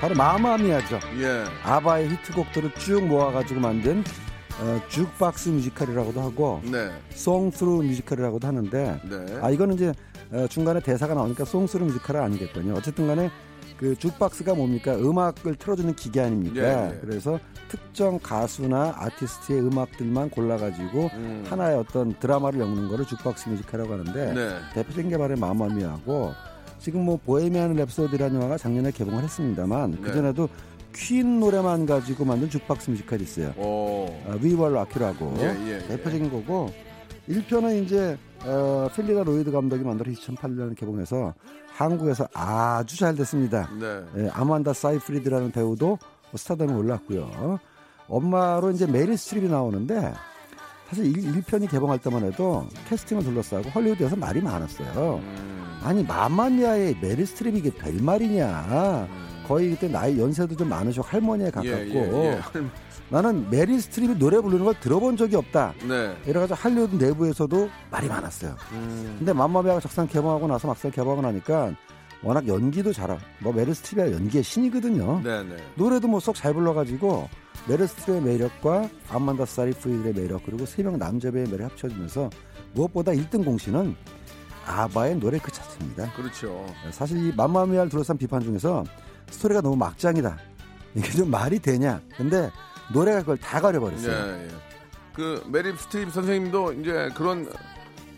바로 0.00 0.14
마마미아죠. 0.14 1.00
예. 1.18 1.44
아바의 1.64 2.10
히트곡들을 2.10 2.74
쭉 2.74 3.04
모아가지고 3.06 3.60
만든 3.60 4.04
어, 4.60 4.80
주크박스 4.88 5.48
뮤지컬이라고도 5.48 6.20
하고 6.20 6.60
네. 6.64 6.90
sung-through 7.10 7.82
뮤지컬이라고도 7.82 8.46
하는데 8.46 9.00
네. 9.04 9.38
아 9.40 9.50
이거는 9.50 9.74
이제 9.74 9.92
어, 10.30 10.46
중간에 10.48 10.80
대사가 10.80 11.14
나오니까 11.14 11.44
sung-through 11.44 11.84
뮤지컬은 11.86 12.20
아니겠군요. 12.22 12.74
어쨌든 12.74 13.08
간에 13.08 13.30
그 13.76 13.96
주크박스가 13.96 14.54
뭡니까? 14.54 14.96
음악을 14.96 15.54
틀어주는 15.56 15.94
기계 15.94 16.20
아닙니까? 16.20 16.62
예, 16.62 16.90
예. 16.94 16.98
그래서 17.00 17.38
특정 17.68 18.18
가수나 18.18 18.94
아티스트의 18.98 19.60
음악들만 19.60 20.30
골라가지고 20.30 21.10
음. 21.14 21.44
하나의 21.48 21.78
어떤 21.78 22.18
드라마를 22.18 22.60
엮는 22.60 22.88
거를 22.88 23.04
주크박스 23.04 23.48
뮤지컬이라고 23.48 23.94
하는데 23.94 24.32
네. 24.34 24.58
대표적인 24.74 25.10
게 25.10 25.18
바로 25.18 25.36
마마미아고 25.36 26.32
지금 26.78 27.04
뭐 27.04 27.18
Bohemian 27.24 27.76
Rhapsody라는 27.76 28.34
영화가 28.34 28.58
작년에 28.58 28.90
개봉을 28.90 29.22
했습니다만 29.24 29.90
네. 29.92 29.98
그 30.00 30.12
전에도 30.12 30.48
퀸 30.94 31.40
노래만 31.40 31.86
가지고 31.86 32.24
만든 32.24 32.48
주크박스 32.48 32.90
뮤지컬이 32.90 33.22
있어요. 33.22 33.52
오. 33.56 34.06
아, 34.26 34.36
We 34.40 34.51
Will 34.51 34.72
Rock 34.74 34.96
You라고 34.96 35.34
예, 35.38 35.44
예, 35.44 35.74
예. 35.74 35.78
대표적인 35.86 36.30
거고 36.30 36.70
1편은 37.28 37.84
이제 37.84 38.16
어, 38.44 38.88
필리다 38.94 39.22
로이드 39.22 39.50
감독이 39.50 39.84
만들어 39.84 40.10
2008년 40.12 40.76
개봉해서 40.76 41.34
한국에서 41.66 42.26
아주 42.32 42.98
잘 42.98 43.14
됐습니다. 43.14 43.70
네. 43.78 44.02
예, 44.16 44.28
아만다 44.30 44.72
사이프리드라는 44.72 45.52
배우도 45.52 45.98
스타덤에 46.34 46.72
올랐고요. 46.72 47.58
엄마로 48.08 48.70
이제 48.70 48.86
메릴 48.86 49.16
스트립이 49.16 49.48
나오는데 49.48 50.12
사실 50.88 51.06
1, 51.06 51.42
편이 51.42 51.68
개봉할 51.68 51.98
때만 51.98 52.24
해도 52.24 52.66
캐스팅을 52.88 53.22
둘러싸고 53.22 53.68
헐리우드에서 53.70 54.16
말이 54.16 54.40
많았어요. 54.40 55.16
음. 55.22 55.78
아니 55.82 56.02
마마미아의 56.02 56.96
메릴 57.00 57.26
스트립이 57.26 57.58
이게 57.58 57.70
될 57.70 58.00
말이냐. 58.00 59.06
거의 59.46 59.70
그때 59.70 59.88
나이 59.88 60.18
연세도 60.18 60.56
좀 60.56 60.68
많으시고 60.68 61.04
할머니에 61.06 61.50
가깝고 61.50 61.68
예, 61.68 61.94
예, 61.94 62.32
예. 62.34 62.40
나는 63.10 63.48
메릴 63.48 63.80
스트립이 63.80 64.18
노래 64.18 64.38
부르는 64.40 64.64
걸 64.64 64.74
들어본 64.80 65.16
적이 65.16 65.36
없다. 65.36 65.72
네. 65.88 66.14
이래가지고 66.26 66.54
할리우드 66.54 66.96
내부에서도 66.96 67.70
말이 67.90 68.08
많았어요. 68.08 68.54
음. 68.72 69.16
근데 69.18 69.32
맘마미아가 69.32 69.80
막상 69.80 70.06
개봉하고 70.06 70.46
나서 70.46 70.68
막상 70.68 70.90
개봉을 70.90 71.24
하니까 71.24 71.72
워낙 72.22 72.46
연기도 72.48 72.92
잘하고 72.92 73.20
뭐 73.40 73.52
메릴 73.52 73.72
스트립이 73.72 74.12
연기의 74.12 74.42
신이거든요. 74.42 75.20
네 75.22 75.42
네. 75.44 75.56
노래도 75.76 76.08
뭐 76.08 76.18
쏙 76.20 76.34
잘 76.34 76.52
불러가지고 76.52 77.28
메릴 77.66 77.86
스트립의 77.86 78.22
매력과 78.22 78.88
아만다 79.10 79.44
사이프리드의 79.44 80.14
매력 80.14 80.44
그리고 80.44 80.64
세 80.66 80.82
명 80.82 80.98
남자 80.98 81.30
배우의 81.30 81.48
매력 81.50 81.70
합쳐지면서 81.72 82.30
무엇보다 82.72 83.12
1등 83.12 83.44
공신은 83.44 83.94
아바의 84.66 85.16
노래 85.16 85.38
그 85.38 85.50
자체입니다. 85.50 86.12
그렇죠. 86.14 86.66
사실 86.90 87.18
이 87.26 87.32
맘마미아를 87.34 87.90
둘러싼 87.90 88.16
비판 88.18 88.42
중에서 88.42 88.84
스토리가 89.30 89.60
너무 89.62 89.76
막장이다. 89.76 90.38
이게 90.94 91.10
좀 91.10 91.30
말이 91.30 91.58
되냐? 91.58 92.00
근데 92.16 92.50
노래가 92.92 93.20
그걸 93.20 93.36
다 93.38 93.60
가려버렸어요. 93.60 94.12
예, 94.12 94.44
예. 94.44 94.48
그 95.14 95.42
메릴 95.50 95.74
스트립 95.76 96.10
선생님도 96.12 96.74
이제 96.74 97.10
그런 97.14 97.50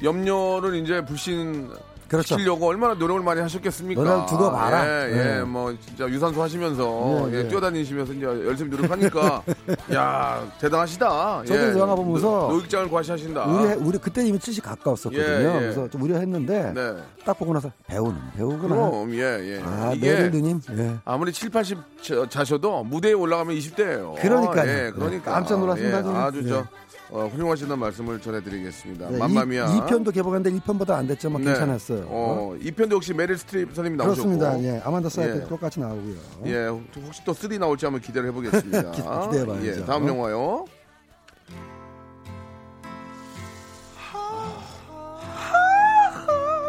염려를 0.03 0.77
이제 0.77 1.05
불식 1.05 1.71
그렇죠. 2.11 2.35
시키려고 2.37 2.67
얼마나 2.67 2.95
노력을 2.95 3.23
많이 3.23 3.41
하셨겠습니까? 3.41 4.03
너를 4.03 4.27
두고 4.27 4.51
봐라. 4.51 4.85
예, 4.85 5.11
예, 5.11 5.15
네. 5.15 5.41
뭐 5.43 5.73
진짜 5.87 6.09
유산소 6.09 6.43
하시면서 6.43 7.29
예, 7.31 7.35
예, 7.35 7.39
예. 7.45 7.49
뛰어다니시면서 7.49 8.13
이제 8.15 8.27
열심히 8.27 8.71
노력하니까 8.77 9.43
야 9.95 10.45
대단하시다. 10.59 11.45
저도 11.47 11.69
예. 11.71 11.73
이 11.73 11.79
영화 11.79 11.95
보면서 11.95 12.29
노- 12.29 12.49
노익장을 12.55 12.91
과시하신다. 12.91 13.45
우리 13.45 13.75
우리 13.75 13.99
그때 13.99 14.27
이미 14.27 14.41
70 14.41 14.65
가까웠었거든요. 14.65 15.23
예, 15.23 15.55
예. 15.57 15.61
그래서 15.61 15.89
좀 15.89 16.03
우려했는데 16.03 16.73
네. 16.75 16.95
딱 17.25 17.39
보고 17.39 17.53
나서 17.53 17.71
배우는 17.87 18.17
배우구나. 18.37 18.75
그럼 18.75 19.15
예, 19.15 19.21
예. 19.21 19.63
아, 19.65 19.93
이게. 19.95 20.31
예. 20.77 20.97
아무리 21.05 21.33
7, 21.33 21.49
80 21.51 21.79
자- 22.03 22.27
자셔도 22.29 22.83
무대에 22.83 23.13
올라가면 23.13 23.55
20대예요. 23.57 24.21
그러니까요. 24.21 24.69
예, 24.69 24.91
그러니까 24.91 25.31
네, 25.31 25.33
깜짝 25.33 25.61
놀랐습니다, 25.61 25.99
예. 26.05 26.17
아주 26.17 26.43
예. 26.45 26.49
저 26.49 26.67
어, 27.13 27.27
훌륭하시다는 27.27 27.77
말씀을 27.79 28.21
전해드리겠습니다. 28.21 29.11
네, 29.11 29.19
맘마미아. 29.19 29.67
이, 29.67 29.81
2편도 29.81 30.15
개봉했는데 30.15 30.57
1편보다 30.61 30.91
안 30.91 31.09
됐지만 31.09 31.43
네. 31.43 31.49
괜찮았어요. 31.51 32.07
어, 32.09 32.55
2편도 32.61 32.93
역시 32.95 33.13
메릴 33.13 33.37
스트립 33.37 33.75
선생님 33.75 33.97
나오셨고. 33.97 34.29
그렇습니다. 34.39 34.63
예. 34.63 34.81
아만다 34.85 35.09
사이프리드 35.09 35.43
예. 35.45 35.49
똑같이 35.49 35.81
나오고요. 35.81 36.15
예, 36.47 36.67
혹시 36.69 37.25
또 37.25 37.33
3 37.35 37.59
나올지 37.59 37.85
한번 37.87 38.01
기대를 38.01 38.29
해보겠습니다. 38.29 38.91
기- 38.93 39.03
기대해봐야죠. 39.03 39.67
예, 39.67 39.85
다음 39.85 40.07
영화요. 40.07 40.67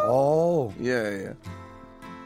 오. 0.09 0.71
예, 0.81 0.89
예. 0.89 1.33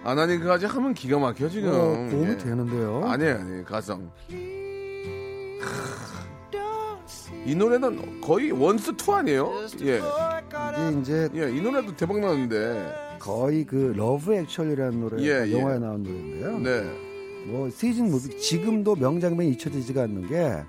아나니까지 0.04 0.65
하면 0.67 0.93
기가 0.93 1.19
막혀 1.19 1.49
지금. 1.49 1.69
어, 1.69 2.10
도움이 2.10 2.32
예. 2.32 2.38
되는데요. 2.38 3.04
아니에요, 3.06 3.36
아니에요. 3.39 3.65
가성. 3.65 4.12
이 7.45 7.53
노래는 7.53 8.21
거의 8.21 8.51
원스 8.51 8.95
투 8.97 9.13
아니에요? 9.13 9.51
예. 9.81 9.99
이게 9.99 10.99
이제 10.99 11.29
예, 11.36 11.55
이 11.55 11.62
노래도 11.62 11.95
대박 11.95 12.19
나는데. 12.19 13.17
거의 13.19 13.65
그 13.65 13.93
Love 13.95 14.33
Actually라는 14.33 14.99
노래 14.99 15.23
예, 15.23 15.47
예. 15.47 15.51
영화에 15.60 15.79
나온 15.79 16.03
노래인데요. 16.03 16.60
네. 16.60 16.84
뭐 17.45 17.69
season 17.69 18.09
movie 18.09 18.38
지금도 18.39 18.95
명장면이 18.95 19.51
잊혀지지가 19.51 20.03
않는 20.03 20.27
게 20.27 20.63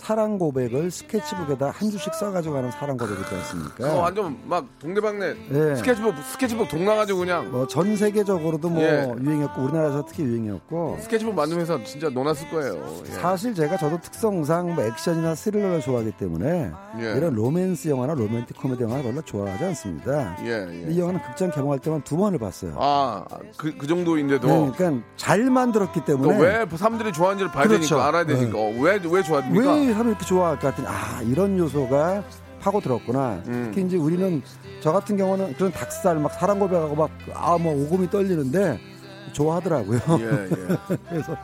사랑 0.00 0.38
고백을 0.38 0.90
스케치북에다 0.90 1.70
한 1.70 1.90
줄씩 1.90 2.14
써가지고 2.14 2.54
가는 2.54 2.70
사랑 2.70 2.96
고백 2.96 3.18
있지 3.20 3.34
않습니까? 3.34 3.74
그거 3.76 3.96
완전 3.96 4.36
막 4.46 4.64
동네방네 4.80 5.34
예. 5.52 5.76
스케치북 5.76 6.14
스케치북 6.32 6.68
동나가지고 6.68 7.18
그냥 7.20 7.50
뭐 7.50 7.66
전 7.66 7.94
세계적으로도 7.96 8.68
뭐 8.70 8.82
예. 8.82 9.08
유행했고 9.20 9.62
우리나라에서 9.62 10.04
특히 10.06 10.24
유행했고 10.24 10.98
스케치북 11.02 11.34
만든 11.34 11.60
회사 11.60 11.78
진짜 11.84 12.08
노났을 12.08 12.48
거예요. 12.50 13.02
예. 13.06 13.10
사실 13.12 13.54
제가 13.54 13.76
저도 13.76 14.00
특성상 14.00 14.74
뭐 14.74 14.84
액션이나 14.84 15.34
스릴러를 15.34 15.80
좋아하기 15.80 16.12
때문에 16.12 16.72
예. 16.98 17.02
이런 17.16 17.34
로맨스 17.34 17.88
영화나 17.88 18.14
로맨틱 18.14 18.56
코미디 18.56 18.82
영화를 18.82 19.04
별로 19.04 19.22
좋아하지 19.22 19.64
않습니다. 19.66 20.36
예, 20.44 20.66
예. 20.86 20.90
이 20.92 20.98
영화는 20.98 21.20
극장 21.22 21.50
개봉할 21.50 21.78
때만 21.80 22.02
두 22.02 22.16
번을 22.16 22.38
봤어요. 22.38 22.74
아, 22.76 23.24
그, 23.56 23.76
그 23.76 23.86
정도인데도. 23.86 24.46
네, 24.48 24.72
그러니까 24.76 25.06
잘 25.16 25.42
만들었기 25.50 26.04
때문에 26.04 26.36
그러니까 26.36 26.70
왜 26.72 26.76
사람들이 26.76 27.12
좋아하는지를 27.12 27.52
봐야 27.52 27.64
그렇죠. 27.66 27.88
되니까 27.88 28.08
알아야 28.08 28.24
되니까 28.24 28.58
어, 28.58 28.70
왜, 28.80 29.00
왜 29.04 29.22
좋아합니까? 29.22 29.72
왜 29.74 29.89
사람이 29.92 30.10
이렇게 30.10 30.24
좋아할까 30.26 30.68
했더니 30.68 30.88
아 30.88 31.20
이런 31.22 31.58
요소가 31.58 32.22
파고 32.60 32.80
들었구나. 32.80 33.42
음. 33.46 33.70
특히 33.72 33.86
이제 33.86 33.96
우리는 33.96 34.42
저 34.80 34.92
같은 34.92 35.16
경우는 35.16 35.54
그런 35.54 35.72
닭살 35.72 36.16
막 36.18 36.32
사랑 36.32 36.58
고백하고 36.58 36.94
막아뭐 36.94 37.84
오금이 37.84 38.10
떨리는데 38.10 38.78
좋아하더라고요. 39.32 40.00
예, 40.20 40.24
예. 40.24 40.96
그래서 41.08 41.36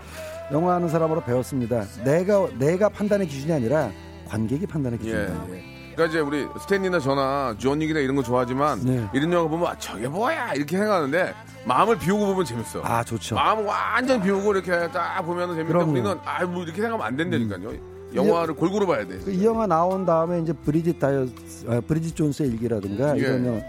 영화하는 0.53 0.89
사람으로 0.89 1.23
배웠습니다. 1.25 1.85
내가 2.05 2.49
내가 2.59 2.89
판단의 2.89 3.27
기준이 3.27 3.53
아니라 3.53 3.91
관객이 4.29 4.67
판단의 4.67 4.99
예, 5.01 5.05
기준이다. 5.05 5.47
예. 5.51 5.77
그러니까 5.95 6.05
이제 6.07 6.21
우리 6.21 6.47
스탠리나 6.61 6.99
저나 7.01 7.55
존윅이나 7.59 8.01
이런 8.01 8.17
거 8.17 8.23
좋아하지만 8.23 8.81
네. 8.85 9.09
이런 9.15 9.33
영화 9.33 9.49
보면 9.49 9.67
아, 9.67 9.79
저게 9.79 10.07
뭐야 10.09 10.53
이렇게 10.53 10.77
생각하는데 10.77 11.33
마음을 11.65 11.99
비우고 11.99 12.27
보면 12.27 12.45
재밌어. 12.45 12.83
아 12.85 13.03
좋죠. 13.03 13.35
마음 13.35 13.67
완전 13.67 14.23
비우고 14.23 14.53
이렇게 14.53 14.71
딱 14.93 15.23
보면 15.23 15.55
재밌는데. 15.55 15.85
음. 15.85 15.91
우리는 15.91 16.19
아뭐 16.25 16.65
이렇게 16.65 16.83
생각하면 16.83 17.07
안 17.07 17.17
된다니까요. 17.17 17.96
영화를 18.15 18.55
골고루 18.55 18.87
봐야 18.87 19.07
돼. 19.07 19.19
그 19.19 19.31
이 19.33 19.45
영화 19.45 19.67
나온 19.67 20.07
다음에 20.07 20.41
이제 20.41 20.53
브리짓 20.53 20.99
다이어 20.99 21.27
아, 21.69 21.81
브리짓 21.81 22.15
존스의 22.17 22.51
일기라든가 22.51 23.19
예. 23.19 23.25
영화 23.25 23.61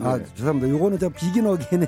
아 0.00 0.18
네. 0.18 0.24
죄송합니다. 0.34 0.68
요거는 0.70 0.98
제가 0.98 1.12
비긴 1.14 1.46
어게인에 1.46 1.86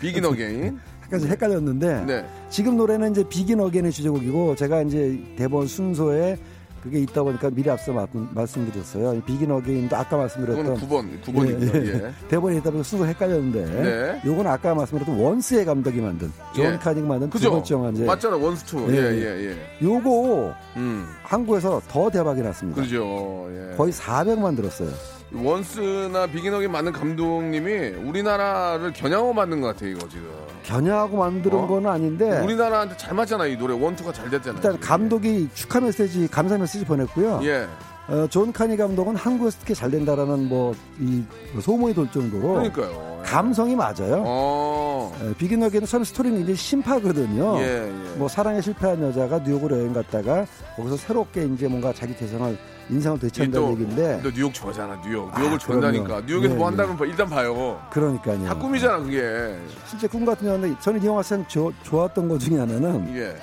비긴 0.00 0.24
어게인. 0.24 0.78
약간 1.04 1.20
좀 1.20 1.28
헷갈렸는데 1.30 2.04
네. 2.04 2.26
지금 2.50 2.76
노래는 2.76 3.10
이제 3.12 3.24
비긴 3.28 3.60
어게인의 3.60 3.90
주제곡이고 3.92 4.54
제가 4.56 4.82
이제 4.82 5.20
대본 5.36 5.66
순서에 5.66 6.36
그게 6.82 6.98
있다 7.00 7.22
보니까 7.22 7.50
미리 7.50 7.68
앞서 7.68 7.92
마- 7.92 8.06
말씀드렸어요. 8.32 9.20
비긴 9.22 9.50
어게인도 9.50 9.94
아까 9.96 10.16
말씀드렸던 10.16 10.76
그거는 10.80 11.20
9번, 11.20 11.22
9번입니다. 11.22 11.74
예, 11.86 12.06
예. 12.06 12.12
대본에 12.28 12.56
있다 12.56 12.70
보니까 12.70 12.82
순서 12.84 13.04
헷갈렸는데 13.04 13.64
네. 13.82 14.20
요건 14.24 14.46
아까 14.46 14.74
말씀드렸던 14.74 15.18
원스의 15.20 15.64
감독이 15.66 16.00
만든 16.00 16.32
존 16.54 16.72
예. 16.72 16.78
카니가 16.78 17.04
만든 17.04 17.28
두 17.28 17.36
그죠? 17.38 17.50
번째 17.50 17.74
영화인데 17.74 18.04
맞잖아, 18.06 18.36
원스투. 18.36 18.86
예, 18.90 18.96
예, 18.96 19.12
예, 19.12 19.50
예. 19.50 19.56
요거 19.86 20.54
음. 20.76 21.06
한국에서 21.22 21.82
더 21.88 22.08
대박이 22.08 22.40
났습니다. 22.40 22.80
그죠. 22.80 23.48
예. 23.52 23.76
거의 23.76 23.92
400만 23.92 24.56
들었어요. 24.56 24.88
원스나 25.32 26.26
비긴 26.26 26.45
어게인 26.45 26.68
만든 26.68 26.92
감독님이 26.92 27.88
우리나라를 28.04 28.92
겨냥하고 28.92 29.32
만든 29.32 29.60
것 29.60 29.68
같아 29.68 29.86
이거 29.86 30.08
지금. 30.08 30.28
겨냥하고 30.64 31.16
만드는 31.16 31.56
어? 31.56 31.66
건 31.66 31.86
아닌데 31.86 32.38
우리나라한테 32.40 32.96
잘 32.96 33.14
맞잖아 33.14 33.46
이 33.46 33.56
노래 33.56 33.74
원투가 33.74 34.12
잘 34.12 34.28
됐잖아. 34.30 34.56
일단 34.56 34.78
감독이 34.80 35.48
축하 35.54 35.80
메시지, 35.80 36.28
감사 36.28 36.58
메시지 36.58 36.84
보냈고요. 36.84 37.40
예. 37.44 37.66
어, 38.08 38.26
존 38.28 38.52
카니 38.52 38.76
감독은 38.76 39.14
한국에서 39.14 39.58
특히 39.60 39.74
잘 39.74 39.90
된다라는 39.90 40.48
뭐 40.48 40.74
이 40.98 41.22
소문이 41.60 41.94
돌 41.94 42.10
정도로 42.10 42.54
그러니까요. 42.54 43.22
감성이 43.24 43.76
맞아요. 43.76 44.22
어. 44.26 45.16
예, 45.22 45.34
비긴 45.34 45.53
어게인은 45.53 45.86
처음 45.86 46.02
스토리는 46.04 46.40
이제 46.42 46.54
신파거든요. 46.54 47.58
예, 47.60 47.86
예. 47.86 48.16
뭐 48.16 48.26
사랑에 48.28 48.60
실패한 48.60 49.00
여자가 49.02 49.38
뉴욕으로 49.40 49.78
여행 49.78 49.92
갔다가 49.92 50.44
거기서 50.76 50.96
새롭게 50.96 51.44
이제 51.44 51.68
뭔가 51.68 51.92
자기 51.92 52.14
개성을 52.16 52.56
인생을 52.90 53.18
되찾는다는 53.18 53.66
또, 53.66 53.72
얘기인데 53.72 54.20
너 54.22 54.30
뉴욕 54.30 54.52
좋아하잖아 54.52 55.00
뉴욕. 55.04 55.30
아, 55.34 55.38
뉴욕을 55.40 55.58
좋아한다니까. 55.58 56.04
그럼요. 56.06 56.22
뉴욕에서 56.26 56.54
예, 56.54 56.56
뭐 56.56 56.66
예. 56.66 56.68
한다면 56.68 56.96
봐. 56.96 57.04
일단 57.06 57.28
봐요. 57.28 57.80
그러니까요. 57.90 58.44
다 58.46 58.54
꿈이잖아 58.54 58.98
그게. 58.98 59.56
실제 59.86 60.06
꿈 60.08 60.24
같은 60.24 60.46
경우는 60.46 60.76
저는 60.80 61.02
이 61.02 61.06
영화 61.06 61.22
참 61.22 61.44
조- 61.48 61.72
좋았던 61.82 62.28
것 62.28 62.38
중에 62.40 62.58
하나는 62.58 63.16
예. 63.16 63.36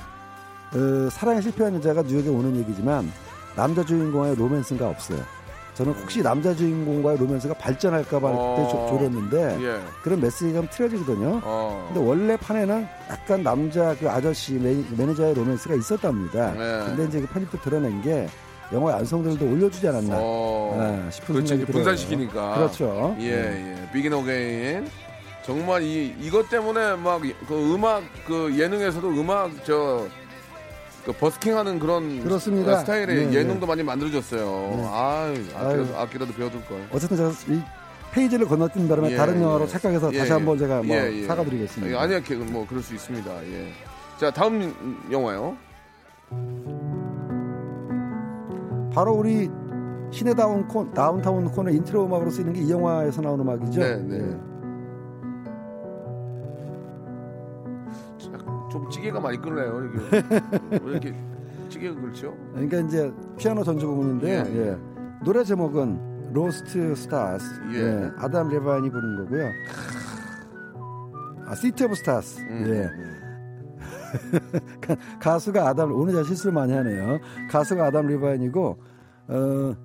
어, 0.77 1.09
사랑에 1.09 1.41
실패한 1.41 1.75
여자가 1.75 2.01
뉴욕에 2.03 2.29
오는 2.29 2.55
얘기지만 2.57 3.11
남자 3.55 3.83
주인공의 3.83 4.35
로맨스가 4.35 4.87
없어요. 4.89 5.19
저는 5.75 5.93
혹시 5.93 6.23
남자 6.23 6.55
주인공과의 6.55 7.19
로맨스가 7.19 7.53
발전할까봐 7.53 8.29
그때 8.29 8.39
어. 8.41 8.67
조- 8.89 8.97
졸였는데 8.97 9.57
예. 9.61 9.79
그런 10.01 10.19
메시지가 10.19 10.59
좀 10.61 10.67
틀어지거든요. 10.71 11.39
어. 11.43 11.85
근데 11.93 12.05
원래 12.05 12.35
판에는 12.35 12.87
약간 13.11 13.43
남자 13.43 13.95
그 13.99 14.09
아저씨 14.09 14.53
매, 14.55 14.75
매니저의 14.97 15.35
로맨스가 15.35 15.75
있었답니다. 15.75 16.51
네. 16.53 16.83
근데 16.87 17.05
이제 17.05 17.21
그 17.21 17.27
편집도 17.27 17.61
들어낸 17.61 18.01
게 18.01 18.27
영화의 18.73 18.97
완성도를 18.99 19.45
올려주지 19.45 19.87
않았나 19.87 20.15
어. 20.17 20.77
아, 21.07 21.11
싶은 21.11 21.35
그렇지 21.35 21.47
생각이 21.49 21.71
들어요. 21.71 21.83
분산시키니까. 21.83 22.55
그렇죠. 22.55 23.15
예, 23.19 23.31
예. 23.31 23.89
비긴 23.93 24.13
어게인. 24.13 24.87
정말 25.45 25.81
이 25.83 26.13
이것 26.19 26.49
때문에 26.49 26.95
막 26.97 27.21
그 27.47 27.73
음악 27.73 28.03
그 28.25 28.53
예능에서도 28.57 29.07
음악 29.09 29.63
저 29.65 30.07
그 31.07 31.13
버스킹하는 31.13 31.79
그런 31.79 32.21
그렇습니다. 32.21 32.73
어, 32.73 32.79
스타일의 32.79 33.07
네, 33.07 33.33
예능도 33.33 33.61
네. 33.61 33.65
많이 33.65 33.81
만들어졌어요. 33.81 34.75
네. 34.75 34.87
아유, 34.91 35.35
악기라도. 35.55 35.97
악기라도 35.97 36.33
배워둘 36.33 36.65
걸. 36.65 36.85
어쨌든 36.91 37.15
제가 37.15 37.31
이 37.47 37.61
페이지를 38.11 38.45
건너뛴 38.45 38.89
바람에 38.89 39.11
예, 39.11 39.15
다른 39.15 39.41
영화로 39.41 39.63
예. 39.63 39.67
착각해서 39.69 40.13
예, 40.13 40.17
다시 40.17 40.31
예. 40.31 40.33
한번 40.33 40.57
제가 40.57 40.83
뭐 40.83 40.93
예, 40.97 41.21
예. 41.21 41.25
사과드리겠습니다. 41.25 41.95
예, 41.95 41.97
아니야, 41.97 42.21
그, 42.21 42.33
뭐 42.33 42.67
그럴 42.67 42.83
수 42.83 42.93
있습니다. 42.93 43.31
예. 43.45 43.71
자, 44.19 44.31
다음 44.31 44.97
영화요. 45.09 45.55
바로 48.97 49.13
우리 49.13 49.47
시네 50.09 50.33
다운 50.33 50.67
콘, 50.67 50.91
다운타운 50.91 51.45
콘의 51.51 51.75
인트로 51.75 52.07
음악으로 52.07 52.31
쓰이는 52.31 52.51
게 52.51 52.61
이 52.61 52.71
영화에서 52.71 53.21
나온 53.21 53.39
음악이죠. 53.39 53.79
네, 53.79 53.95
네. 53.97 54.17
예. 54.17 54.39
좀 58.71 58.89
찌개가 58.89 59.19
많이 59.19 59.39
끓네요. 59.39 59.85
이게 59.85 60.23
왜 60.83 60.91
이렇게 60.93 61.15
찌개가 61.69 61.93
그렇죠? 62.01 62.35
그러니까 62.53 62.79
이제 62.79 63.13
피아노 63.37 63.63
전주 63.63 63.85
부분인데 63.85 64.29
예, 64.29 64.39
요 64.39 64.65
예. 64.65 64.77
노래 65.23 65.43
제목은 65.43 66.33
Lost 66.33 66.95
Stars. 66.95 67.45
예. 67.73 67.77
예. 67.77 68.11
아담 68.17 68.49
레바인이 68.49 68.89
부른 68.89 69.17
거고요. 69.25 69.47
아, 71.45 71.53
City 71.53 71.85
of 71.85 71.93
Stars. 71.93 72.39
음, 72.41 72.63
예. 72.67 73.16
가- 74.81 74.95
가수가 75.19 75.67
아담 75.67 75.91
오늘 75.93 76.13
제가 76.13 76.23
실수를 76.25 76.53
많이 76.53 76.73
하네요. 76.73 77.19
가수가 77.49 77.85
아담 77.85 78.07
리바인이고 78.07 78.77
어 79.29 79.75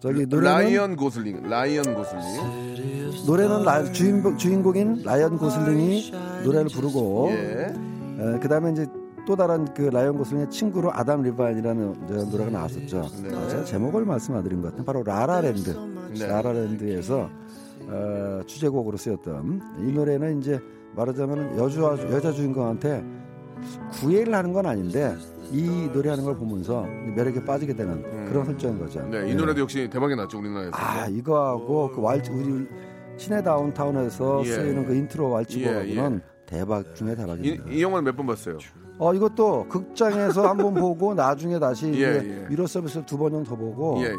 저기 0.00 0.26
노래는 0.26 0.52
라이언 0.52 0.96
고슬링, 0.96 1.42
라이언 1.48 1.94
고슬링. 1.94 3.26
노래는 3.26 3.62
라- 3.64 3.84
주인공 3.92 4.36
주인공인 4.36 5.02
라이언 5.04 5.38
고슬링이 5.38 6.12
노래를 6.44 6.68
부르고 6.68 7.28
예. 7.30 7.74
어, 8.18 8.38
그다음에 8.40 8.72
이제 8.72 8.86
또 9.26 9.34
다른 9.34 9.64
그 9.74 9.82
라이언 9.82 10.16
고슬링의 10.18 10.50
친구로 10.50 10.92
아담 10.92 11.22
리바인이라는 11.22 12.06
저 12.08 12.14
노래가 12.26 12.50
나왔었죠. 12.50 13.08
네. 13.22 13.34
아, 13.34 13.48
제가 13.48 13.64
제목을 13.64 14.04
말씀 14.04 14.34
안 14.36 14.42
드린 14.44 14.60
것 14.62 14.68
같아요. 14.68 14.84
바로 14.84 15.02
라라랜드. 15.02 15.76
네. 16.18 16.26
라라랜드에서 16.26 17.28
어, 17.88 18.40
주제곡으로 18.46 18.96
쓰였던 18.96 19.60
이 19.80 19.92
노래는 19.92 20.40
이제 20.40 20.60
말하자면 20.94 21.58
여주 21.58 21.82
여자 21.82 22.32
주인공한테 22.32 23.04
구애를 23.92 24.34
하는 24.34 24.52
건 24.52 24.66
아닌데 24.66 25.14
이 25.52 25.88
노래하는 25.92 26.24
걸 26.24 26.36
보면서 26.36 26.82
매력에 27.16 27.44
빠지게 27.44 27.74
되는 27.74 28.26
그런 28.28 28.44
설정인 28.44 28.78
거죠. 28.78 29.00
네, 29.10 29.26
이 29.28 29.30
예. 29.30 29.34
노래도 29.34 29.60
역시 29.60 29.88
대박이 29.90 30.14
났죠 30.16 30.38
우리나라에서. 30.38 30.72
아 30.74 31.06
이거하고 31.08 31.90
그 31.94 32.00
왈츠 32.00 32.30
우리 32.30 32.66
시네 33.16 33.42
다운타운에서 33.42 34.42
예. 34.44 34.50
쓰이는 34.50 34.84
그 34.86 34.94
인트로 34.94 35.30
왈츠곡하고는 35.30 36.20
예, 36.22 36.46
대박 36.46 36.94
중에 36.94 37.12
이, 37.12 37.16
대박입니다. 37.16 37.64
이 37.70 37.82
영화를 37.82 38.04
몇번 38.04 38.26
봤어요? 38.26 38.58
어 38.98 39.12
이것도 39.14 39.66
극장에서 39.68 40.48
한 40.48 40.56
번 40.56 40.74
보고 40.74 41.14
나중에 41.14 41.58
다시 41.58 41.86
예, 41.86 41.90
이제 41.90 42.42
예. 42.44 42.48
미러 42.48 42.66
서비스 42.66 43.04
두 43.06 43.16
번 43.18 43.30
정도 43.32 43.50
더 43.50 43.56
보고 43.56 43.98
예, 44.00 44.06
예. 44.08 44.14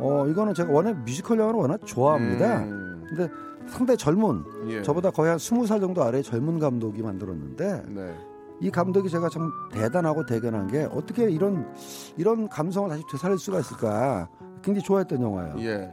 어 0.00 0.26
이거는 0.28 0.52
제가 0.54 0.70
워낙 0.72 0.96
뮤지컬 1.04 1.38
영화를 1.38 1.58
워낙 1.60 1.80
좋아합니다. 1.84 2.58
음, 2.64 3.04
근데 3.08 3.28
상당히 3.66 3.96
젊은 3.98 4.44
예. 4.68 4.82
저보다 4.82 5.10
거의 5.10 5.30
한 5.30 5.38
스무 5.38 5.66
살 5.66 5.80
정도 5.80 6.02
아래 6.04 6.18
의 6.18 6.22
젊은 6.22 6.58
감독이 6.58 7.02
만들었는데 7.02 7.82
네. 7.88 8.14
이 8.60 8.70
감독이 8.70 9.10
제가 9.10 9.28
참 9.28 9.50
대단하고 9.72 10.24
대견한 10.26 10.68
게 10.68 10.88
어떻게 10.92 11.30
이런 11.30 11.66
이런 12.16 12.48
감성을 12.48 12.88
다시 12.88 13.02
되살릴 13.10 13.38
수가 13.38 13.60
있을까 13.60 14.28
굉장히 14.62 14.84
좋아했던 14.84 15.20
영화예요. 15.20 15.54
예. 15.60 15.92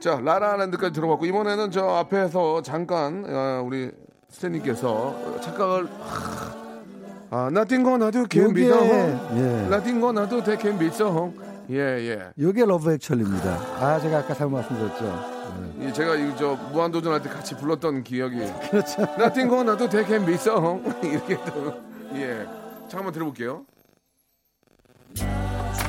자, 0.00 0.20
라라랜드까지 0.20 0.92
들어봤고 0.92 1.24
이번에는 1.26 1.70
저 1.70 1.86
앞에서 1.86 2.62
잠깐 2.62 3.24
어, 3.26 3.62
우리 3.64 3.90
스탠님께서 4.28 5.40
착각을 5.40 5.88
아, 7.30 7.48
nothing 7.50 7.84
gonna 7.84 8.10
do 8.10 8.24
can 8.30 8.52
be 8.52 8.68
요게 8.68 8.88
done. 8.88 9.20
예. 9.36 9.66
nothing 9.66 10.00
gonna 10.00 10.28
do 10.28 10.42
that 10.42 10.60
can 10.60 10.78
be 10.78 10.90
done. 10.90 11.32
예, 11.70 11.78
예. 11.78 12.30
요게 12.38 12.64
러브 12.66 12.92
액츄얼입니다. 12.92 13.50
아 13.80 13.98
제가 14.00 14.18
아까 14.18 14.34
잘못 14.34 14.56
말씀드렸죠. 14.58 15.33
예, 15.84 15.92
제가 15.92 16.16
이저 16.16 16.54
무한도전 16.72 17.12
할 17.12 17.22
때 17.22 17.28
같이 17.28 17.54
불렀던 17.56 18.04
기억이 18.04 18.36
그렇죠. 18.70 19.02
nothing 19.18 19.48
gonna 19.48 19.76
do 19.76 19.88
that 19.88 20.06
can 20.06 20.24
be 20.24 20.36
done. 20.38 20.82
이렇게 21.02 21.36
또 21.44 21.82
예. 22.14 22.46
잠깐만 22.88 23.12
들어볼게요. 23.12 23.64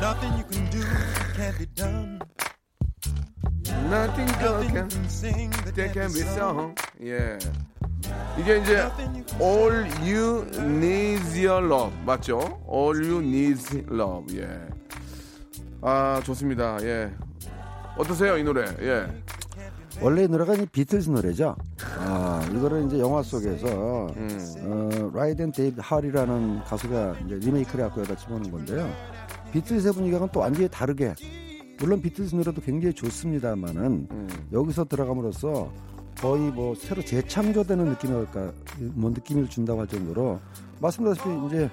Nothing 0.01 0.33
you 0.37 0.45
can 0.51 0.69
do 0.69 0.81
can't 1.35 1.57
be 1.57 1.65
done. 1.73 2.19
nothing 3.89 4.31
gonna 4.39 4.69
can 4.69 4.89
Sing 5.07 5.49
the 5.63 5.71
that 5.73 5.93
can 5.93 6.11
be 6.13 6.23
done. 6.35 6.75
예. 7.01 7.37
이게 8.37 8.57
이제 8.57 8.89
All 9.41 9.87
You 10.03 10.45
Need 10.59 11.21
is 11.23 11.37
Your 11.39 11.65
Love 11.65 11.93
맞죠? 12.05 12.61
All 12.69 12.95
You 13.01 13.19
Need 13.19 13.53
is 13.53 13.83
Love 13.89 14.37
예. 14.37 14.47
아 15.81 16.21
좋습니다. 16.25 16.77
예. 16.81 17.11
어떠세요 17.97 18.37
이 18.37 18.43
노래? 18.43 18.65
예. 18.81 19.07
원래 20.01 20.23
이 20.23 20.27
노래가 20.27 20.53
이 20.55 20.65
비틀즈 20.65 21.09
노래죠. 21.09 21.55
아 21.99 22.47
이거를 22.53 22.85
이제 22.85 22.99
영화 22.99 23.23
속에서 23.23 24.07
음. 24.17 24.39
어, 24.61 25.11
린든 25.13 25.51
데이비드 25.51 25.79
홀이라는 25.79 26.63
가수가 26.63 27.15
이제 27.25 27.35
리메이크를 27.35 27.85
갖고 27.85 28.01
여기다 28.01 28.17
집어넣은 28.17 28.51
건데요. 28.51 28.89
비틀즈의 29.51 29.93
분위기와는 29.93 30.27
또 30.31 30.41
완전히 30.41 30.67
다르게 30.69 31.13
물론 31.79 32.01
비틀즈 32.01 32.35
노래도 32.35 32.61
굉장히 32.61 32.93
좋습니다만은 32.93 34.07
음. 34.11 34.27
여기서 34.51 34.85
들어감으로써 34.85 35.71
거의 36.19 36.41
뭐 36.51 36.73
새로 36.75 37.01
재창조되는 37.01 37.85
느낌이랄까 37.85 38.51
뭐 38.93 39.09
느낌을 39.09 39.49
준다고 39.49 39.81
할 39.81 39.87
정도로 39.87 40.39
말씀드렸다시피 40.79 41.29
이제 41.47 41.69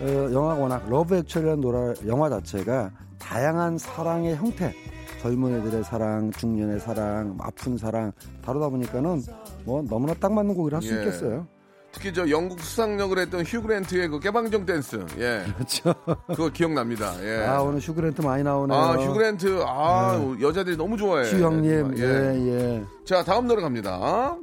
어, 0.00 0.32
영화가 0.32 0.54
워낙 0.60 0.88
러브 0.88 1.16
액츄얼리라는 1.16 1.60
노래 1.60 1.94
영화 2.06 2.28
자체가 2.30 2.90
다양한 3.18 3.78
사랑의 3.78 4.36
형태 4.36 4.72
젊은이들의 5.20 5.84
사랑, 5.84 6.30
중년의 6.32 6.80
사랑, 6.80 7.36
아픈 7.40 7.76
사랑 7.76 8.12
다루다 8.42 8.68
보니까는 8.70 9.22
뭐 9.64 9.82
너무나 9.82 10.14
딱 10.14 10.32
맞는 10.32 10.54
곡이라 10.54 10.78
할수 10.78 10.94
예. 10.94 10.98
있겠어요. 10.98 11.46
특히 11.92 12.14
저 12.14 12.28
영국 12.30 12.60
수상 12.60 12.87
역을 12.87 13.18
했던 13.18 13.42
휴 13.44 13.60
그랜트의 13.62 14.08
그 14.08 14.20
깨방정 14.20 14.64
댄스 14.64 15.04
예. 15.18 15.44
그렇죠. 15.56 15.94
그거 16.28 16.48
기억납니다. 16.48 17.14
예. 17.22 17.44
아 17.44 17.60
오늘 17.60 17.80
휴 17.80 17.90
그랜트 17.90 18.22
많이 18.22 18.42
나오네요. 18.44 18.78
아, 18.78 18.96
휴 18.96 19.12
그랜트 19.12 19.62
아 19.66 20.36
여자들이 20.40 20.76
너무 20.76 20.96
좋아해. 20.96 21.30
휴 21.30 21.42
형님, 21.42 21.98
예. 21.98 22.02
예, 22.02 22.46
예. 22.46 22.84
자 23.04 23.24
다음 23.24 23.46
노래 23.46 23.60
갑니다. 23.60 24.36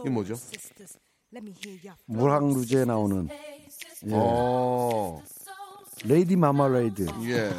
이게 0.00 0.10
뭐죠? 0.10 0.34
물랑루즈에 2.06 2.84
나오는 2.86 3.28
예. 4.06 4.10
어, 4.12 5.20
Lady 6.04 6.36
Marmalade, 6.36 7.06
예, 7.24 7.50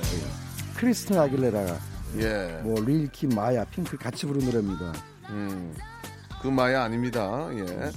크리스틴 0.79 1.19
아길레라가 1.19 1.77
예. 2.19 2.61
뭐 2.63 2.79
릴 2.79 3.03
킴 3.03 3.27
마야 3.27 3.65
핑크 3.65 3.97
같이 3.97 4.25
부른 4.25 4.45
노래입니다. 4.45 4.93
음, 5.29 5.75
그 6.41 6.47
마야 6.47 6.83
아닙니다. 6.83 7.49
예. 7.51 7.91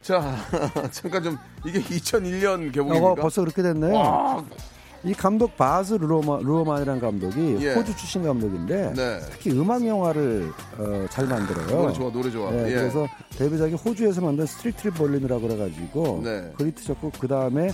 자, 0.00 0.34
잠깐 0.90 1.22
좀 1.22 1.38
이게 1.66 1.80
2001년 1.82 2.68
어, 2.68 2.72
개봉입니까? 2.72 3.14
벌써 3.16 3.42
그렇게 3.42 3.62
됐네요. 3.62 3.92
와, 3.94 4.44
이 5.04 5.12
감독 5.12 5.54
바즈 5.58 5.94
루어마, 5.94 6.38
루어만이라는 6.38 6.98
감독이 6.98 7.58
예. 7.60 7.74
호주 7.74 7.94
출신 7.94 8.22
감독인데 8.22 8.94
네. 8.94 9.20
특히 9.30 9.50
음악 9.50 9.86
영화를 9.86 10.50
어, 10.78 11.06
잘 11.10 11.26
만들어요. 11.26 11.66
노래 11.66 11.92
좋아, 11.92 12.10
노래 12.10 12.30
좋아. 12.30 12.50
네, 12.50 12.70
예. 12.70 12.74
그래서 12.74 13.06
데뷔작이 13.36 13.74
호주에서 13.74 14.22
만든 14.22 14.46
Strictly 14.46 14.92
Ballroom이라고 14.92 15.42
그래가지고 15.42 16.22
네. 16.24 16.50
히트 16.56 16.74
쳤고 16.74 17.12
그 17.20 17.28
다음에 17.28 17.70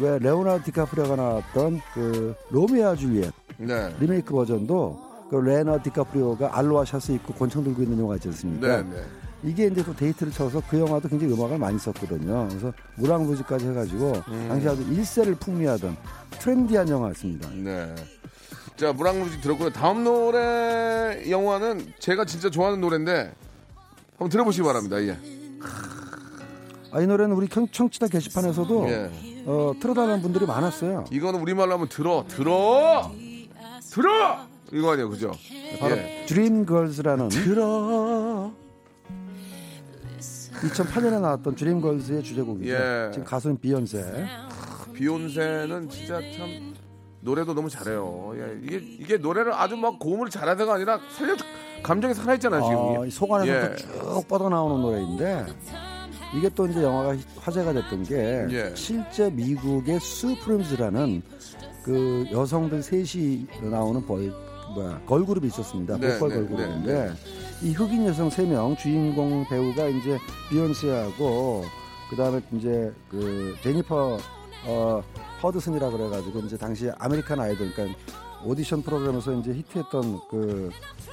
왜 0.00 0.18
레오나르도 0.18 0.64
디카프리오가 0.64 1.16
나왔던 1.16 1.80
그 1.94 2.34
로미오와 2.50 2.96
줄리엣 2.96 3.45
네. 3.58 3.94
리메이크 4.00 4.32
버전도 4.34 5.06
그 5.30 5.36
레오나르도 5.36 5.82
디카프리오가 5.84 6.56
알로하 6.56 6.84
셔츠를 6.84 7.16
입고 7.16 7.34
권총 7.34 7.64
들고 7.64 7.82
있는 7.82 7.98
영화 7.98 8.14
있지 8.16 8.28
않습니까? 8.28 8.82
네, 8.82 8.82
네. 8.82 9.02
이게 9.42 9.66
이제 9.66 9.82
또 9.84 9.94
대히트를 9.94 10.32
쳐서 10.32 10.62
그 10.68 10.78
영화도 10.78 11.08
굉장히 11.08 11.32
음악을 11.34 11.58
많이 11.58 11.78
썼거든요. 11.78 12.46
그래서 12.48 12.72
물랑루즈까지 12.96 13.66
해가지고 13.68 14.12
음. 14.28 14.46
당시 14.48 14.68
아주 14.68 14.82
일세를 14.82 15.34
풍미하던 15.36 15.96
trendy한 16.38 16.88
영화였습니다. 16.88 17.48
네. 17.54 17.94
자, 18.76 18.92
무랑무지 18.92 19.40
들었고요. 19.40 19.70
다음 19.70 20.04
노래 20.04 21.24
영화는 21.30 21.92
제가 21.98 22.24
진짜 22.24 22.50
좋아하는 22.50 22.80
노래인데 22.80 23.32
한번 24.12 24.28
들어보시기 24.28 24.64
바랍니다. 24.64 25.00
예. 25.02 25.18
아, 26.92 27.00
이 27.00 27.06
노래는 27.06 27.34
우리 27.34 27.48
청- 27.48 27.68
청취자 27.68 28.08
게시판에서도 28.08 28.88
예. 28.88 29.10
어, 29.46 29.72
틀어달라는 29.80 30.22
분들이 30.22 30.46
많았어요. 30.46 31.04
이거는 31.10 31.40
우리말로 31.40 31.72
하면 31.74 31.88
들어, 31.88 32.24
들어, 32.28 33.10
들어. 33.96 34.38
이거 34.72 34.92
아니에요, 34.92 35.08
그죠? 35.08 35.32
바로 35.80 35.96
예. 35.96 36.26
드림걸즈라는 36.28 37.28
들어. 37.28 38.52
2008년에 40.50 41.20
나왔던 41.20 41.54
드림걸즈의 41.54 42.22
주제곡이죠. 42.22 42.70
예. 42.70 43.10
지금 43.12 43.24
가수는 43.24 43.58
비욘세. 43.58 44.26
비욘세는 44.92 45.88
진짜 45.88 46.20
참 46.36 46.74
노래도 47.20 47.54
너무 47.54 47.70
잘해요. 47.70 48.34
예. 48.36 48.58
이게 48.62 48.76
이게 48.76 49.16
노래를 49.16 49.54
아주 49.54 49.76
막 49.76 49.98
고음을 49.98 50.28
잘하다가 50.28 50.74
아니라 50.74 51.00
살려 51.16 51.34
감정이 51.82 52.12
살아있잖아요 52.12 52.62
지금. 52.64 52.76
어, 52.76 53.06
이속 53.06 53.32
안에서 53.32 53.72
예. 53.72 53.76
쭉 53.76 54.28
뻗어나오는 54.28 54.82
노래인데 54.82 55.46
이게 56.36 56.50
또 56.54 56.66
이제 56.66 56.82
영화가 56.82 57.16
화제가 57.38 57.72
됐던 57.72 58.02
게 58.02 58.46
예. 58.50 58.72
실제 58.74 59.30
미국의 59.30 60.00
수프림즈라는 60.00 61.22
그 61.86 62.26
여성들 62.32 62.82
셋이 62.82 63.46
나오는 63.62 64.04
벌, 64.04 64.32
뭐야 64.74 65.00
걸그룹이 65.06 65.46
있었습니다. 65.46 65.96
네, 65.98 66.18
보컬 66.18 66.28
네, 66.30 66.34
걸그룹인데 66.48 67.12
이 67.62 67.72
흑인 67.72 68.04
여성 68.06 68.28
세 68.28 68.44
명 68.44 68.76
주인공 68.76 69.46
배우가 69.48 69.86
이제 69.86 70.18
비욘세하고 70.50 71.64
그 72.10 72.16
다음에 72.16 72.40
이제 72.52 72.92
그 73.08 73.54
제니퍼 73.62 74.18
어, 74.66 75.02
허드슨이라 75.42 75.90
그래가지고 75.90 76.40
이제 76.40 76.56
당시 76.56 76.90
아메리칸 76.98 77.38
아이돌 77.38 77.70
그러니까 77.72 77.96
오디션 78.44 78.82
프로그램에서 78.82 79.32
이제 79.34 79.52
히트했던 79.52 80.20
그 80.28 80.70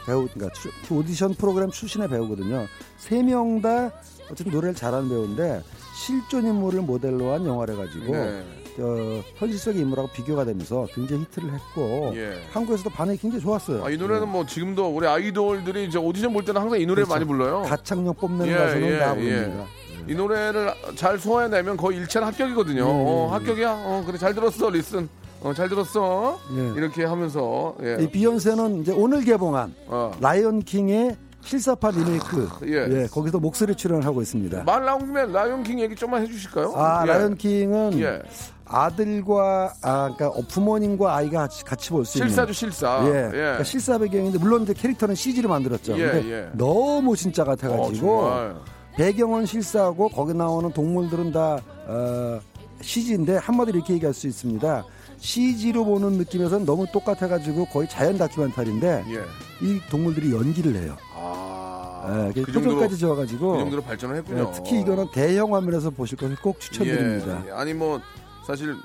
배우 0.07 0.27
그러니까 0.27 0.51
추- 0.59 0.71
그 0.87 0.95
오디션 0.97 1.35
프로그램 1.35 1.69
출신의 1.69 2.09
배우거든요. 2.09 2.65
세 2.97 3.21
명 3.21 3.61
다 3.61 3.91
어쨌든 4.31 4.51
노래를 4.53 4.73
잘하는 4.73 5.07
배우인데 5.07 5.61
실존 5.95 6.45
인물을 6.47 6.81
모델로 6.81 7.31
한 7.33 7.45
영화를 7.45 7.75
가지고 7.77 8.11
네. 8.13 8.43
어, 8.79 9.23
현실 9.35 9.59
속의 9.59 9.81
인물하고 9.81 10.09
비교가 10.09 10.45
되면서 10.45 10.87
굉장히 10.93 11.23
히트를 11.23 11.53
했고 11.53 12.11
예. 12.15 12.41
한국에서도 12.51 12.89
반응이 12.89 13.17
굉장히 13.17 13.43
좋았어요. 13.43 13.85
아, 13.85 13.89
이 13.89 13.97
노래는 13.97 14.27
뭐 14.27 14.45
지금도 14.45 14.87
우리 14.87 15.07
아이돌들이 15.07 15.85
이제 15.85 15.97
오디션 15.97 16.33
볼 16.33 16.43
때는 16.43 16.61
항상 16.61 16.79
이 16.79 16.85
노래 16.85 17.01
를 17.01 17.05
그렇죠. 17.05 17.13
많이 17.13 17.25
불러요. 17.25 17.61
가창력 17.63 18.17
뽑는 18.19 18.47
예, 18.47 18.55
가수는 18.55 18.87
예, 18.87 18.99
다 18.99 19.17
예. 19.17 19.35
부릅니다. 19.45 19.65
이 20.07 20.15
노래를 20.15 20.73
잘 20.95 21.17
소화해내면 21.17 21.77
거의 21.77 21.97
일차는 21.99 22.27
합격이거든요. 22.27 22.81
예, 22.81 22.83
어, 22.85 23.27
예. 23.27 23.33
합격이야. 23.33 23.71
어, 23.71 24.03
그래 24.05 24.17
잘 24.17 24.33
들었어, 24.33 24.69
Listen. 24.69 25.07
어, 25.41 25.53
잘 25.53 25.69
들었어. 25.69 26.39
예. 26.55 26.73
이렇게 26.77 27.03
하면서 27.03 27.75
예. 27.83 27.97
이 28.01 28.07
비욘세는 28.07 28.81
이제 28.81 28.91
오늘 28.93 29.23
개봉한 29.23 29.73
어. 29.87 30.11
라이언 30.19 30.63
킹의 30.63 31.17
실사판 31.41 31.91
리메이크 31.91 32.49
예. 32.67 33.01
예, 33.01 33.07
거기서 33.07 33.39
목소리 33.39 33.75
출연을 33.75 34.05
하고 34.05 34.21
있습니다. 34.21 34.63
말 34.63 34.85
나온 34.85 35.05
김에 35.05 35.25
라이온 35.25 35.63
킹 35.63 35.79
얘기 35.79 35.95
좀만 35.95 36.21
해주실까요? 36.23 36.73
아 36.75 37.03
예. 37.03 37.07
라이언 37.07 37.35
킹은 37.35 37.99
예. 37.99 38.21
아들과 38.65 39.73
아 39.81 40.13
그러니까 40.15 40.27
어, 40.29 40.41
부모님과 40.47 41.15
아이가 41.15 41.41
같이, 41.41 41.63
같이 41.63 41.89
볼 41.89 42.05
수 42.05 42.17
있는 42.17 42.29
실사죠, 42.29 42.53
실사. 42.53 43.01
예. 43.05 43.25
예. 43.25 43.29
그러니까 43.31 43.63
실사 43.63 43.97
배경인데 43.97 44.37
물론 44.39 44.63
이제 44.63 44.73
캐릭터는 44.73 45.15
CG로 45.15 45.49
만들었죠. 45.49 45.97
예, 45.99 46.07
근데 46.11 46.31
예. 46.31 46.49
너무 46.53 47.15
진짜 47.15 47.43
어, 47.43 47.45
같아가지고 47.45 48.07
정말. 48.21 48.55
배경은 48.95 49.45
실사하고 49.45 50.09
거기 50.09 50.33
나오는 50.33 50.71
동물들은 50.71 51.31
다 51.31 51.59
어, 51.87 52.39
CG인데 52.81 53.37
한마디로 53.37 53.77
이렇게 53.79 53.93
얘기할 53.93 54.13
수 54.13 54.27
있습니다. 54.27 54.85
CG로 55.17 55.85
보는 55.85 56.13
느낌에서는 56.13 56.65
너무 56.65 56.85
똑같아가지고 56.91 57.65
거의 57.67 57.87
자연 57.87 58.17
다큐멘터리인데 58.17 59.05
예. 59.09 59.65
이 59.65 59.79
동물들이 59.89 60.33
연기를 60.33 60.75
해요. 60.75 60.97
아, 61.15 62.29
예, 62.35 62.41
그 62.43 62.51
표정까지 62.51 62.97
지어가지고 62.97 63.53
그 63.53 63.59
정도로 63.59 63.81
발전을 63.83 64.17
했군요. 64.17 64.49
예, 64.49 64.51
특히 64.53 64.81
이거는 64.81 65.07
대형 65.13 65.55
화면에서 65.55 65.89
보실 65.89 66.17
것을 66.17 66.35
꼭 66.41 66.59
추천드립니다. 66.59 67.43
예, 67.47 67.51
아니 67.51 67.73
뭐 67.73 68.01
사실 68.45 68.75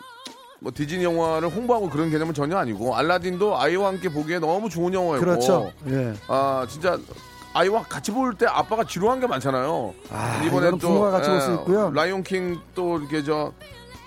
뭐 0.60 0.72
디즈니 0.74 1.04
영화를 1.04 1.48
홍보하고 1.48 1.88
그런 1.88 2.10
개념은 2.10 2.34
전혀 2.34 2.56
아니고 2.56 2.96
알라딘도 2.96 3.58
아이와 3.58 3.88
함께 3.88 4.08
보기에 4.08 4.38
너무 4.38 4.68
좋은 4.68 4.92
영화였고 4.92 5.20
그렇죠. 5.24 5.72
예. 5.86 6.14
아 6.28 6.66
진짜 6.68 6.98
아이와 7.54 7.82
같이 7.84 8.10
볼 8.12 8.34
때 8.34 8.46
아빠가 8.46 8.84
지루한 8.84 9.20
게 9.20 9.26
많잖아요. 9.26 9.94
아, 10.10 10.42
이거는 10.44 10.78
부모가 10.78 11.10
같이 11.10 11.28
볼 11.30 11.40
수 11.40 11.52
있고요. 11.54 11.90
라이온 11.92 12.22
킹 12.22 12.58
또 12.74 12.98
이렇게 12.98 13.22
저 13.22 13.52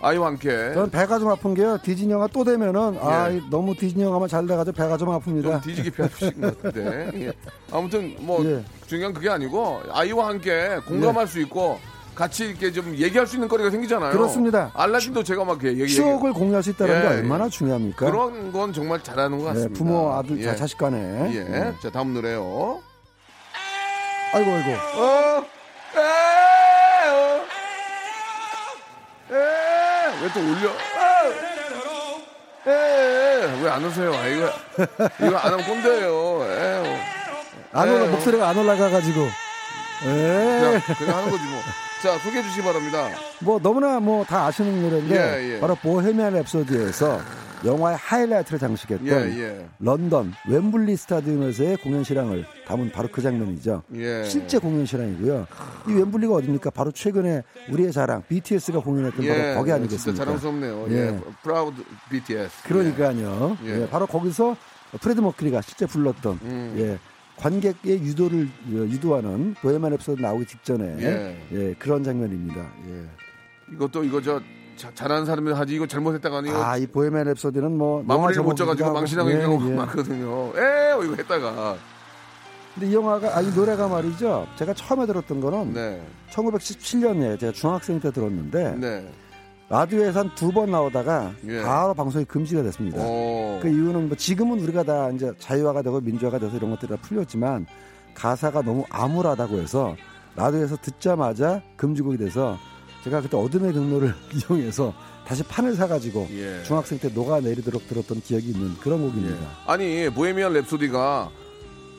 아이와 0.02 0.28
함께 0.28 0.50
저는 0.74 0.90
배가 0.90 1.20
좀 1.20 1.30
아픈 1.30 1.54
게요. 1.54 1.78
디즈니 1.82 2.12
영화 2.12 2.28
또 2.28 2.44
되면은 2.44 2.98
아 3.02 3.32
예. 3.32 3.42
너무 3.50 3.74
디즈니 3.76 4.04
영화만 4.04 4.28
잘 4.28 4.46
돼가지고 4.48 4.76
배가 4.76 4.98
좀 4.98 5.10
아픕니다. 5.10 5.44
좀 5.44 5.62
뒤지게 5.62 5.90
피하신 5.92 6.42
것 6.42 6.62
같은데 6.62 7.12
예. 7.28 7.34
아무튼 7.72 8.16
뭐 8.20 8.44
예. 8.50 8.64
중요한 8.88 9.14
그게 9.14 9.30
아니고 9.30 9.82
아이와 9.92 10.28
함께 10.28 10.80
공감할 10.88 11.28
수 11.28 11.40
있고 11.42 11.80
같이 12.22 12.46
이렇게 12.46 12.72
좀 12.72 12.96
얘기할 12.96 13.26
수 13.26 13.36
있는 13.36 13.48
거리가 13.48 13.72
생기잖아요. 13.72 14.12
그렇습니다. 14.12 14.70
알라딘도 14.76 15.24
제가 15.24 15.44
막 15.44 15.64
얘기, 15.64 15.88
추억을 15.88 16.34
공유할 16.34 16.62
수 16.62 16.70
있다는 16.70 16.96
예, 16.96 17.02
게 17.02 17.06
예. 17.06 17.10
얼마나 17.18 17.50
중요합니까? 17.50 18.06
그런 18.06 18.52
건 18.52 18.72
정말 18.72 19.02
잘하는 19.02 19.40
것 19.40 19.46
예, 19.46 19.48
같습니다. 19.48 19.78
부모 19.80 20.14
아들 20.14 20.40
예. 20.40 20.44
자, 20.44 20.56
자식 20.56 20.78
간에. 20.78 21.00
예. 21.34 21.38
예. 21.40 21.74
자 21.82 21.90
다음 21.90 22.14
노래요. 22.14 22.80
아이고 24.36 24.52
아이고. 24.52 24.72
어, 25.02 25.46
에, 29.32 30.24
왜또 30.24 30.40
올려? 30.42 30.70
에, 32.68 33.64
왜안 33.64 33.84
오세요? 33.84 34.14
아, 34.14 34.28
이거 34.28 34.48
이거 35.26 35.38
안 35.38 35.54
하면 35.54 35.66
꼰대예요. 35.66 36.46
에어. 36.46 36.84
안 37.72 37.90
올라 37.90 38.04
에어. 38.06 38.12
목소리가 38.12 38.48
안 38.48 38.58
올라가 38.60 38.92
가지고. 38.92 39.28
예. 40.06 40.80
그냥, 40.82 40.82
그냥 40.98 41.18
하는 41.18 41.32
거지 41.32 41.44
뭐. 41.46 41.60
자 42.04 42.18
소개해 42.20 42.42
주시기 42.44 42.64
바랍니다. 42.64 43.10
뭐 43.42 43.60
너무나 43.60 44.00
뭐 44.00 44.24
다 44.26 44.46
아시는 44.48 44.82
노래인데 44.82 45.16
예, 45.16 45.54
예. 45.56 45.60
바로 45.60 45.76
보헤미안 45.76 46.34
랩소디에서 46.42 47.20
영화의 47.64 47.96
하이라이트를 47.98 48.58
장식했던 48.58 49.08
예, 49.08 49.40
예. 49.40 49.66
런던 49.80 50.34
웸블리 50.50 50.96
스타디움에서의 50.96 51.78
공연 51.78 52.04
실황을 52.04 52.44
담은 52.68 52.92
바로 52.92 53.08
그 53.12 53.22
장면이죠. 53.22 53.84
예. 53.98 54.24
실제 54.24 54.58
공연 54.58 54.84
실황이고요. 54.88 55.46
이 55.90 55.92
웸블리가 55.94 56.34
어딥니까? 56.34 56.72
바로 56.72 56.92
최근에 56.92 57.44
우리의 57.70 57.92
자랑 57.92 58.24
BTS가 58.28 58.80
공연했던 58.80 59.28
바로 59.28 59.38
거기 59.54 59.66
진짜 59.66 59.76
아니겠습니까? 59.76 60.26
자랑스럽네요. 60.26 60.88
예. 60.90 60.96
예. 60.96 61.20
Proud 61.44 61.84
BTS. 62.10 62.64
그러니까요. 62.64 63.58
바로 63.92 64.08
거기서 64.08 64.56
프레디 65.00 65.20
머큐리가 65.22 65.62
실제 65.62 65.86
불렀던 65.86 66.40
음. 66.42 66.76
예, 66.80 66.98
관객의 67.42 68.04
유도를 68.04 68.44
어, 68.68 68.72
유도하는 68.72 69.56
보헤미안 69.62 69.98
랩소디 69.98 70.22
나오기 70.22 70.46
직전에 70.46 70.96
예. 71.00 71.38
예, 71.52 71.74
그런 71.80 72.04
장면입니다. 72.04 72.62
예. 72.88 73.74
이것도 73.74 74.04
이거 74.04 74.22
저 74.22 74.40
자- 74.76 74.92
잘하는 74.94 75.26
사람이 75.26 75.52
하지 75.52 75.74
이거 75.76 75.88
잘못했다가 75.88 76.38
아니 76.38 76.50
이거 76.50 76.64
아, 76.64 76.78
이 76.78 76.86
보헤미안 76.86 77.26
랩소디는 77.34 77.72
뭐 77.72 78.04
마무리를 78.04 78.44
못 78.44 78.54
제목이기도 78.56 78.56
져가지고 78.56 78.86
하고, 78.90 78.98
망신하는 79.00 79.32
예, 79.34 79.42
경우가 79.42 79.70
예. 79.72 79.74
많거든요. 79.76 80.54
에 80.56 81.06
이거 81.06 81.16
했다가 81.16 81.78
근데 82.76 82.88
이 82.90 82.94
영화가 82.94 83.36
아이 83.38 83.48
노래가 83.54 83.88
말이죠. 83.88 84.48
제가 84.58 84.74
처음에 84.76 85.06
들었던 85.08 85.42
거는 85.42 85.74
네, 85.74 86.02
1917년에 86.30 87.40
제가 87.40 87.52
중학생 87.54 88.00
때 88.00 88.12
들었는데 88.12 88.76
네. 88.78 89.12
라디오에서 89.76 90.20
한 90.20 90.36
두 90.36 90.52
번 90.52 90.70
나오다가 90.72 91.32
예. 91.48 91.62
바로 91.62 91.94
방송이 91.94 92.26
금지가 92.26 92.62
됐습니다. 92.64 93.02
오. 93.02 93.58
그 93.62 93.70
이유는 93.70 94.10
뭐 94.10 94.18
지금은 94.18 94.60
우리가 94.60 94.84
다 94.84 95.10
이제 95.12 95.32
자유화가 95.40 95.82
되고 95.82 96.02
민주화가 96.02 96.40
돼서 96.40 96.58
이런 96.58 96.72
것들이 96.72 96.90
다 96.92 96.98
풀렸지만 97.02 97.66
가사가 98.14 98.62
너무 98.64 98.84
암울하다고 98.90 99.60
해서 99.60 99.96
라디오에서 100.36 100.76
듣자마자 100.82 101.62
금지곡이 101.78 102.18
돼서 102.18 102.58
제가 103.06 103.22
그때 103.22 103.38
어둠의 103.38 103.72
경로를 103.74 104.14
이용해서 104.36 104.94
다시 105.26 105.42
판을 105.44 105.76
사가지고 105.76 106.28
예. 106.32 106.62
중학생 106.64 107.00
때 107.00 107.08
녹아내리도록 107.08 107.88
들었던 107.88 108.20
기억이 108.20 108.50
있는 108.50 108.76
그런 108.82 109.02
곡입니다. 109.02 109.38
아니 109.68 110.10
보헤미안 110.14 110.52
랩소디가 110.54 111.30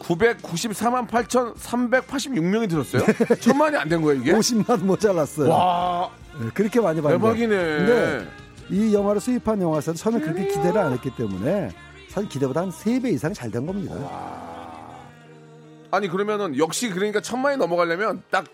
994만 0.02 1.06
8,386명이 1.08 2.68
들었어요? 2.68 3.02
천만이 3.40 3.76
안 3.76 3.88
된 3.88 4.02
거예요 4.02 4.20
이게? 4.20 4.32
50만 4.32 4.80
모자랐어요. 4.82 5.48
와 5.50 6.10
네, 6.40 6.48
그렇게 6.54 6.80
많이 6.80 7.00
봤는데. 7.00 7.22
대박이네. 7.24 7.56
근데 7.56 8.28
이 8.70 8.94
영화를 8.94 9.20
수입한 9.20 9.60
영화사도 9.60 9.96
처음에 9.98 10.20
그렇게 10.20 10.46
기대를 10.48 10.78
안 10.78 10.92
했기 10.92 11.10
때문에 11.14 11.70
사실 12.08 12.28
기대보다 12.28 12.62
한 12.62 12.70
3배 12.70 13.12
이상 13.12 13.32
잘 13.32 13.50
된 13.50 13.66
겁니다. 13.66 13.94
아니 15.90 16.08
그러면은 16.08 16.56
역시 16.56 16.88
그러니까 16.88 17.20
천만이 17.20 17.58
넘어가려면 17.58 18.22
딱 18.30 18.44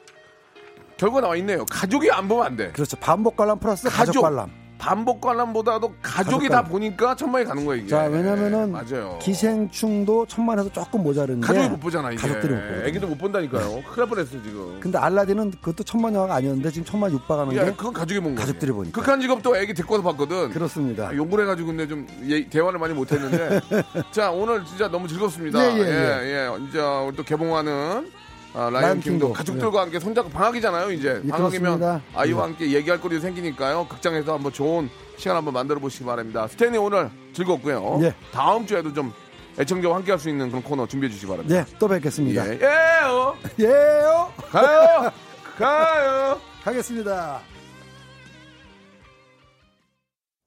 결과 0.96 1.20
나와 1.20 1.36
있네요. 1.36 1.64
가족이 1.66 2.10
안 2.10 2.26
보면 2.26 2.44
안 2.46 2.56
돼. 2.56 2.72
그렇죠. 2.72 2.96
반복 2.96 3.36
관람 3.36 3.58
플러스 3.60 3.88
가족, 3.88 3.96
가족. 4.06 4.22
관람. 4.22 4.50
반복 4.78 5.20
관람보다도 5.20 5.94
가족이 6.02 6.48
가족 6.48 6.62
다. 6.64 6.64
보니까 6.70 7.16
천만이 7.16 7.44
가는 7.44 7.64
거예요 7.66 7.80
이게. 7.82 7.88
자, 7.90 8.04
왜냐면은 8.04 8.70
맞아요. 8.72 9.18
기생충도 9.20 10.26
천만에서 10.26 10.70
조금 10.72 11.02
모자른데 11.02 11.46
가족이 11.46 11.68
못 11.68 11.80
보잖아 11.80 12.10
이게. 12.12 12.20
가족들이 12.20 12.54
못 12.54 12.60
보거든요. 12.60 12.86
애기도 12.86 13.06
못 13.08 13.18
본다니까요. 13.18 13.68
큰일 13.82 13.96
날 13.96 14.06
뻔했어 14.06 14.30
지금. 14.42 14.78
근데 14.80 14.96
알라딘은 14.98 15.50
그것도 15.60 15.82
천만 15.84 16.14
영화가 16.14 16.36
아니었는데 16.36 16.70
지금 16.70 16.84
천만 16.84 17.10
육박하는 17.12 17.56
야, 17.56 17.64
게 17.64 17.72
그건 17.72 17.92
가족이 17.92 18.20
본 18.20 18.34
거지. 18.34 18.46
가족들이 18.46 18.72
보니까. 18.72 19.00
극한 19.00 19.20
직업도 19.20 19.56
애기 19.56 19.74
데리고 19.74 19.94
와서 19.94 20.04
봤거든. 20.04 20.50
그렇습니다. 20.50 21.08
아, 21.08 21.14
욕을 21.14 21.40
해가지고 21.42 21.66
근데 21.68 21.88
좀 21.88 22.06
예- 22.28 22.48
대화를 22.48 22.78
많이 22.78 22.94
못했는데 22.94 23.60
자 24.12 24.30
오늘 24.30 24.64
진짜 24.64 24.88
너무 24.88 25.08
즐겁습니다. 25.08 25.58
예, 25.60 25.76
예, 25.76 25.80
예. 25.82 26.50
예. 26.52 26.64
이제 26.68 26.80
우리 26.80 27.16
또 27.16 27.24
개봉하는 27.24 28.10
아, 28.54 28.70
라이언 28.70 29.00
킹도. 29.00 29.32
가족들과 29.34 29.82
함께 29.82 30.00
손잡고 30.00 30.30
방학이잖아요. 30.30 30.90
이제 30.92 31.20
예, 31.24 31.28
방학이면 31.28 31.78
그렇습니다. 31.78 32.02
아이와 32.14 32.38
예. 32.38 32.42
함께 32.42 32.72
얘기할 32.72 33.00
거리도 33.00 33.20
생기니까요. 33.20 33.86
극장에서 33.88 34.34
한번 34.34 34.52
좋은 34.52 34.88
시간 35.16 35.36
한번 35.36 35.54
만들어 35.54 35.78
보시기 35.78 36.04
바랍니다. 36.04 36.46
스탠이 36.48 36.76
오늘 36.78 37.10
즐겁고요. 37.34 38.00
예. 38.02 38.14
다음 38.32 38.66
주에도 38.66 38.92
좀 38.92 39.12
애청자와 39.58 39.96
함께 39.96 40.12
할 40.12 40.18
수 40.18 40.28
있는 40.28 40.48
그런 40.48 40.62
코너 40.62 40.86
준비해 40.86 41.10
주시기 41.10 41.28
바랍니다. 41.28 41.64
네, 41.64 41.76
또 41.78 41.86
뵙겠습니다. 41.88 42.46
예. 42.48 42.58
예요. 42.60 43.36
예요. 43.60 44.32
가요. 44.50 45.12
가요. 45.58 46.40
가겠습니다. 46.64 47.40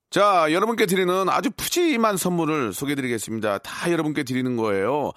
자, 0.10 0.48
여러분께 0.52 0.86
드리는 0.88 1.30
아주 1.30 1.50
푸짐한 1.52 2.18
선물을 2.18 2.74
소개해 2.74 2.96
드리겠습니다. 2.96 3.60
다 3.60 3.90
여러분께 3.92 4.24
드리는 4.24 4.58
거예요. 4.58 5.12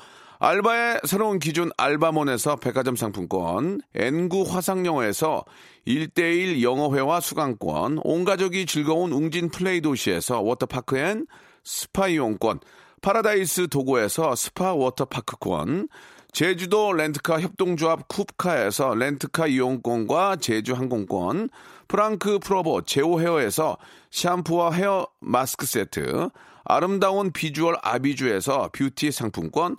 알바의 0.44 1.00
새로운 1.06 1.38
기준 1.38 1.70
알바몬에서 1.78 2.56
백화점 2.56 2.96
상품권, 2.96 3.80
N구 3.94 4.42
화상영어에서 4.42 5.42
1대1 5.86 6.60
영어회화 6.60 7.20
수강권, 7.20 8.00
온가족이 8.04 8.66
즐거운 8.66 9.12
웅진 9.12 9.48
플레이 9.48 9.80
도시에서 9.80 10.42
워터파크 10.42 10.98
and 10.98 11.26
스파 11.64 12.08
이용권, 12.08 12.60
파라다이스 13.00 13.68
도고에서 13.68 14.34
스파 14.34 14.74
워터파크권, 14.74 15.88
제주도 16.32 16.92
렌트카 16.92 17.40
협동조합 17.40 18.06
쿱카에서 18.08 18.98
렌트카 18.98 19.46
이용권과 19.46 20.36
제주 20.42 20.74
항공권, 20.74 21.48
프랑크 21.88 22.40
프로보 22.40 22.82
제오 22.82 23.18
헤어에서 23.18 23.78
샴푸와 24.10 24.72
헤어 24.72 25.06
마스크 25.20 25.64
세트, 25.64 26.28
아름다운 26.64 27.32
비주얼 27.32 27.76
아비주에서 27.80 28.68
뷰티 28.74 29.10
상품권, 29.10 29.78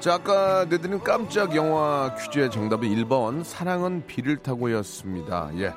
자, 0.00 0.14
아까 0.14 0.64
내드린 0.66 1.00
깜짝 1.00 1.56
영화 1.56 2.14
퀴즈의 2.14 2.52
정답은 2.52 2.88
1번 2.88 3.42
사랑은 3.42 4.04
비를 4.06 4.36
타고였습니다. 4.36 5.50
예. 5.56 5.72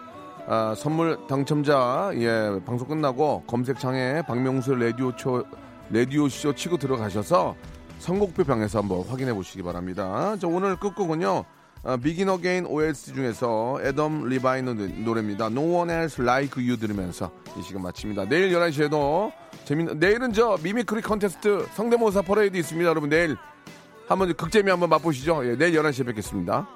아, 0.46 0.76
선물 0.78 1.18
당첨자 1.28 2.12
예, 2.16 2.60
방송 2.64 2.88
끝나고 2.88 3.44
검색창에 3.48 4.22
박명수 4.28 4.76
라디오 4.76 5.12
쇼 5.18 5.44
라디오 5.90 6.30
쇼 6.30 6.54
치고 6.54 6.78
들어가셔서 6.78 7.56
선곡표 7.98 8.44
방에서 8.44 8.80
한번 8.80 9.02
확인해 9.08 9.34
보시기 9.34 9.64
바랍니다. 9.64 10.36
자, 10.40 10.46
오늘 10.46 10.76
끝곡은요. 10.76 11.44
아, 11.84 11.98
비긴 11.98 12.30
어게인 12.30 12.68
OST 12.68 13.16
중에서 13.16 13.80
애덤 13.82 14.30
리바인의 14.30 14.76
노래입니다. 14.76 15.48
No 15.48 15.80
One 15.80 15.92
Else 15.92 16.24
Like 16.24 16.64
You 16.64 16.78
들으면서 16.78 17.32
이 17.58 17.64
시간 17.64 17.82
마칩니다. 17.82 18.26
내일 18.30 18.52
11시에도 18.52 19.32
재밌는 19.66 19.98
내일은 19.98 20.32
저 20.32 20.60
mimicry 20.62 21.02
contest 21.02 21.66
성대모사 21.74 22.22
퍼레이드 22.22 22.56
있습니다. 22.56 22.88
여러분 22.88 23.10
내일 23.10 23.36
한번 24.12 24.34
극재미 24.34 24.70
한번 24.70 24.90
맛보시죠. 24.90 25.42
예, 25.50 25.56
내일 25.56 25.82
11시에 25.82 26.06
뵙겠습니다. 26.08 26.68